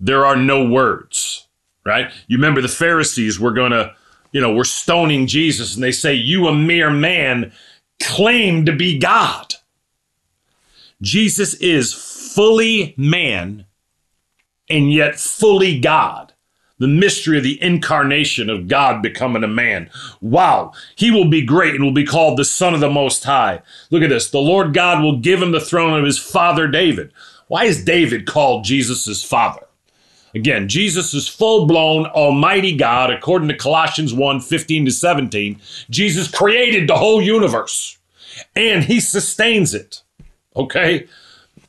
there 0.00 0.26
are 0.26 0.36
no 0.36 0.68
words, 0.68 1.46
right? 1.86 2.10
You 2.26 2.36
remember 2.36 2.60
the 2.60 2.66
Pharisees 2.66 3.38
were 3.38 3.52
going 3.52 3.70
to 3.70 3.94
you 4.32 4.40
know, 4.40 4.52
were 4.52 4.64
stoning 4.64 5.28
Jesus 5.28 5.76
and 5.76 5.84
they 5.84 5.92
say, 5.92 6.14
You, 6.14 6.48
a 6.48 6.52
mere 6.54 6.90
man, 6.90 7.52
claim 8.02 8.66
to 8.66 8.72
be 8.72 8.98
God. 8.98 9.54
Jesus 11.00 11.54
is 11.54 11.92
fully 11.92 12.94
man 12.96 13.66
and 14.68 14.92
yet 14.92 15.18
fully 15.18 15.78
God. 15.78 16.32
The 16.78 16.88
mystery 16.88 17.38
of 17.38 17.42
the 17.42 17.60
incarnation 17.60 18.48
of 18.48 18.68
God 18.68 19.02
becoming 19.02 19.42
a 19.42 19.48
man. 19.48 19.90
Wow. 20.20 20.72
He 20.94 21.10
will 21.10 21.28
be 21.28 21.42
great 21.42 21.74
and 21.74 21.82
will 21.82 21.92
be 21.92 22.06
called 22.06 22.38
the 22.38 22.44
Son 22.44 22.72
of 22.72 22.80
the 22.80 22.90
Most 22.90 23.24
High. 23.24 23.62
Look 23.90 24.02
at 24.02 24.10
this. 24.10 24.30
The 24.30 24.38
Lord 24.38 24.74
God 24.74 25.02
will 25.02 25.18
give 25.18 25.42
him 25.42 25.50
the 25.50 25.60
throne 25.60 25.98
of 25.98 26.04
his 26.04 26.18
father 26.18 26.68
David. 26.68 27.12
Why 27.48 27.64
is 27.64 27.84
David 27.84 28.26
called 28.26 28.64
Jesus' 28.64 29.24
father? 29.24 29.62
Again, 30.34 30.68
Jesus 30.68 31.14
is 31.14 31.26
full 31.26 31.66
blown 31.66 32.06
Almighty 32.06 32.76
God, 32.76 33.10
according 33.10 33.48
to 33.48 33.56
Colossians 33.56 34.12
1 34.12 34.40
15 34.40 34.84
to 34.84 34.90
17. 34.90 35.60
Jesus 35.90 36.30
created 36.30 36.88
the 36.88 36.96
whole 36.96 37.22
universe 37.22 37.98
and 38.54 38.84
he 38.84 39.00
sustains 39.00 39.74
it. 39.74 40.02
Okay? 40.58 41.06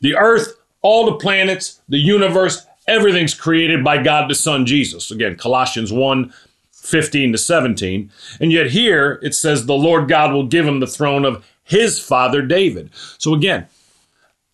The 0.02 0.16
earth, 0.16 0.56
all 0.82 1.06
the 1.06 1.18
planets, 1.18 1.82
the 1.88 2.00
universe, 2.00 2.66
everything's 2.88 3.34
created 3.34 3.84
by 3.84 4.02
God 4.02 4.30
the 4.30 4.36
Son 4.36 4.66
Jesus. 4.66 5.12
Again, 5.12 5.36
Colossians 5.36 5.92
1 5.92 6.34
15 6.72 7.34
to 7.34 7.38
17. 7.38 8.10
And 8.40 8.52
yet 8.52 8.72
here 8.72 9.20
it 9.22 9.36
says, 9.36 9.66
the 9.66 9.76
Lord 9.76 10.08
God 10.08 10.34
will 10.34 10.48
give 10.48 10.66
him 10.66 10.80
the 10.80 10.88
throne 10.88 11.26
of 11.26 11.46
his 11.64 12.00
father 12.00 12.42
David. 12.42 12.90
So 13.18 13.34
again, 13.34 13.68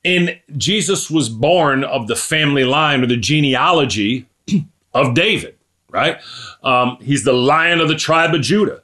and 0.03 0.37
Jesus 0.57 1.09
was 1.09 1.29
born 1.29 1.83
of 1.83 2.07
the 2.07 2.15
family 2.15 2.63
line 2.63 3.03
or 3.03 3.07
the 3.07 3.17
genealogy 3.17 4.27
of 4.93 5.13
David, 5.15 5.55
right? 5.89 6.17
Um, 6.63 6.97
he's 7.01 7.23
the 7.23 7.33
lion 7.33 7.79
of 7.79 7.87
the 7.87 7.95
tribe 7.95 8.35
of 8.35 8.41
Judah. 8.41 8.81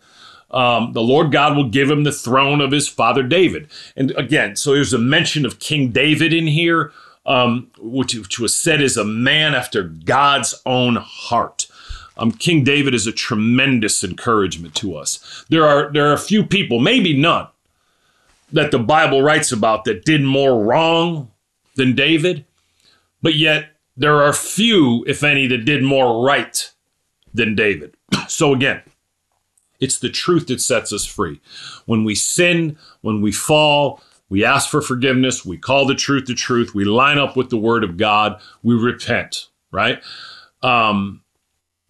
Um, 0.52 0.94
the 0.94 1.02
Lord 1.02 1.32
God 1.32 1.56
will 1.56 1.70
give 1.70 1.90
him 1.90 2.04
the 2.04 2.12
throne 2.12 2.62
of 2.62 2.72
his 2.72 2.88
father 2.88 3.24
David. 3.24 3.70
And 3.96 4.12
again, 4.12 4.56
so 4.56 4.74
there's 4.74 4.94
a 4.94 5.00
mention 5.00 5.46
of 5.46 5.60
King 5.60 5.90
David 5.90 6.34
in 6.34 6.48
here, 6.48 6.92
um, 7.26 7.72
which, 7.80 8.14
which, 8.16 8.40
was 8.40 8.56
said 8.56 8.82
is 8.82 8.98
a 8.98 9.06
man 9.06 9.56
after 9.56 9.84
God's 9.84 10.62
own 10.66 10.98
heart. 10.98 11.68
Um, 12.18 12.32
King 12.32 12.64
David 12.64 12.94
is 12.94 13.08
a 13.08 13.12
tremendous 13.12 14.04
encouragement 14.04 14.76
to 14.76 14.96
us. 14.96 15.46
There 15.50 15.66
are 15.66 15.92
there 15.92 16.10
are 16.10 16.14
a 16.14 16.20
few 16.20 16.44
people, 16.44 16.80
maybe 16.80 17.18
none, 17.18 17.48
that 18.52 18.72
the 18.72 18.80
Bible 18.80 19.22
writes 19.22 19.52
about 19.52 19.86
that 19.86 20.04
did 20.04 20.22
more 20.22 20.64
wrong 20.64 21.32
than 21.76 21.96
David, 21.96 22.46
but 23.22 23.36
yet 23.36 23.70
there 23.96 24.22
are 24.22 24.34
few, 24.34 25.04
if 25.08 25.24
any, 25.24 25.48
that 25.48 25.66
did 25.66 25.84
more 25.84 26.26
right 26.26 26.72
than 27.34 27.56
David. 27.56 27.96
So 28.28 28.54
again, 28.54 28.82
it's 29.82 30.00
the 30.00 30.10
truth 30.10 30.48
that 30.48 30.62
sets 30.62 30.94
us 30.94 31.06
free. 31.06 31.42
When 31.86 32.06
we 32.06 32.16
sin, 32.16 32.78
when 33.02 33.22
we 33.22 33.32
fall, 33.32 34.02
we 34.30 34.46
ask 34.46 34.70
for 34.70 34.82
forgiveness, 34.82 35.44
we 35.44 35.58
call 35.58 35.86
the 35.86 35.96
truth 35.96 36.28
the 36.28 36.34
truth, 36.34 36.74
we 36.74 36.86
line 36.86 37.18
up 37.18 37.36
with 37.36 37.50
the 37.50 37.58
word 37.58 37.84
of 37.84 37.98
God, 37.98 38.40
we 38.64 38.76
repent, 38.76 39.50
right? 39.72 40.02
Um, 40.64 41.24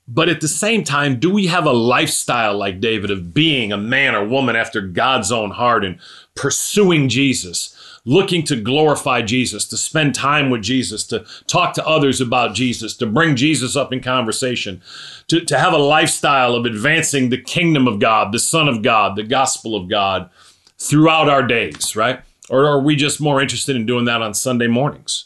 but 0.07 0.27
at 0.27 0.41
the 0.41 0.47
same 0.47 0.83
time, 0.83 1.19
do 1.19 1.29
we 1.29 1.47
have 1.47 1.65
a 1.65 1.71
lifestyle 1.71 2.57
like 2.57 2.79
David 2.79 3.11
of 3.11 3.33
being 3.33 3.71
a 3.71 3.77
man 3.77 4.15
or 4.15 4.25
woman 4.25 4.55
after 4.55 4.81
God's 4.81 5.31
own 5.31 5.51
heart 5.51 5.85
and 5.85 5.99
pursuing 6.35 7.07
Jesus, 7.07 7.75
looking 8.05 8.43
to 8.43 8.55
glorify 8.55 9.21
Jesus, 9.21 9.65
to 9.65 9.77
spend 9.77 10.15
time 10.15 10.49
with 10.49 10.61
Jesus, 10.61 11.05
to 11.07 11.25
talk 11.47 11.73
to 11.75 11.85
others 11.85 12.19
about 12.19 12.55
Jesus, 12.55 12.95
to 12.97 13.05
bring 13.05 13.35
Jesus 13.35 13.75
up 13.75 13.93
in 13.93 14.01
conversation, 14.01 14.81
to, 15.27 15.43
to 15.45 15.57
have 15.57 15.73
a 15.73 15.77
lifestyle 15.77 16.55
of 16.55 16.65
advancing 16.65 17.29
the 17.29 17.41
kingdom 17.41 17.87
of 17.87 17.99
God, 17.99 18.31
the 18.31 18.39
Son 18.39 18.67
of 18.67 18.81
God, 18.81 19.15
the 19.15 19.23
gospel 19.23 19.75
of 19.75 19.87
God 19.87 20.29
throughout 20.77 21.29
our 21.29 21.45
days, 21.45 21.95
right? 21.95 22.21
Or 22.49 22.65
are 22.65 22.81
we 22.81 22.95
just 22.95 23.21
more 23.21 23.41
interested 23.41 23.75
in 23.75 23.85
doing 23.85 24.05
that 24.05 24.21
on 24.21 24.33
Sunday 24.33 24.67
mornings? 24.67 25.25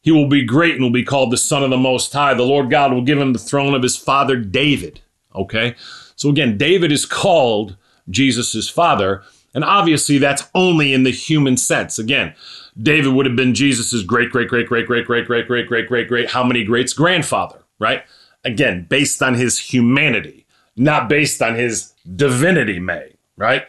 He 0.00 0.10
will 0.10 0.28
be 0.28 0.44
great 0.44 0.74
and 0.74 0.82
will 0.82 0.90
be 0.90 1.04
called 1.04 1.30
the 1.30 1.38
Son 1.38 1.62
of 1.62 1.70
the 1.70 1.78
Most 1.78 2.12
High. 2.12 2.34
The 2.34 2.42
Lord 2.42 2.70
God 2.70 2.92
will 2.92 3.02
give 3.02 3.18
him 3.18 3.32
the 3.32 3.38
throne 3.38 3.74
of 3.74 3.82
his 3.82 3.96
father 3.96 4.36
David. 4.36 5.00
Okay? 5.34 5.76
So 6.16 6.28
again, 6.28 6.58
David 6.58 6.92
is 6.92 7.06
called 7.06 7.76
Jesus' 8.10 8.68
father, 8.68 9.22
and 9.54 9.64
obviously 9.64 10.18
that's 10.18 10.48
only 10.54 10.92
in 10.92 11.04
the 11.04 11.10
human 11.10 11.56
sense. 11.56 11.98
Again, 11.98 12.34
David 12.80 13.14
would 13.14 13.26
have 13.26 13.36
been 13.36 13.54
Jesus' 13.54 14.02
great, 14.02 14.30
great, 14.30 14.48
great, 14.48 14.66
great, 14.66 14.86
great, 14.86 15.06
great, 15.06 15.26
great, 15.26 15.46
great, 15.46 15.66
great, 15.66 15.88
great, 15.88 16.08
great, 16.08 16.30
how 16.30 16.44
many 16.44 16.64
greats 16.64 16.92
grandfather, 16.92 17.62
right? 17.78 18.02
Again, 18.44 18.86
based 18.88 19.22
on 19.22 19.34
his 19.34 19.58
humanity, 19.58 20.46
not 20.76 21.08
based 21.08 21.40
on 21.40 21.54
his 21.54 21.92
divinity, 22.16 22.78
may, 22.80 23.14
right? 23.36 23.64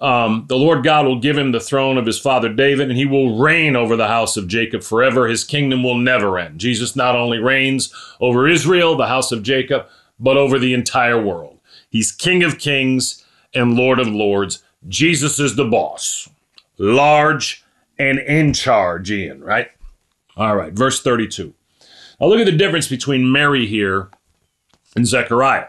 Um, 0.00 0.46
the 0.48 0.56
Lord 0.56 0.82
God 0.82 1.06
will 1.06 1.20
give 1.20 1.38
him 1.38 1.52
the 1.52 1.60
throne 1.60 1.96
of 1.96 2.06
his 2.06 2.18
father 2.18 2.52
David, 2.52 2.88
and 2.88 2.98
he 2.98 3.06
will 3.06 3.38
reign 3.38 3.76
over 3.76 3.96
the 3.96 4.08
house 4.08 4.36
of 4.36 4.48
Jacob 4.48 4.82
forever. 4.82 5.28
His 5.28 5.44
kingdom 5.44 5.82
will 5.82 5.96
never 5.96 6.38
end. 6.38 6.58
Jesus 6.58 6.96
not 6.96 7.14
only 7.14 7.38
reigns 7.38 7.94
over 8.20 8.48
Israel, 8.48 8.96
the 8.96 9.06
house 9.06 9.32
of 9.32 9.42
Jacob, 9.42 9.86
but 10.18 10.36
over 10.36 10.58
the 10.58 10.74
entire 10.74 11.20
world. 11.20 11.58
He's 11.88 12.10
King 12.10 12.42
of 12.42 12.58
Kings 12.58 13.24
and 13.54 13.76
Lord 13.76 14.00
of 14.00 14.08
Lords. 14.08 14.63
Jesus 14.88 15.38
is 15.38 15.56
the 15.56 15.64
boss, 15.64 16.28
large 16.78 17.64
and 17.98 18.18
in 18.18 18.52
charge, 18.52 19.10
Ian, 19.10 19.42
right? 19.42 19.68
All 20.36 20.56
right, 20.56 20.72
verse 20.72 21.02
32. 21.02 21.54
Now 22.20 22.26
look 22.26 22.40
at 22.40 22.46
the 22.46 22.52
difference 22.52 22.88
between 22.88 23.30
Mary 23.30 23.66
here 23.66 24.10
and 24.96 25.06
Zechariah. 25.06 25.68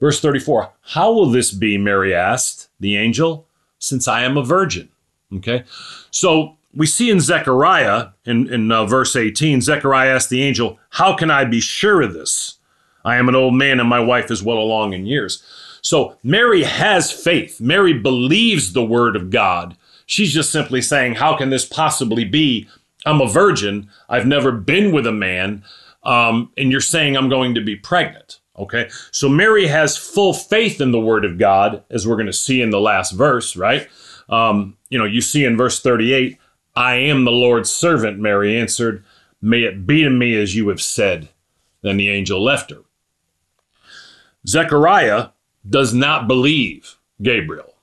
Verse 0.00 0.20
34 0.20 0.72
How 0.82 1.12
will 1.12 1.30
this 1.30 1.52
be? 1.52 1.78
Mary 1.78 2.14
asked 2.14 2.68
the 2.80 2.96
angel, 2.96 3.46
since 3.78 4.08
I 4.08 4.22
am 4.22 4.36
a 4.36 4.44
virgin. 4.44 4.88
Okay, 5.34 5.64
so 6.10 6.56
we 6.74 6.86
see 6.86 7.10
in 7.10 7.20
Zechariah, 7.20 8.08
in, 8.24 8.52
in 8.52 8.72
uh, 8.72 8.86
verse 8.86 9.16
18, 9.16 9.60
Zechariah 9.60 10.14
asked 10.14 10.30
the 10.30 10.42
angel, 10.42 10.78
How 10.90 11.14
can 11.14 11.30
I 11.30 11.44
be 11.44 11.60
sure 11.60 12.02
of 12.02 12.14
this? 12.14 12.58
I 13.04 13.16
am 13.16 13.28
an 13.28 13.34
old 13.34 13.54
man 13.54 13.80
and 13.80 13.88
my 13.88 14.00
wife 14.00 14.30
is 14.30 14.42
well 14.42 14.58
along 14.58 14.92
in 14.92 15.06
years. 15.06 15.42
So 15.82 16.16
Mary 16.22 16.62
has 16.62 17.12
faith. 17.12 17.60
Mary 17.60 17.92
believes 17.92 18.72
the 18.72 18.84
word 18.84 19.16
of 19.16 19.30
God. 19.30 19.76
She's 20.06 20.32
just 20.32 20.50
simply 20.50 20.80
saying, 20.80 21.16
How 21.16 21.36
can 21.36 21.50
this 21.50 21.66
possibly 21.66 22.24
be? 22.24 22.68
I'm 23.04 23.20
a 23.20 23.28
virgin. 23.28 23.90
I've 24.08 24.26
never 24.26 24.52
been 24.52 24.92
with 24.92 25.06
a 25.06 25.12
man. 25.12 25.64
Um, 26.04 26.52
and 26.56 26.70
you're 26.70 26.80
saying 26.80 27.16
I'm 27.16 27.28
going 27.28 27.54
to 27.54 27.60
be 27.60 27.76
pregnant. 27.76 28.40
Okay. 28.58 28.90
So 29.10 29.28
Mary 29.28 29.66
has 29.66 29.96
full 29.96 30.32
faith 30.32 30.80
in 30.80 30.92
the 30.92 31.00
word 31.00 31.24
of 31.24 31.38
God, 31.38 31.82
as 31.90 32.06
we're 32.06 32.16
going 32.16 32.26
to 32.26 32.32
see 32.32 32.62
in 32.62 32.70
the 32.70 32.80
last 32.80 33.12
verse, 33.12 33.56
right? 33.56 33.88
Um, 34.28 34.76
you 34.88 34.98
know, 34.98 35.04
you 35.04 35.20
see 35.20 35.44
in 35.44 35.56
verse 35.56 35.80
38, 35.80 36.38
I 36.76 36.94
am 36.94 37.24
the 37.24 37.32
Lord's 37.32 37.70
servant, 37.70 38.18
Mary 38.18 38.58
answered. 38.58 39.04
May 39.40 39.62
it 39.62 39.86
be 39.86 40.04
to 40.04 40.10
me 40.10 40.40
as 40.40 40.54
you 40.54 40.68
have 40.68 40.80
said. 40.80 41.28
Then 41.82 41.96
the 41.96 42.08
angel 42.08 42.42
left 42.42 42.70
her. 42.70 42.82
Zechariah 44.46 45.28
does 45.68 45.94
not 45.94 46.28
believe 46.28 46.96
Gabriel. 47.20 47.74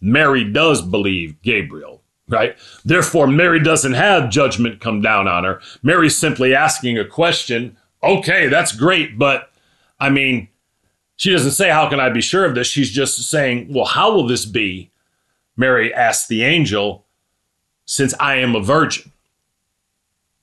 Mary 0.00 0.44
does 0.44 0.82
believe 0.82 1.40
Gabriel, 1.42 2.02
right? 2.28 2.56
Therefore, 2.84 3.26
Mary 3.26 3.60
doesn't 3.60 3.94
have 3.94 4.30
judgment 4.30 4.80
come 4.80 5.00
down 5.00 5.26
on 5.26 5.44
her. 5.44 5.60
Mary's 5.82 6.16
simply 6.16 6.54
asking 6.54 6.98
a 6.98 7.04
question. 7.04 7.76
Okay, 8.02 8.48
that's 8.48 8.72
great, 8.72 9.18
but 9.18 9.50
I 9.98 10.10
mean, 10.10 10.48
she 11.16 11.30
doesn't 11.32 11.52
say, 11.52 11.70
How 11.70 11.88
can 11.88 11.98
I 11.98 12.10
be 12.10 12.20
sure 12.20 12.44
of 12.44 12.54
this? 12.54 12.66
She's 12.66 12.90
just 12.90 13.18
saying, 13.28 13.72
Well, 13.72 13.86
how 13.86 14.12
will 14.12 14.26
this 14.26 14.44
be? 14.44 14.90
Mary 15.56 15.92
asked 15.92 16.28
the 16.28 16.44
angel, 16.44 17.06
Since 17.86 18.14
I 18.20 18.36
am 18.36 18.54
a 18.54 18.60
virgin. 18.60 19.12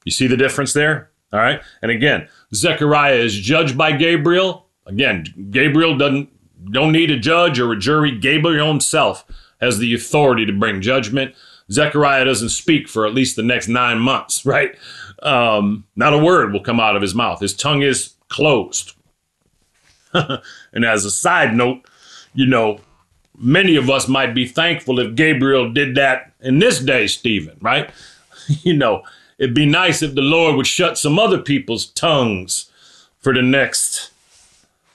You 0.04 0.12
see 0.12 0.28
the 0.28 0.38
difference 0.38 0.74
there? 0.74 1.12
All 1.32 1.40
right. 1.40 1.62
And 1.82 1.92
again, 1.92 2.28
Zechariah 2.54 3.16
is 3.16 3.36
judged 3.36 3.78
by 3.78 3.92
Gabriel. 3.94 4.68
Again, 4.86 5.26
Gabriel 5.50 5.98
doesn't 5.98 6.30
don't 6.72 6.92
need 6.92 7.12
a 7.12 7.20
judge 7.20 7.60
or 7.60 7.72
a 7.72 7.80
jury. 7.80 8.18
Gabriel 8.18 8.68
himself 8.68 9.26
has 9.62 9.80
the 9.80 9.94
authority 9.94 10.46
to 10.46 10.54
bring 10.54 10.82
judgment. 10.82 11.36
Zechariah 11.72 12.26
doesn't 12.26 12.50
speak 12.50 12.88
for 12.88 13.06
at 13.06 13.14
least 13.14 13.36
the 13.36 13.44
next 13.44 13.68
nine 13.68 14.00
months, 14.00 14.46
right? 14.46 14.76
Um, 15.22 15.86
not 15.96 16.14
a 16.14 16.18
word 16.18 16.52
will 16.52 16.64
come 16.64 16.80
out 16.80 16.96
of 16.96 17.02
his 17.02 17.16
mouth. 17.16 17.40
His 17.40 17.54
tongue 17.54 17.82
is 17.82 18.14
closed. 18.30 18.94
and 20.14 20.86
as 20.86 21.06
a 21.06 21.12
side 21.12 21.56
note, 21.56 21.86
you 22.34 22.46
know, 22.46 22.80
many 23.38 23.76
of 23.76 23.90
us 23.90 24.08
might 24.08 24.34
be 24.34 24.48
thankful 24.48 25.00
if 25.00 25.16
Gabriel 25.16 25.72
did 25.72 25.96
that 25.96 26.34
in 26.42 26.60
this 26.60 26.80
day, 26.80 27.08
Stephen, 27.08 27.58
right? 27.62 27.90
you 28.64 28.74
know, 28.74 29.04
it'd 29.38 29.56
be 29.56 29.66
nice 29.66 30.02
if 30.02 30.16
the 30.16 30.22
Lord 30.22 30.56
would 30.56 30.68
shut 30.68 30.98
some 30.98 31.18
other 31.18 31.40
people's 31.40 31.86
tongues 31.86 32.70
for 33.20 33.34
the 33.34 33.42
next 33.42 34.12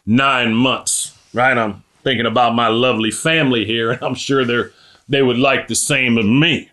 nine 0.05 0.55
months, 0.55 0.98
right? 1.33 1.57
I'm 1.57 1.83
thinking 2.03 2.27
about 2.27 2.55
my 2.55 2.69
lovely 2.69 3.11
family 3.11 3.65
here, 3.65 3.91
and 3.91 4.03
I'm 4.03 4.15
sure 4.15 4.45
they're 4.45 4.73
they 5.09 5.23
would 5.23 5.39
like 5.39 5.69
the 5.69 5.75
same 5.75 6.19
of 6.19 6.27
me. 6.27 6.71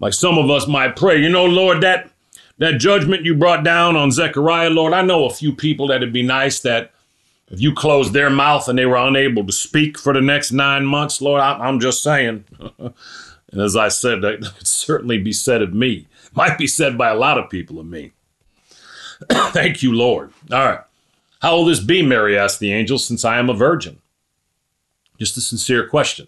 Like 0.00 0.14
some 0.14 0.38
of 0.38 0.50
us 0.50 0.66
might 0.66 0.96
pray, 0.96 1.20
you 1.20 1.28
know, 1.28 1.44
Lord, 1.44 1.82
that 1.82 2.10
that 2.58 2.78
judgment 2.78 3.24
you 3.24 3.34
brought 3.34 3.64
down 3.64 3.96
on 3.96 4.12
Zechariah, 4.12 4.70
Lord, 4.70 4.92
I 4.92 5.02
know 5.02 5.26
a 5.26 5.30
few 5.30 5.54
people 5.54 5.88
that'd 5.88 6.12
be 6.12 6.22
nice 6.22 6.60
that 6.60 6.92
if 7.48 7.60
you 7.60 7.74
closed 7.74 8.12
their 8.12 8.30
mouth 8.30 8.68
and 8.68 8.78
they 8.78 8.86
were 8.86 8.96
unable 8.96 9.44
to 9.46 9.52
speak 9.52 9.98
for 9.98 10.12
the 10.12 10.20
next 10.20 10.52
nine 10.52 10.86
months, 10.86 11.20
Lord, 11.20 11.40
I, 11.40 11.68
am 11.68 11.80
just 11.80 12.02
saying. 12.02 12.44
and 12.78 13.60
as 13.60 13.76
I 13.76 13.88
said, 13.88 14.22
that 14.22 14.40
could 14.40 14.66
certainly 14.66 15.18
be 15.18 15.32
said 15.32 15.62
of 15.62 15.74
me. 15.74 16.06
Might 16.34 16.58
be 16.58 16.66
said 16.66 16.96
by 16.96 17.10
a 17.10 17.16
lot 17.16 17.38
of 17.38 17.50
people 17.50 17.78
of 17.78 17.86
me. 17.86 18.12
Thank 19.30 19.82
you, 19.82 19.92
Lord. 19.92 20.32
All 20.50 20.64
right. 20.64 20.80
How 21.44 21.56
will 21.56 21.66
this 21.66 21.80
be, 21.80 22.00
Mary 22.00 22.38
asked 22.38 22.58
the 22.58 22.72
angel, 22.72 22.96
since 22.96 23.22
I 23.22 23.38
am 23.38 23.50
a 23.50 23.52
virgin? 23.52 23.98
Just 25.18 25.36
a 25.36 25.42
sincere 25.42 25.86
question. 25.86 26.26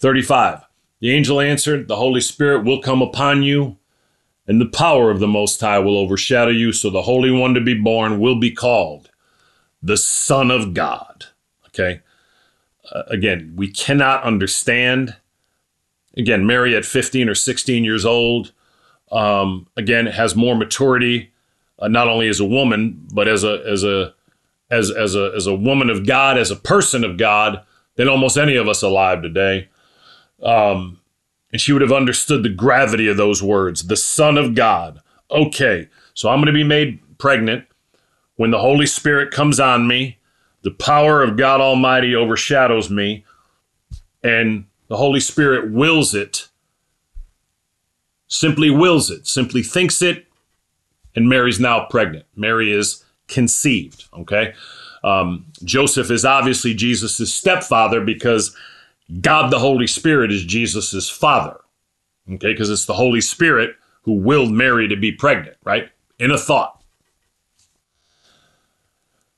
35. 0.00 0.66
The 1.00 1.12
angel 1.12 1.40
answered, 1.40 1.88
The 1.88 1.96
Holy 1.96 2.20
Spirit 2.20 2.62
will 2.62 2.82
come 2.82 3.00
upon 3.00 3.42
you, 3.42 3.78
and 4.46 4.60
the 4.60 4.66
power 4.66 5.10
of 5.10 5.18
the 5.18 5.26
Most 5.26 5.58
High 5.62 5.78
will 5.78 5.96
overshadow 5.96 6.50
you, 6.50 6.72
so 6.72 6.90
the 6.90 7.00
Holy 7.00 7.30
One 7.30 7.54
to 7.54 7.60
be 7.62 7.72
born 7.72 8.20
will 8.20 8.38
be 8.38 8.50
called 8.50 9.08
the 9.82 9.96
Son 9.96 10.50
of 10.50 10.74
God. 10.74 11.24
Okay. 11.68 12.02
Uh, 12.92 13.04
again, 13.06 13.54
we 13.56 13.70
cannot 13.70 14.24
understand. 14.24 15.16
Again, 16.18 16.44
Mary 16.44 16.76
at 16.76 16.84
15 16.84 17.30
or 17.30 17.34
16 17.34 17.82
years 17.82 18.04
old, 18.04 18.52
um, 19.10 19.68
again, 19.74 20.04
has 20.04 20.36
more 20.36 20.54
maturity, 20.54 21.32
uh, 21.78 21.88
not 21.88 22.08
only 22.08 22.28
as 22.28 22.40
a 22.40 22.44
woman, 22.44 23.08
but 23.10 23.26
as 23.26 23.42
a, 23.42 23.62
as 23.66 23.84
a, 23.84 24.12
as, 24.70 24.90
as 24.90 25.14
a, 25.14 25.32
as 25.36 25.46
a 25.46 25.54
woman 25.54 25.90
of 25.90 26.06
God, 26.06 26.38
as 26.38 26.50
a 26.50 26.56
person 26.56 27.04
of 27.04 27.16
God, 27.16 27.62
than 27.96 28.08
almost 28.08 28.36
any 28.36 28.56
of 28.56 28.68
us 28.68 28.82
alive 28.82 29.22
today. 29.22 29.68
Um, 30.42 31.00
and 31.52 31.60
she 31.60 31.72
would 31.72 31.82
have 31.82 31.92
understood 31.92 32.42
the 32.42 32.48
gravity 32.48 33.06
of 33.08 33.16
those 33.16 33.42
words, 33.42 33.86
the 33.86 33.96
Son 33.96 34.36
of 34.36 34.54
God. 34.54 35.00
Okay, 35.30 35.88
so 36.12 36.28
I'm 36.28 36.38
going 36.38 36.46
to 36.46 36.52
be 36.52 36.64
made 36.64 37.00
pregnant 37.18 37.66
when 38.36 38.50
the 38.50 38.58
Holy 38.58 38.86
Spirit 38.86 39.30
comes 39.30 39.60
on 39.60 39.86
me, 39.86 40.18
the 40.62 40.70
power 40.70 41.22
of 41.22 41.36
God 41.36 41.60
Almighty 41.60 42.14
overshadows 42.14 42.90
me, 42.90 43.24
and 44.22 44.66
the 44.88 44.96
Holy 44.96 45.20
Spirit 45.20 45.70
wills 45.70 46.14
it, 46.14 46.48
simply 48.26 48.70
wills 48.70 49.10
it, 49.10 49.26
simply 49.26 49.62
thinks 49.62 50.02
it, 50.02 50.26
and 51.14 51.28
Mary's 51.28 51.60
now 51.60 51.86
pregnant. 51.88 52.26
Mary 52.34 52.72
is 52.72 53.03
conceived, 53.28 54.04
okay? 54.14 54.54
Um, 55.02 55.46
Joseph 55.62 56.10
is 56.10 56.24
obviously 56.24 56.74
Jesus' 56.74 57.32
stepfather 57.32 58.00
because 58.00 58.56
God 59.20 59.50
the 59.50 59.58
Holy 59.58 59.86
Spirit 59.86 60.32
is 60.32 60.44
Jesus' 60.44 61.10
father, 61.10 61.60
okay? 62.30 62.52
Because 62.52 62.70
it's 62.70 62.86
the 62.86 62.94
Holy 62.94 63.20
Spirit 63.20 63.76
who 64.02 64.14
willed 64.14 64.52
Mary 64.52 64.88
to 64.88 64.96
be 64.96 65.12
pregnant, 65.12 65.56
right? 65.64 65.90
In 66.18 66.30
a 66.30 66.38
thought. 66.38 66.82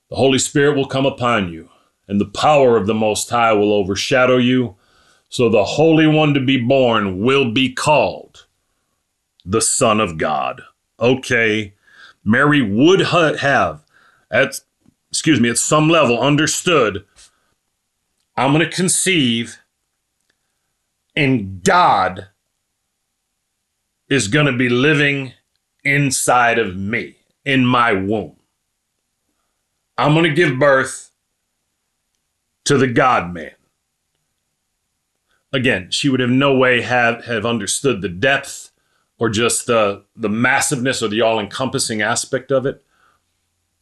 The 0.09 0.17
Holy 0.17 0.39
Spirit 0.39 0.77
will 0.77 0.87
come 0.87 1.07
upon 1.07 1.53
you, 1.53 1.69
and 2.07 2.21
the 2.21 2.27
power 2.27 2.77
of 2.77 2.87
the 2.87 2.95
Most 2.95 3.29
High 3.29 3.53
will 3.53 3.73
overshadow 3.73 4.37
you. 4.37 4.77
So 5.29 5.49
the 5.49 5.65
Holy 5.65 6.07
One 6.07 6.33
to 6.35 6.41
be 6.41 6.57
born 6.57 7.21
will 7.21 7.51
be 7.51 7.73
called 7.73 8.47
the 9.45 9.61
Son 9.61 10.01
of 10.01 10.17
God. 10.17 10.63
Okay, 11.01 11.75
Mary 12.27 12.61
would 12.61 13.01
have, 13.01 13.85
at 14.33 14.61
excuse 15.11 15.41
me, 15.41 15.49
at 15.49 15.59
some 15.59 15.89
level 15.89 16.21
understood. 16.21 17.05
I'm 18.37 18.53
going 18.53 18.69
to 18.69 18.77
conceive, 18.77 19.59
and 21.15 21.63
God 21.63 22.27
is 24.09 24.27
going 24.27 24.47
to 24.47 24.53
be 24.53 24.69
living 24.69 25.35
inside 25.85 26.59
of 26.59 26.77
me, 26.77 27.15
in 27.45 27.65
my 27.65 27.93
womb. 27.93 28.37
I'm 29.97 30.13
going 30.13 30.25
to 30.25 30.35
give 30.35 30.59
birth 30.59 31.13
to 32.65 32.77
the 32.77 32.89
God 32.89 33.33
man. 33.33 33.53
Again, 35.53 35.93
she 35.93 36.09
would 36.09 36.21
have 36.21 36.29
no 36.29 36.57
way 36.57 36.83
have, 36.83 37.25
have 37.27 37.47
understood 37.47 38.03
the 38.03 38.09
depth 38.09 38.73
or 39.19 39.29
just 39.29 39.67
the, 39.67 40.05
the 40.15 40.29
massiveness 40.29 41.03
or 41.03 41.09
the 41.09 41.23
all 41.23 41.41
encompassing 41.41 42.03
aspect 42.03 42.51
of 42.51 42.67
it. 42.67 42.85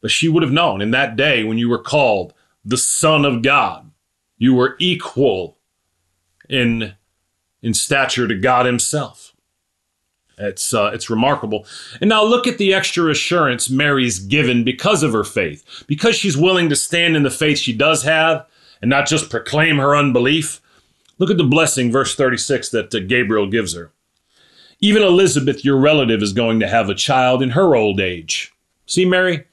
But 0.00 0.10
she 0.10 0.28
would 0.28 0.42
have 0.42 0.52
known 0.52 0.80
in 0.80 0.90
that 0.92 1.16
day 1.16 1.44
when 1.44 1.58
you 1.58 1.68
were 1.68 1.78
called 1.78 2.34
the 2.64 2.76
Son 2.76 3.24
of 3.24 3.42
God, 3.42 3.90
you 4.38 4.54
were 4.54 4.76
equal 4.78 5.58
in, 6.48 6.94
in 7.62 7.74
stature 7.74 8.28
to 8.28 8.34
God 8.34 8.66
Himself. 8.66 9.34
It's 10.38 10.74
uh, 10.74 10.90
it's 10.92 11.08
remarkable. 11.08 11.66
And 12.00 12.08
now 12.08 12.24
look 12.24 12.46
at 12.46 12.58
the 12.58 12.74
extra 12.74 13.10
assurance 13.10 13.70
Mary's 13.70 14.18
given 14.18 14.64
because 14.64 15.02
of 15.02 15.12
her 15.12 15.24
faith, 15.24 15.84
because 15.86 16.16
she's 16.16 16.36
willing 16.36 16.68
to 16.70 16.76
stand 16.76 17.16
in 17.16 17.22
the 17.22 17.30
faith 17.30 17.58
she 17.58 17.72
does 17.72 18.02
have 18.02 18.46
and 18.82 18.90
not 18.90 19.06
just 19.06 19.30
proclaim 19.30 19.78
her 19.78 19.96
unbelief. 19.96 20.60
Look 21.18 21.30
at 21.30 21.36
the 21.36 21.44
blessing, 21.44 21.92
verse 21.92 22.16
36, 22.16 22.70
that 22.70 22.94
uh, 22.94 23.00
Gabriel 23.00 23.46
gives 23.46 23.74
her. 23.74 23.92
Even 24.84 25.02
Elizabeth, 25.02 25.64
your 25.64 25.78
relative, 25.78 26.22
is 26.22 26.34
going 26.34 26.60
to 26.60 26.68
have 26.68 26.90
a 26.90 26.94
child 26.94 27.40
in 27.40 27.48
her 27.52 27.74
old 27.74 28.00
age. 28.00 28.52
See, 28.84 29.06
Mary? 29.06 29.46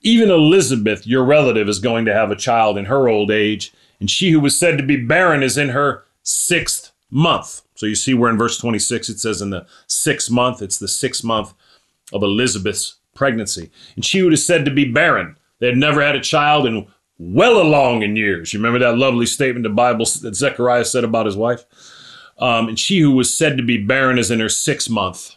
Even 0.00 0.30
Elizabeth, 0.30 1.06
your 1.06 1.22
relative, 1.22 1.68
is 1.68 1.78
going 1.78 2.06
to 2.06 2.14
have 2.14 2.30
a 2.30 2.34
child 2.34 2.78
in 2.78 2.86
her 2.86 3.06
old 3.06 3.30
age, 3.30 3.74
And 4.00 4.10
she 4.10 4.30
who 4.30 4.40
was 4.40 4.58
said 4.58 4.78
to 4.78 4.82
be 4.82 4.96
barren 4.96 5.42
is 5.42 5.58
in 5.58 5.68
her 5.68 6.04
sixth 6.22 6.92
month. 7.10 7.60
So 7.74 7.84
you 7.84 7.94
see 7.94 8.14
where 8.14 8.30
in 8.30 8.38
verse 8.38 8.56
26 8.56 9.10
it 9.10 9.20
says 9.20 9.42
in 9.42 9.50
the 9.50 9.66
sixth 9.86 10.30
month, 10.30 10.62
it's 10.62 10.78
the 10.78 10.88
sixth 10.88 11.22
month 11.22 11.52
of 12.10 12.22
Elizabeth's 12.22 12.96
pregnancy. 13.14 13.68
And 13.96 14.02
she 14.02 14.20
who 14.20 14.30
is 14.30 14.46
said 14.46 14.64
to 14.64 14.70
be 14.70 14.90
barren, 14.90 15.36
they 15.58 15.66
had 15.66 15.76
never 15.76 16.00
had 16.00 16.16
a 16.16 16.20
child 16.20 16.66
and 16.66 16.86
well 17.18 17.60
along 17.60 18.00
in 18.00 18.16
years. 18.16 18.54
You 18.54 18.60
remember 18.60 18.78
that 18.78 18.96
lovely 18.96 19.26
statement 19.26 19.64
the 19.64 19.68
Bible 19.68 20.06
that 20.22 20.34
Zechariah 20.34 20.86
said 20.86 21.04
about 21.04 21.26
his 21.26 21.36
wife? 21.36 21.66
Um, 22.40 22.68
and 22.68 22.78
she 22.78 22.98
who 22.98 23.12
was 23.12 23.32
said 23.32 23.56
to 23.58 23.62
be 23.62 23.78
barren 23.78 24.18
is 24.18 24.30
in 24.30 24.40
her 24.40 24.48
sixth 24.48 24.90
month. 24.90 25.36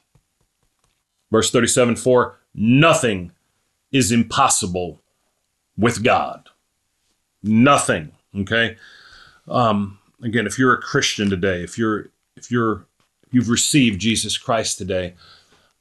Verse 1.32 1.52
37 1.52 1.98
For 1.98 2.40
nothing 2.56 3.32
is 3.92 4.12
impossible 4.12 5.02
with 5.78 6.04
God. 6.04 6.50
Nothing. 7.44 8.14
Okay. 8.36 8.78
Um, 9.48 10.00
again, 10.24 10.48
if 10.48 10.58
you're 10.58 10.74
a 10.74 10.82
Christian 10.82 11.30
today, 11.30 11.62
if 11.62 11.78
you're 11.78 12.10
if 12.36 12.50
you're 12.50 12.86
you've 13.32 13.50
received 13.50 14.00
Jesus 14.00 14.38
Christ 14.38 14.78
today, 14.78 15.16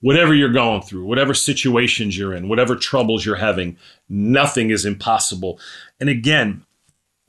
whatever 0.00 0.34
you're 0.34 0.52
going 0.52 0.82
through, 0.82 1.04
whatever 1.04 1.34
situations 1.34 2.18
you're 2.18 2.34
in, 2.34 2.48
whatever 2.48 2.74
troubles 2.74 3.24
you're 3.24 3.36
having, 3.36 3.76
nothing 4.08 4.70
is 4.70 4.84
impossible. 4.84 5.60
And 6.00 6.08
again, 6.08 6.64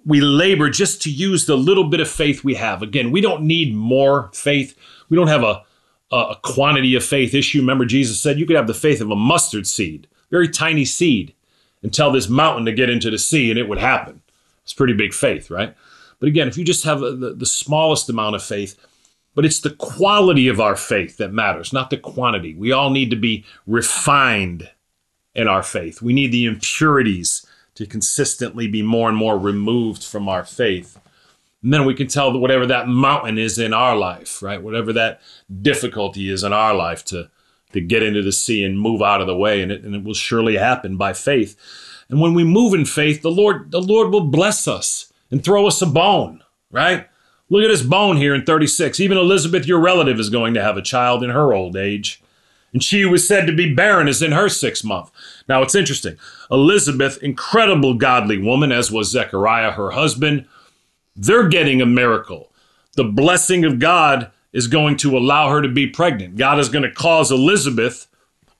we 0.06 0.22
labor 0.22 0.70
just 0.70 1.02
to 1.04 1.12
use 1.12 1.46
the 1.46 1.58
little 1.58 1.86
bit 1.86 2.00
of 2.00 2.10
faith 2.10 2.44
we 2.44 2.56
have. 2.56 2.82
Again, 2.82 3.12
we 3.12 3.22
don't 3.22 3.44
need 3.44 3.74
more 3.74 4.30
faith. 4.34 4.76
We 5.10 5.18
don't 5.18 5.28
have 5.28 5.44
a, 5.44 5.64
a 6.12 6.36
quantity 6.42 6.96
of 6.96 7.04
faith 7.04 7.34
issue. 7.34 7.60
Remember, 7.60 7.86
Jesus 7.86 8.20
said 8.20 8.38
you 8.38 8.46
could 8.46 8.56
have 8.56 8.68
the 8.68 8.74
faith 8.74 9.02
of 9.02 9.10
a 9.10 9.16
mustard 9.16 9.68
seed, 9.68 10.08
very 10.30 10.50
tiny 10.50 10.86
seed, 10.86 11.34
and 11.82 11.94
tell 11.94 12.12
this 12.12 12.30
mountain 12.30 12.66
to 12.66 12.72
get 12.72 12.90
into 12.90 13.10
the 13.10 13.18
sea 13.18 13.50
and 13.50 13.60
it 13.60 13.68
would 13.70 13.80
happen. 13.80 14.22
It's 14.64 14.74
pretty 14.74 14.94
big 14.94 15.14
faith, 15.14 15.50
right? 15.50 15.76
But 16.20 16.30
again, 16.30 16.48
if 16.48 16.58
you 16.58 16.64
just 16.64 16.86
have 16.86 17.00
the, 17.00 17.36
the 17.38 17.46
smallest 17.46 18.10
amount 18.10 18.36
of 18.36 18.44
faith, 18.44 18.80
but 19.36 19.46
it's 19.46 19.60
the 19.60 19.72
quality 19.72 20.48
of 20.48 20.62
our 20.62 20.76
faith 20.76 21.18
that 21.18 21.34
matters, 21.34 21.74
not 21.74 21.90
the 21.90 21.98
quantity. 21.98 22.54
We 22.54 22.72
all 22.72 22.92
need 22.92 23.10
to 23.10 23.16
be 23.16 23.46
refined 23.66 24.70
in 25.36 25.48
our 25.48 25.64
faith. 25.64 26.02
We 26.02 26.14
need 26.14 26.32
the 26.32 26.46
impurities 26.46 27.46
to 27.76 27.86
consistently 27.86 28.68
be 28.68 28.82
more 28.82 29.10
and 29.10 29.18
more 29.18 29.38
removed 29.38 30.04
from 30.04 30.30
our 30.30 30.46
faith. 30.46 31.00
And 31.64 31.74
then 31.74 31.86
we 31.86 31.96
can 31.96 32.08
tell 32.08 32.32
that 32.32 32.40
whatever 32.40 32.66
that 32.66 32.88
mountain 32.88 33.38
is 33.38 33.58
in 33.58 33.74
our 33.74 33.96
life, 33.96 34.42
right? 34.42 34.62
Whatever 34.62 34.94
that 34.94 35.22
difficulty 35.62 36.30
is 36.30 36.44
in 36.44 36.54
our 36.54 36.74
life 36.74 37.06
to, 37.06 37.30
to 37.72 37.82
get 37.82 38.04
into 38.04 38.22
the 38.22 38.32
sea 38.32 38.64
and 38.64 38.80
move 38.80 39.02
out 39.02 39.22
of 39.22 39.28
the 39.28 39.36
way. 39.36 39.62
And 39.62 39.72
it, 39.72 39.84
and 39.84 39.96
it 39.96 40.04
will 40.04 40.14
surely 40.14 40.58
happen 40.58 40.98
by 40.98 41.14
faith. 41.14 41.56
And 42.10 42.20
when 42.20 42.34
we 42.34 42.44
move 42.44 42.74
in 42.74 42.86
faith, 42.86 43.22
the 43.22 43.32
Lord, 43.32 43.72
the 43.72 43.82
Lord 43.82 44.12
will 44.12 44.28
bless 44.28 44.68
us 44.68 45.12
and 45.32 45.44
throw 45.44 45.66
us 45.66 45.82
a 45.82 45.88
bone, 45.88 46.44
right? 46.70 47.08
Look 47.50 47.64
at 47.64 47.70
this 47.70 47.82
bone 47.82 48.18
here 48.18 48.36
in 48.36 48.46
36. 48.46 49.00
Even 49.00 49.18
Elizabeth, 49.18 49.66
your 49.66 49.80
relative, 49.80 50.20
is 50.20 50.30
going 50.30 50.54
to 50.56 50.62
have 50.62 50.78
a 50.78 50.82
child 50.82 51.24
in 51.24 51.30
her 51.30 51.54
old 51.54 51.76
age. 51.76 52.23
And 52.74 52.84
she 52.84 53.06
was 53.06 53.28
said 53.28 53.46
to 53.46 53.54
be 53.54 53.74
barren 53.74 54.08
is 54.08 54.22
in 54.22 54.32
her 54.32 54.50
sixth 54.50 54.84
month. 54.84 55.12
Now 55.48 55.62
it's 55.62 55.76
interesting. 55.76 56.18
Elizabeth, 56.52 57.22
incredible 57.22 57.94
godly 57.94 58.38
woman, 58.38 58.72
as 58.72 58.92
was 58.92 59.12
Zechariah, 59.12 59.72
her 59.72 59.92
husband, 59.92 60.46
they're 61.16 61.48
getting 61.48 61.82
a 61.82 61.86
miracle. 61.86 62.52
The 62.96 63.04
blessing 63.04 63.64
of 63.64 63.80
God 63.80 64.32
is 64.52 64.68
going 64.68 64.98
to 64.98 65.18
allow 65.18 65.50
her 65.50 65.62
to 65.62 65.70
be 65.70 65.88
pregnant. 65.88 66.36
God 66.36 66.60
is 66.60 66.70
going 66.70 66.84
to 66.84 66.92
cause 66.92 67.32
Elizabeth 67.32 68.08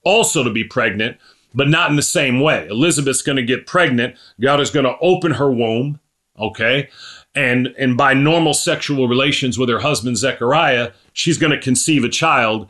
also 0.04 0.44
to 0.44 0.50
be 0.50 0.64
pregnant, 0.64 1.18
but 1.54 1.70
not 1.70 1.90
in 1.90 1.96
the 1.96 2.02
same 2.02 2.40
way. 2.40 2.68
Elizabeth's 2.68 3.22
going 3.22 3.36
to 3.36 3.44
get 3.44 3.68
pregnant. 3.68 4.16
God 4.40 4.60
is 4.60 4.72
going 4.72 4.86
to 4.86 4.98
open 5.02 5.34
her 5.34 5.52
womb, 5.52 6.00
okay? 6.40 6.90
and 7.36 7.74
and 7.78 7.98
by 7.98 8.14
normal 8.14 8.54
sexual 8.54 9.08
relations 9.08 9.58
with 9.58 9.70
her 9.70 9.80
husband 9.80 10.18
Zechariah, 10.18 10.92
she's 11.14 11.38
going 11.38 11.52
to 11.52 11.60
conceive 11.60 12.04
a 12.04 12.10
child 12.10 12.70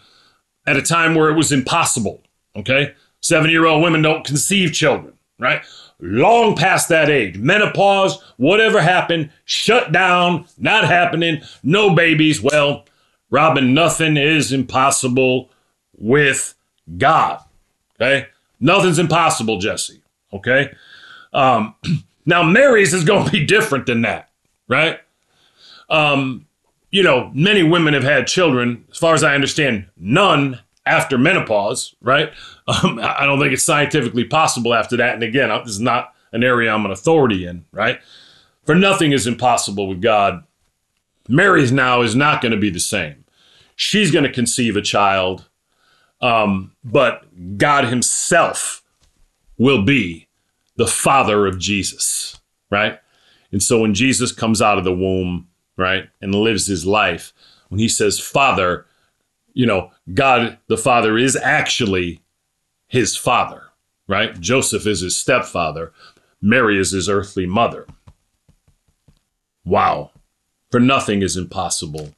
at 0.66 0.78
a 0.78 0.82
time 0.82 1.16
where 1.16 1.30
it 1.30 1.36
was 1.36 1.51
impossible. 1.51 2.22
Okay, 2.55 2.93
seven-year-old 3.22 3.82
women 3.82 4.01
don't 4.01 4.26
conceive 4.26 4.74
children, 4.74 5.14
right? 5.39 5.64
Long 5.99 6.55
past 6.55 6.89
that 6.89 7.09
age, 7.09 7.38
menopause, 7.38 8.22
whatever 8.38 8.82
happened, 8.82 9.32
shut 9.45 9.91
down, 9.91 10.45
not 10.57 10.86
happening, 10.86 11.41
no 11.64 11.95
babies. 11.95 12.41
Well, 12.41 12.86
Robin, 13.30 13.74
nothing 13.74 14.18
is 14.18 14.51
impossible 14.51 15.49
with 15.97 16.55
God. 16.97 17.41
Okay, 17.95 18.28
nothing's 18.59 18.99
impossible, 18.99 19.59
Jesse. 19.59 20.01
Okay. 20.32 20.74
Um, 21.32 21.76
now 22.26 22.43
Mary's 22.43 22.93
is 22.93 23.03
going 23.03 23.26
to 23.26 23.32
be 23.32 23.45
different 23.45 23.86
than 23.86 24.01
that 24.01 24.30
right? 24.68 24.99
Um, 25.89 26.47
you 26.94 27.02
know, 27.02 27.32
many 27.34 27.64
women 27.64 27.96
have 27.96 28.04
had 28.04 28.28
children, 28.28 28.86
as 28.91 29.00
far 29.00 29.16
as 29.16 29.24
I 29.24 29.34
understand, 29.34 29.88
none 29.98 30.60
after 30.86 31.18
menopause, 31.18 31.96
right? 32.02 32.32
Um, 32.66 32.98
I 33.04 33.26
don't 33.26 33.41
think 33.41 33.52
it's 33.52 33.66
scientifically 33.66 34.24
possible 34.24 34.74
after 34.74 34.96
that. 34.96 35.16
And 35.16 35.22
again, 35.22 35.50
this 35.66 35.74
is 35.74 35.82
not 35.82 36.14
an 36.32 36.46
area 36.46 36.72
I'm 36.72 36.86
an 36.86 36.91
authority 36.91 37.46
in, 37.46 37.66
right? 37.74 38.00
For 38.64 38.74
nothing 38.74 39.12
is 39.12 39.28
impossible 39.28 39.89
with 39.89 40.02
God. 40.02 40.46
Mary's 41.28 41.74
now 41.74 42.04
is 42.04 42.16
not 42.16 42.41
going 42.41 42.54
to 42.54 42.58
be 42.58 42.70
the 42.70 42.80
same. 42.80 43.26
She's 43.76 44.12
going 44.12 44.24
to 44.24 44.32
conceive 44.32 44.78
a 44.78 44.82
child, 44.82 45.50
um, 46.22 46.72
but 46.86 47.26
God 47.58 47.84
Himself 47.84 48.82
will 49.58 49.84
be 49.84 50.30
the 50.78 50.88
father 50.88 51.46
of 51.46 51.60
Jesus, 51.60 52.39
right? 52.72 52.98
And 53.52 53.62
so 53.62 53.82
when 53.82 53.94
Jesus 53.94 54.32
comes 54.32 54.62
out 54.62 54.78
of 54.78 54.86
the 54.86 54.96
womb, 54.96 55.50
right, 55.78 56.10
and 56.22 56.34
lives 56.36 56.68
his 56.68 56.86
life, 56.86 57.34
when 57.70 57.80
he 57.80 57.88
says, 57.88 58.20
Father, 58.20 58.86
you 59.54 59.66
know, 59.66 59.92
God 60.14 60.58
the 60.68 60.78
Father 60.78 61.18
is 61.18 61.36
actually 61.36 62.22
his 62.88 63.16
father, 63.18 63.64
right? 64.08 64.40
Joseph 64.40 64.86
is 64.86 65.02
his 65.02 65.18
stepfather, 65.18 65.92
Mary 66.42 66.80
is 66.80 66.92
his 66.92 67.10
earthly 67.10 67.46
mother. 67.46 67.88
Wow. 69.66 70.12
For 70.72 70.80
nothing 70.80 71.22
is 71.22 71.38
impossible 71.38 72.14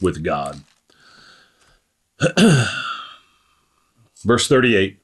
with 0.00 0.22
God. 0.22 0.62
Verse 4.24 4.48
38 4.48 5.00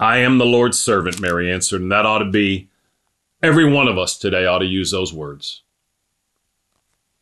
I 0.00 0.18
am 0.18 0.38
the 0.38 0.46
Lord's 0.46 0.78
servant, 0.78 1.20
Mary 1.20 1.52
answered, 1.52 1.82
and 1.82 1.92
that 1.92 2.06
ought 2.06 2.18
to 2.18 2.30
be 2.30 2.68
Every 3.44 3.70
one 3.70 3.88
of 3.88 3.98
us 3.98 4.16
today 4.16 4.46
ought 4.46 4.60
to 4.60 4.64
use 4.64 4.90
those 4.90 5.12
words. 5.12 5.63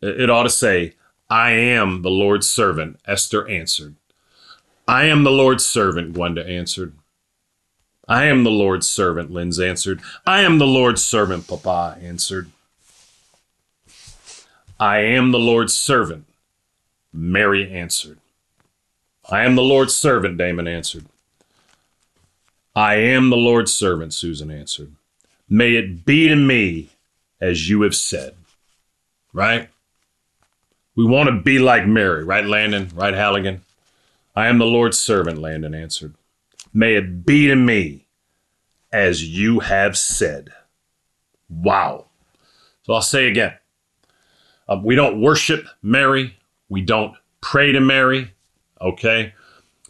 It 0.03 0.29
ought 0.29 0.43
to 0.43 0.51
say, 0.51 0.95
I 1.31 1.53
am 1.53 2.03
the 2.03 2.11
Lord's 2.11 2.49
servant, 2.49 2.99
Esther 3.07 3.49
answered. 3.49 3.95
I 4.87 5.05
am 5.05 5.23
the 5.23 5.31
Lord's 5.31 5.65
servant, 5.65 6.13
Gwenda 6.13 6.47
answered. 6.47 6.95
I 8.09 8.25
am 8.25 8.43
the 8.43 8.51
Lord's 8.51 8.89
servant, 8.89 9.31
Linz 9.31 9.61
answered. 9.61 10.03
I 10.27 10.43
am 10.43 10.59
the 10.59 10.67
Lord's 10.67 11.05
servant, 11.05 11.47
Papa 11.47 11.97
answered. 12.03 12.51
I 14.79 14.99
am 14.99 15.31
the 15.31 15.39
Lord's 15.39 15.75
servant, 15.75 16.27
Mary 17.13 17.71
answered. 17.73 18.19
I 19.31 19.45
am 19.45 19.55
the 19.55 19.63
Lord's 19.63 19.95
servant, 19.95 20.37
Damon 20.37 20.67
answered. 20.67 21.07
I 22.75 22.97
am 22.97 23.31
the 23.31 23.37
Lord's 23.37 23.73
servant, 23.73 24.13
Susan 24.13 24.51
answered. 24.51 24.93
May 25.49 25.75
it 25.75 26.05
be 26.05 26.29
to 26.29 26.37
me 26.37 26.91
as 27.41 27.71
you 27.71 27.83
have 27.83 27.95
said. 27.95 28.35
Right? 29.33 29.69
We 30.95 31.05
want 31.05 31.29
to 31.29 31.41
be 31.41 31.59
like 31.59 31.87
Mary, 31.87 32.25
right, 32.25 32.45
Landon? 32.45 32.91
Right, 32.95 33.15
Halligan? 33.15 33.63
I 34.37 34.49
am 34.49 34.59
the 34.59 34.67
Lord's 34.67 34.99
servant, 34.99 35.39
Landon 35.39 35.75
answered. 35.75 36.15
May 36.73 36.95
it 36.95 37.25
be 37.27 37.49
to 37.49 37.57
me 37.57 38.07
as 38.93 39.27
you 39.27 39.61
have 39.61 39.97
said. 39.97 40.51
Wow. 41.49 42.07
So 42.83 42.95
I'll 42.95 43.03
say 43.03 43.29
again 43.29 43.55
uh, 44.69 44.81
we 44.83 44.95
don't 44.95 45.21
worship 45.21 45.67
Mary, 45.83 46.37
we 46.69 46.81
don't 46.83 47.15
pray 47.41 47.73
to 47.73 47.81
Mary, 47.81 48.33
okay? 48.81 49.35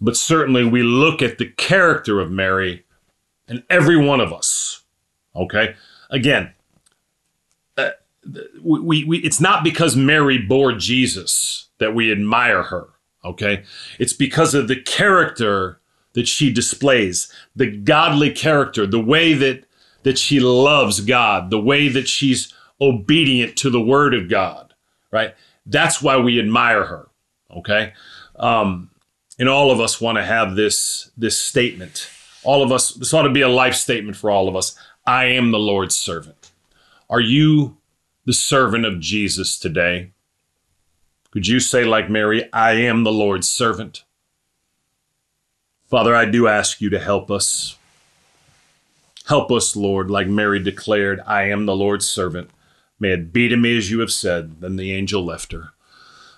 But 0.00 0.16
certainly 0.16 0.64
we 0.64 0.82
look 0.82 1.22
at 1.22 1.38
the 1.38 1.46
character 1.46 2.20
of 2.20 2.30
Mary, 2.30 2.84
and 3.46 3.62
every 3.70 3.96
one 3.96 4.20
of 4.20 4.32
us 4.32 4.82
Okay. 5.34 5.74
Again, 6.10 6.52
we, 8.62 9.04
we, 9.04 9.18
it's 9.18 9.40
not 9.40 9.64
because 9.64 9.96
Mary 9.96 10.38
bore 10.38 10.72
Jesus 10.72 11.68
that 11.78 11.94
we 11.94 12.12
admire 12.12 12.62
her. 12.64 12.88
Okay. 13.24 13.64
It's 13.98 14.12
because 14.12 14.54
of 14.54 14.68
the 14.68 14.80
character 14.80 15.80
that 16.14 16.28
she 16.28 16.52
displays, 16.52 17.32
the 17.56 17.70
godly 17.70 18.30
character, 18.30 18.86
the 18.86 19.02
way 19.02 19.32
that, 19.32 19.64
that 20.02 20.18
she 20.18 20.40
loves 20.40 21.00
God, 21.00 21.50
the 21.50 21.60
way 21.60 21.88
that 21.88 22.08
she's 22.08 22.52
obedient 22.80 23.56
to 23.56 23.70
the 23.70 23.80
word 23.80 24.14
of 24.14 24.28
God, 24.28 24.74
right? 25.10 25.34
That's 25.64 26.02
why 26.02 26.18
we 26.18 26.38
admire 26.38 26.84
her. 26.84 27.08
Okay. 27.56 27.92
Um, 28.36 28.90
and 29.38 29.48
all 29.48 29.70
of 29.70 29.80
us 29.80 30.00
want 30.00 30.18
to 30.18 30.24
have 30.24 30.56
this, 30.56 31.10
this 31.16 31.38
statement. 31.40 32.10
All 32.44 32.62
of 32.62 32.72
us, 32.72 32.90
this 32.94 33.14
ought 33.14 33.22
to 33.22 33.30
be 33.30 33.40
a 33.40 33.48
life 33.48 33.74
statement 33.74 34.16
for 34.16 34.30
all 34.30 34.48
of 34.48 34.56
us. 34.56 34.76
I 35.06 35.26
am 35.26 35.50
the 35.50 35.58
Lord's 35.58 35.96
servant. 35.96 36.50
Are 37.08 37.20
you 37.20 37.76
the 38.24 38.32
servant 38.32 38.84
of 38.84 39.00
Jesus 39.00 39.58
today? 39.58 40.12
Could 41.30 41.48
you 41.48 41.60
say, 41.60 41.84
like 41.84 42.10
Mary, 42.10 42.48
I 42.52 42.72
am 42.72 43.04
the 43.04 43.12
Lord's 43.12 43.48
servant? 43.48 44.04
Father, 45.88 46.14
I 46.14 46.24
do 46.24 46.46
ask 46.46 46.80
you 46.80 46.90
to 46.90 46.98
help 46.98 47.30
us. 47.30 47.76
Help 49.26 49.50
us, 49.50 49.76
Lord, 49.76 50.10
like 50.10 50.26
Mary 50.26 50.58
declared, 50.58 51.20
I 51.26 51.44
am 51.44 51.66
the 51.66 51.76
Lord's 51.76 52.08
servant. 52.08 52.50
May 52.98 53.12
it 53.12 53.32
be 53.32 53.48
to 53.48 53.56
me 53.56 53.76
as 53.76 53.90
you 53.90 54.00
have 54.00 54.12
said. 54.12 54.60
Then 54.60 54.76
the 54.76 54.92
angel 54.92 55.24
left 55.24 55.52
her. 55.52 55.70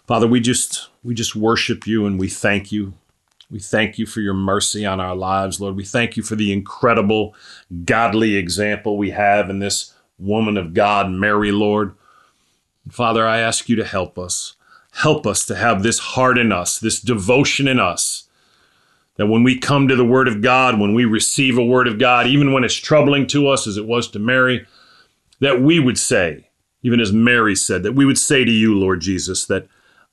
Father, 0.06 0.26
we 0.26 0.40
just 0.40 0.88
we 1.02 1.14
just 1.14 1.34
worship 1.34 1.86
you 1.86 2.04
and 2.06 2.18
we 2.18 2.28
thank 2.28 2.72
you. 2.72 2.94
We 3.50 3.58
thank 3.58 3.98
you 3.98 4.06
for 4.06 4.20
your 4.20 4.34
mercy 4.34 4.84
on 4.84 5.00
our 5.00 5.14
lives, 5.14 5.60
Lord. 5.60 5.76
We 5.76 5.84
thank 5.84 6.16
you 6.16 6.22
for 6.22 6.34
the 6.34 6.52
incredible 6.52 7.34
godly 7.84 8.36
example 8.36 8.96
we 8.96 9.10
have 9.10 9.48
in 9.48 9.60
this 9.60 9.93
woman 10.18 10.56
of 10.56 10.74
God, 10.74 11.10
Mary, 11.10 11.52
Lord. 11.52 11.94
Father, 12.90 13.26
I 13.26 13.38
ask 13.38 13.68
you 13.68 13.76
to 13.76 13.84
help 13.84 14.18
us. 14.18 14.54
Help 14.92 15.26
us 15.26 15.44
to 15.46 15.56
have 15.56 15.82
this 15.82 15.98
heart 15.98 16.38
in 16.38 16.52
us, 16.52 16.78
this 16.78 17.00
devotion 17.00 17.66
in 17.66 17.80
us, 17.80 18.28
that 19.16 19.26
when 19.26 19.42
we 19.42 19.58
come 19.58 19.88
to 19.88 19.96
the 19.96 20.04
Word 20.04 20.28
of 20.28 20.40
God, 20.40 20.78
when 20.78 20.94
we 20.94 21.04
receive 21.04 21.58
a 21.58 21.64
Word 21.64 21.88
of 21.88 21.98
God, 21.98 22.26
even 22.26 22.52
when 22.52 22.62
it's 22.62 22.74
troubling 22.74 23.26
to 23.28 23.48
us 23.48 23.66
as 23.66 23.76
it 23.76 23.86
was 23.86 24.08
to 24.08 24.18
Mary, 24.18 24.66
that 25.40 25.60
we 25.60 25.80
would 25.80 25.98
say, 25.98 26.48
even 26.82 27.00
as 27.00 27.12
Mary 27.12 27.56
said, 27.56 27.82
that 27.82 27.94
we 27.94 28.04
would 28.04 28.18
say 28.18 28.44
to 28.44 28.50
you, 28.50 28.78
Lord 28.78 29.00
Jesus, 29.00 29.46
that 29.46 29.66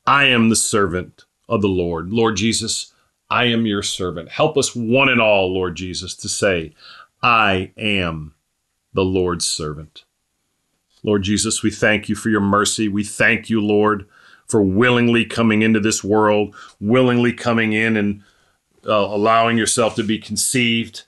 I 0.07 0.25
am 0.25 0.49
the 0.49 0.55
servant 0.55 1.25
of 1.47 1.61
the 1.61 1.67
Lord. 1.67 2.11
Lord 2.11 2.37
Jesus, 2.37 2.93
I 3.29 3.45
am 3.45 3.65
your 3.65 3.83
servant. 3.83 4.29
Help 4.29 4.57
us 4.57 4.75
one 4.75 5.09
and 5.09 5.21
all, 5.21 5.53
Lord 5.53 5.75
Jesus, 5.75 6.15
to 6.15 6.29
say, 6.29 6.73
I 7.21 7.71
am 7.77 8.33
the 8.93 9.03
Lord's 9.03 9.47
servant. 9.47 10.03
Lord 11.03 11.23
Jesus, 11.23 11.63
we 11.63 11.71
thank 11.71 12.09
you 12.09 12.15
for 12.15 12.29
your 12.29 12.41
mercy. 12.41 12.87
We 12.87 13.03
thank 13.03 13.49
you, 13.49 13.61
Lord, 13.61 14.07
for 14.47 14.61
willingly 14.61 15.25
coming 15.25 15.61
into 15.61 15.79
this 15.79 16.03
world, 16.03 16.55
willingly 16.79 17.33
coming 17.33 17.73
in 17.73 17.97
and 17.97 18.21
uh, 18.85 18.93
allowing 18.93 19.57
yourself 19.57 19.95
to 19.95 20.03
be 20.03 20.19
conceived 20.19 21.03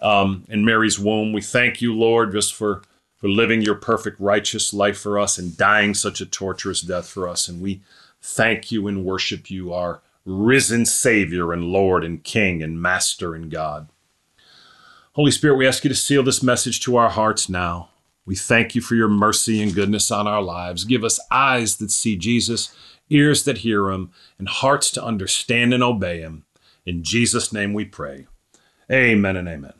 um, 0.00 0.44
in 0.48 0.64
Mary's 0.64 0.98
womb. 0.98 1.32
We 1.32 1.42
thank 1.42 1.80
you, 1.80 1.94
Lord, 1.94 2.32
just 2.32 2.54
for 2.54 2.82
for 3.22 3.28
living 3.28 3.62
your 3.62 3.76
perfect 3.76 4.18
righteous 4.18 4.74
life 4.74 4.98
for 4.98 5.16
us 5.16 5.38
and 5.38 5.56
dying 5.56 5.94
such 5.94 6.20
a 6.20 6.26
torturous 6.26 6.80
death 6.80 7.08
for 7.08 7.28
us. 7.28 7.46
And 7.46 7.62
we 7.62 7.80
thank 8.20 8.72
you 8.72 8.88
and 8.88 9.04
worship 9.04 9.48
you, 9.48 9.72
our 9.72 10.00
risen 10.24 10.84
Savior 10.84 11.52
and 11.52 11.66
Lord 11.66 12.02
and 12.02 12.24
King 12.24 12.64
and 12.64 12.82
Master 12.82 13.36
and 13.36 13.48
God. 13.48 13.88
Holy 15.14 15.30
Spirit, 15.30 15.56
we 15.56 15.68
ask 15.68 15.84
you 15.84 15.90
to 15.90 15.94
seal 15.94 16.22
this 16.22 16.42
message 16.42 16.80
to 16.80 16.96
our 16.96 17.10
hearts 17.10 17.46
now. 17.46 17.90
We 18.24 18.34
thank 18.34 18.74
you 18.74 18.80
for 18.80 18.94
your 18.94 19.08
mercy 19.08 19.62
and 19.62 19.74
goodness 19.74 20.10
on 20.10 20.26
our 20.26 20.40
lives. 20.40 20.84
Give 20.84 21.04
us 21.04 21.20
eyes 21.30 21.76
that 21.76 21.90
see 21.90 22.16
Jesus, 22.16 22.74
ears 23.10 23.44
that 23.44 23.58
hear 23.58 23.90
him, 23.90 24.10
and 24.38 24.48
hearts 24.48 24.90
to 24.92 25.04
understand 25.04 25.74
and 25.74 25.82
obey 25.82 26.20
him. 26.20 26.46
In 26.86 27.02
Jesus' 27.02 27.52
name 27.52 27.74
we 27.74 27.84
pray. 27.84 28.26
Amen 28.90 29.36
and 29.36 29.48
amen. 29.48 29.74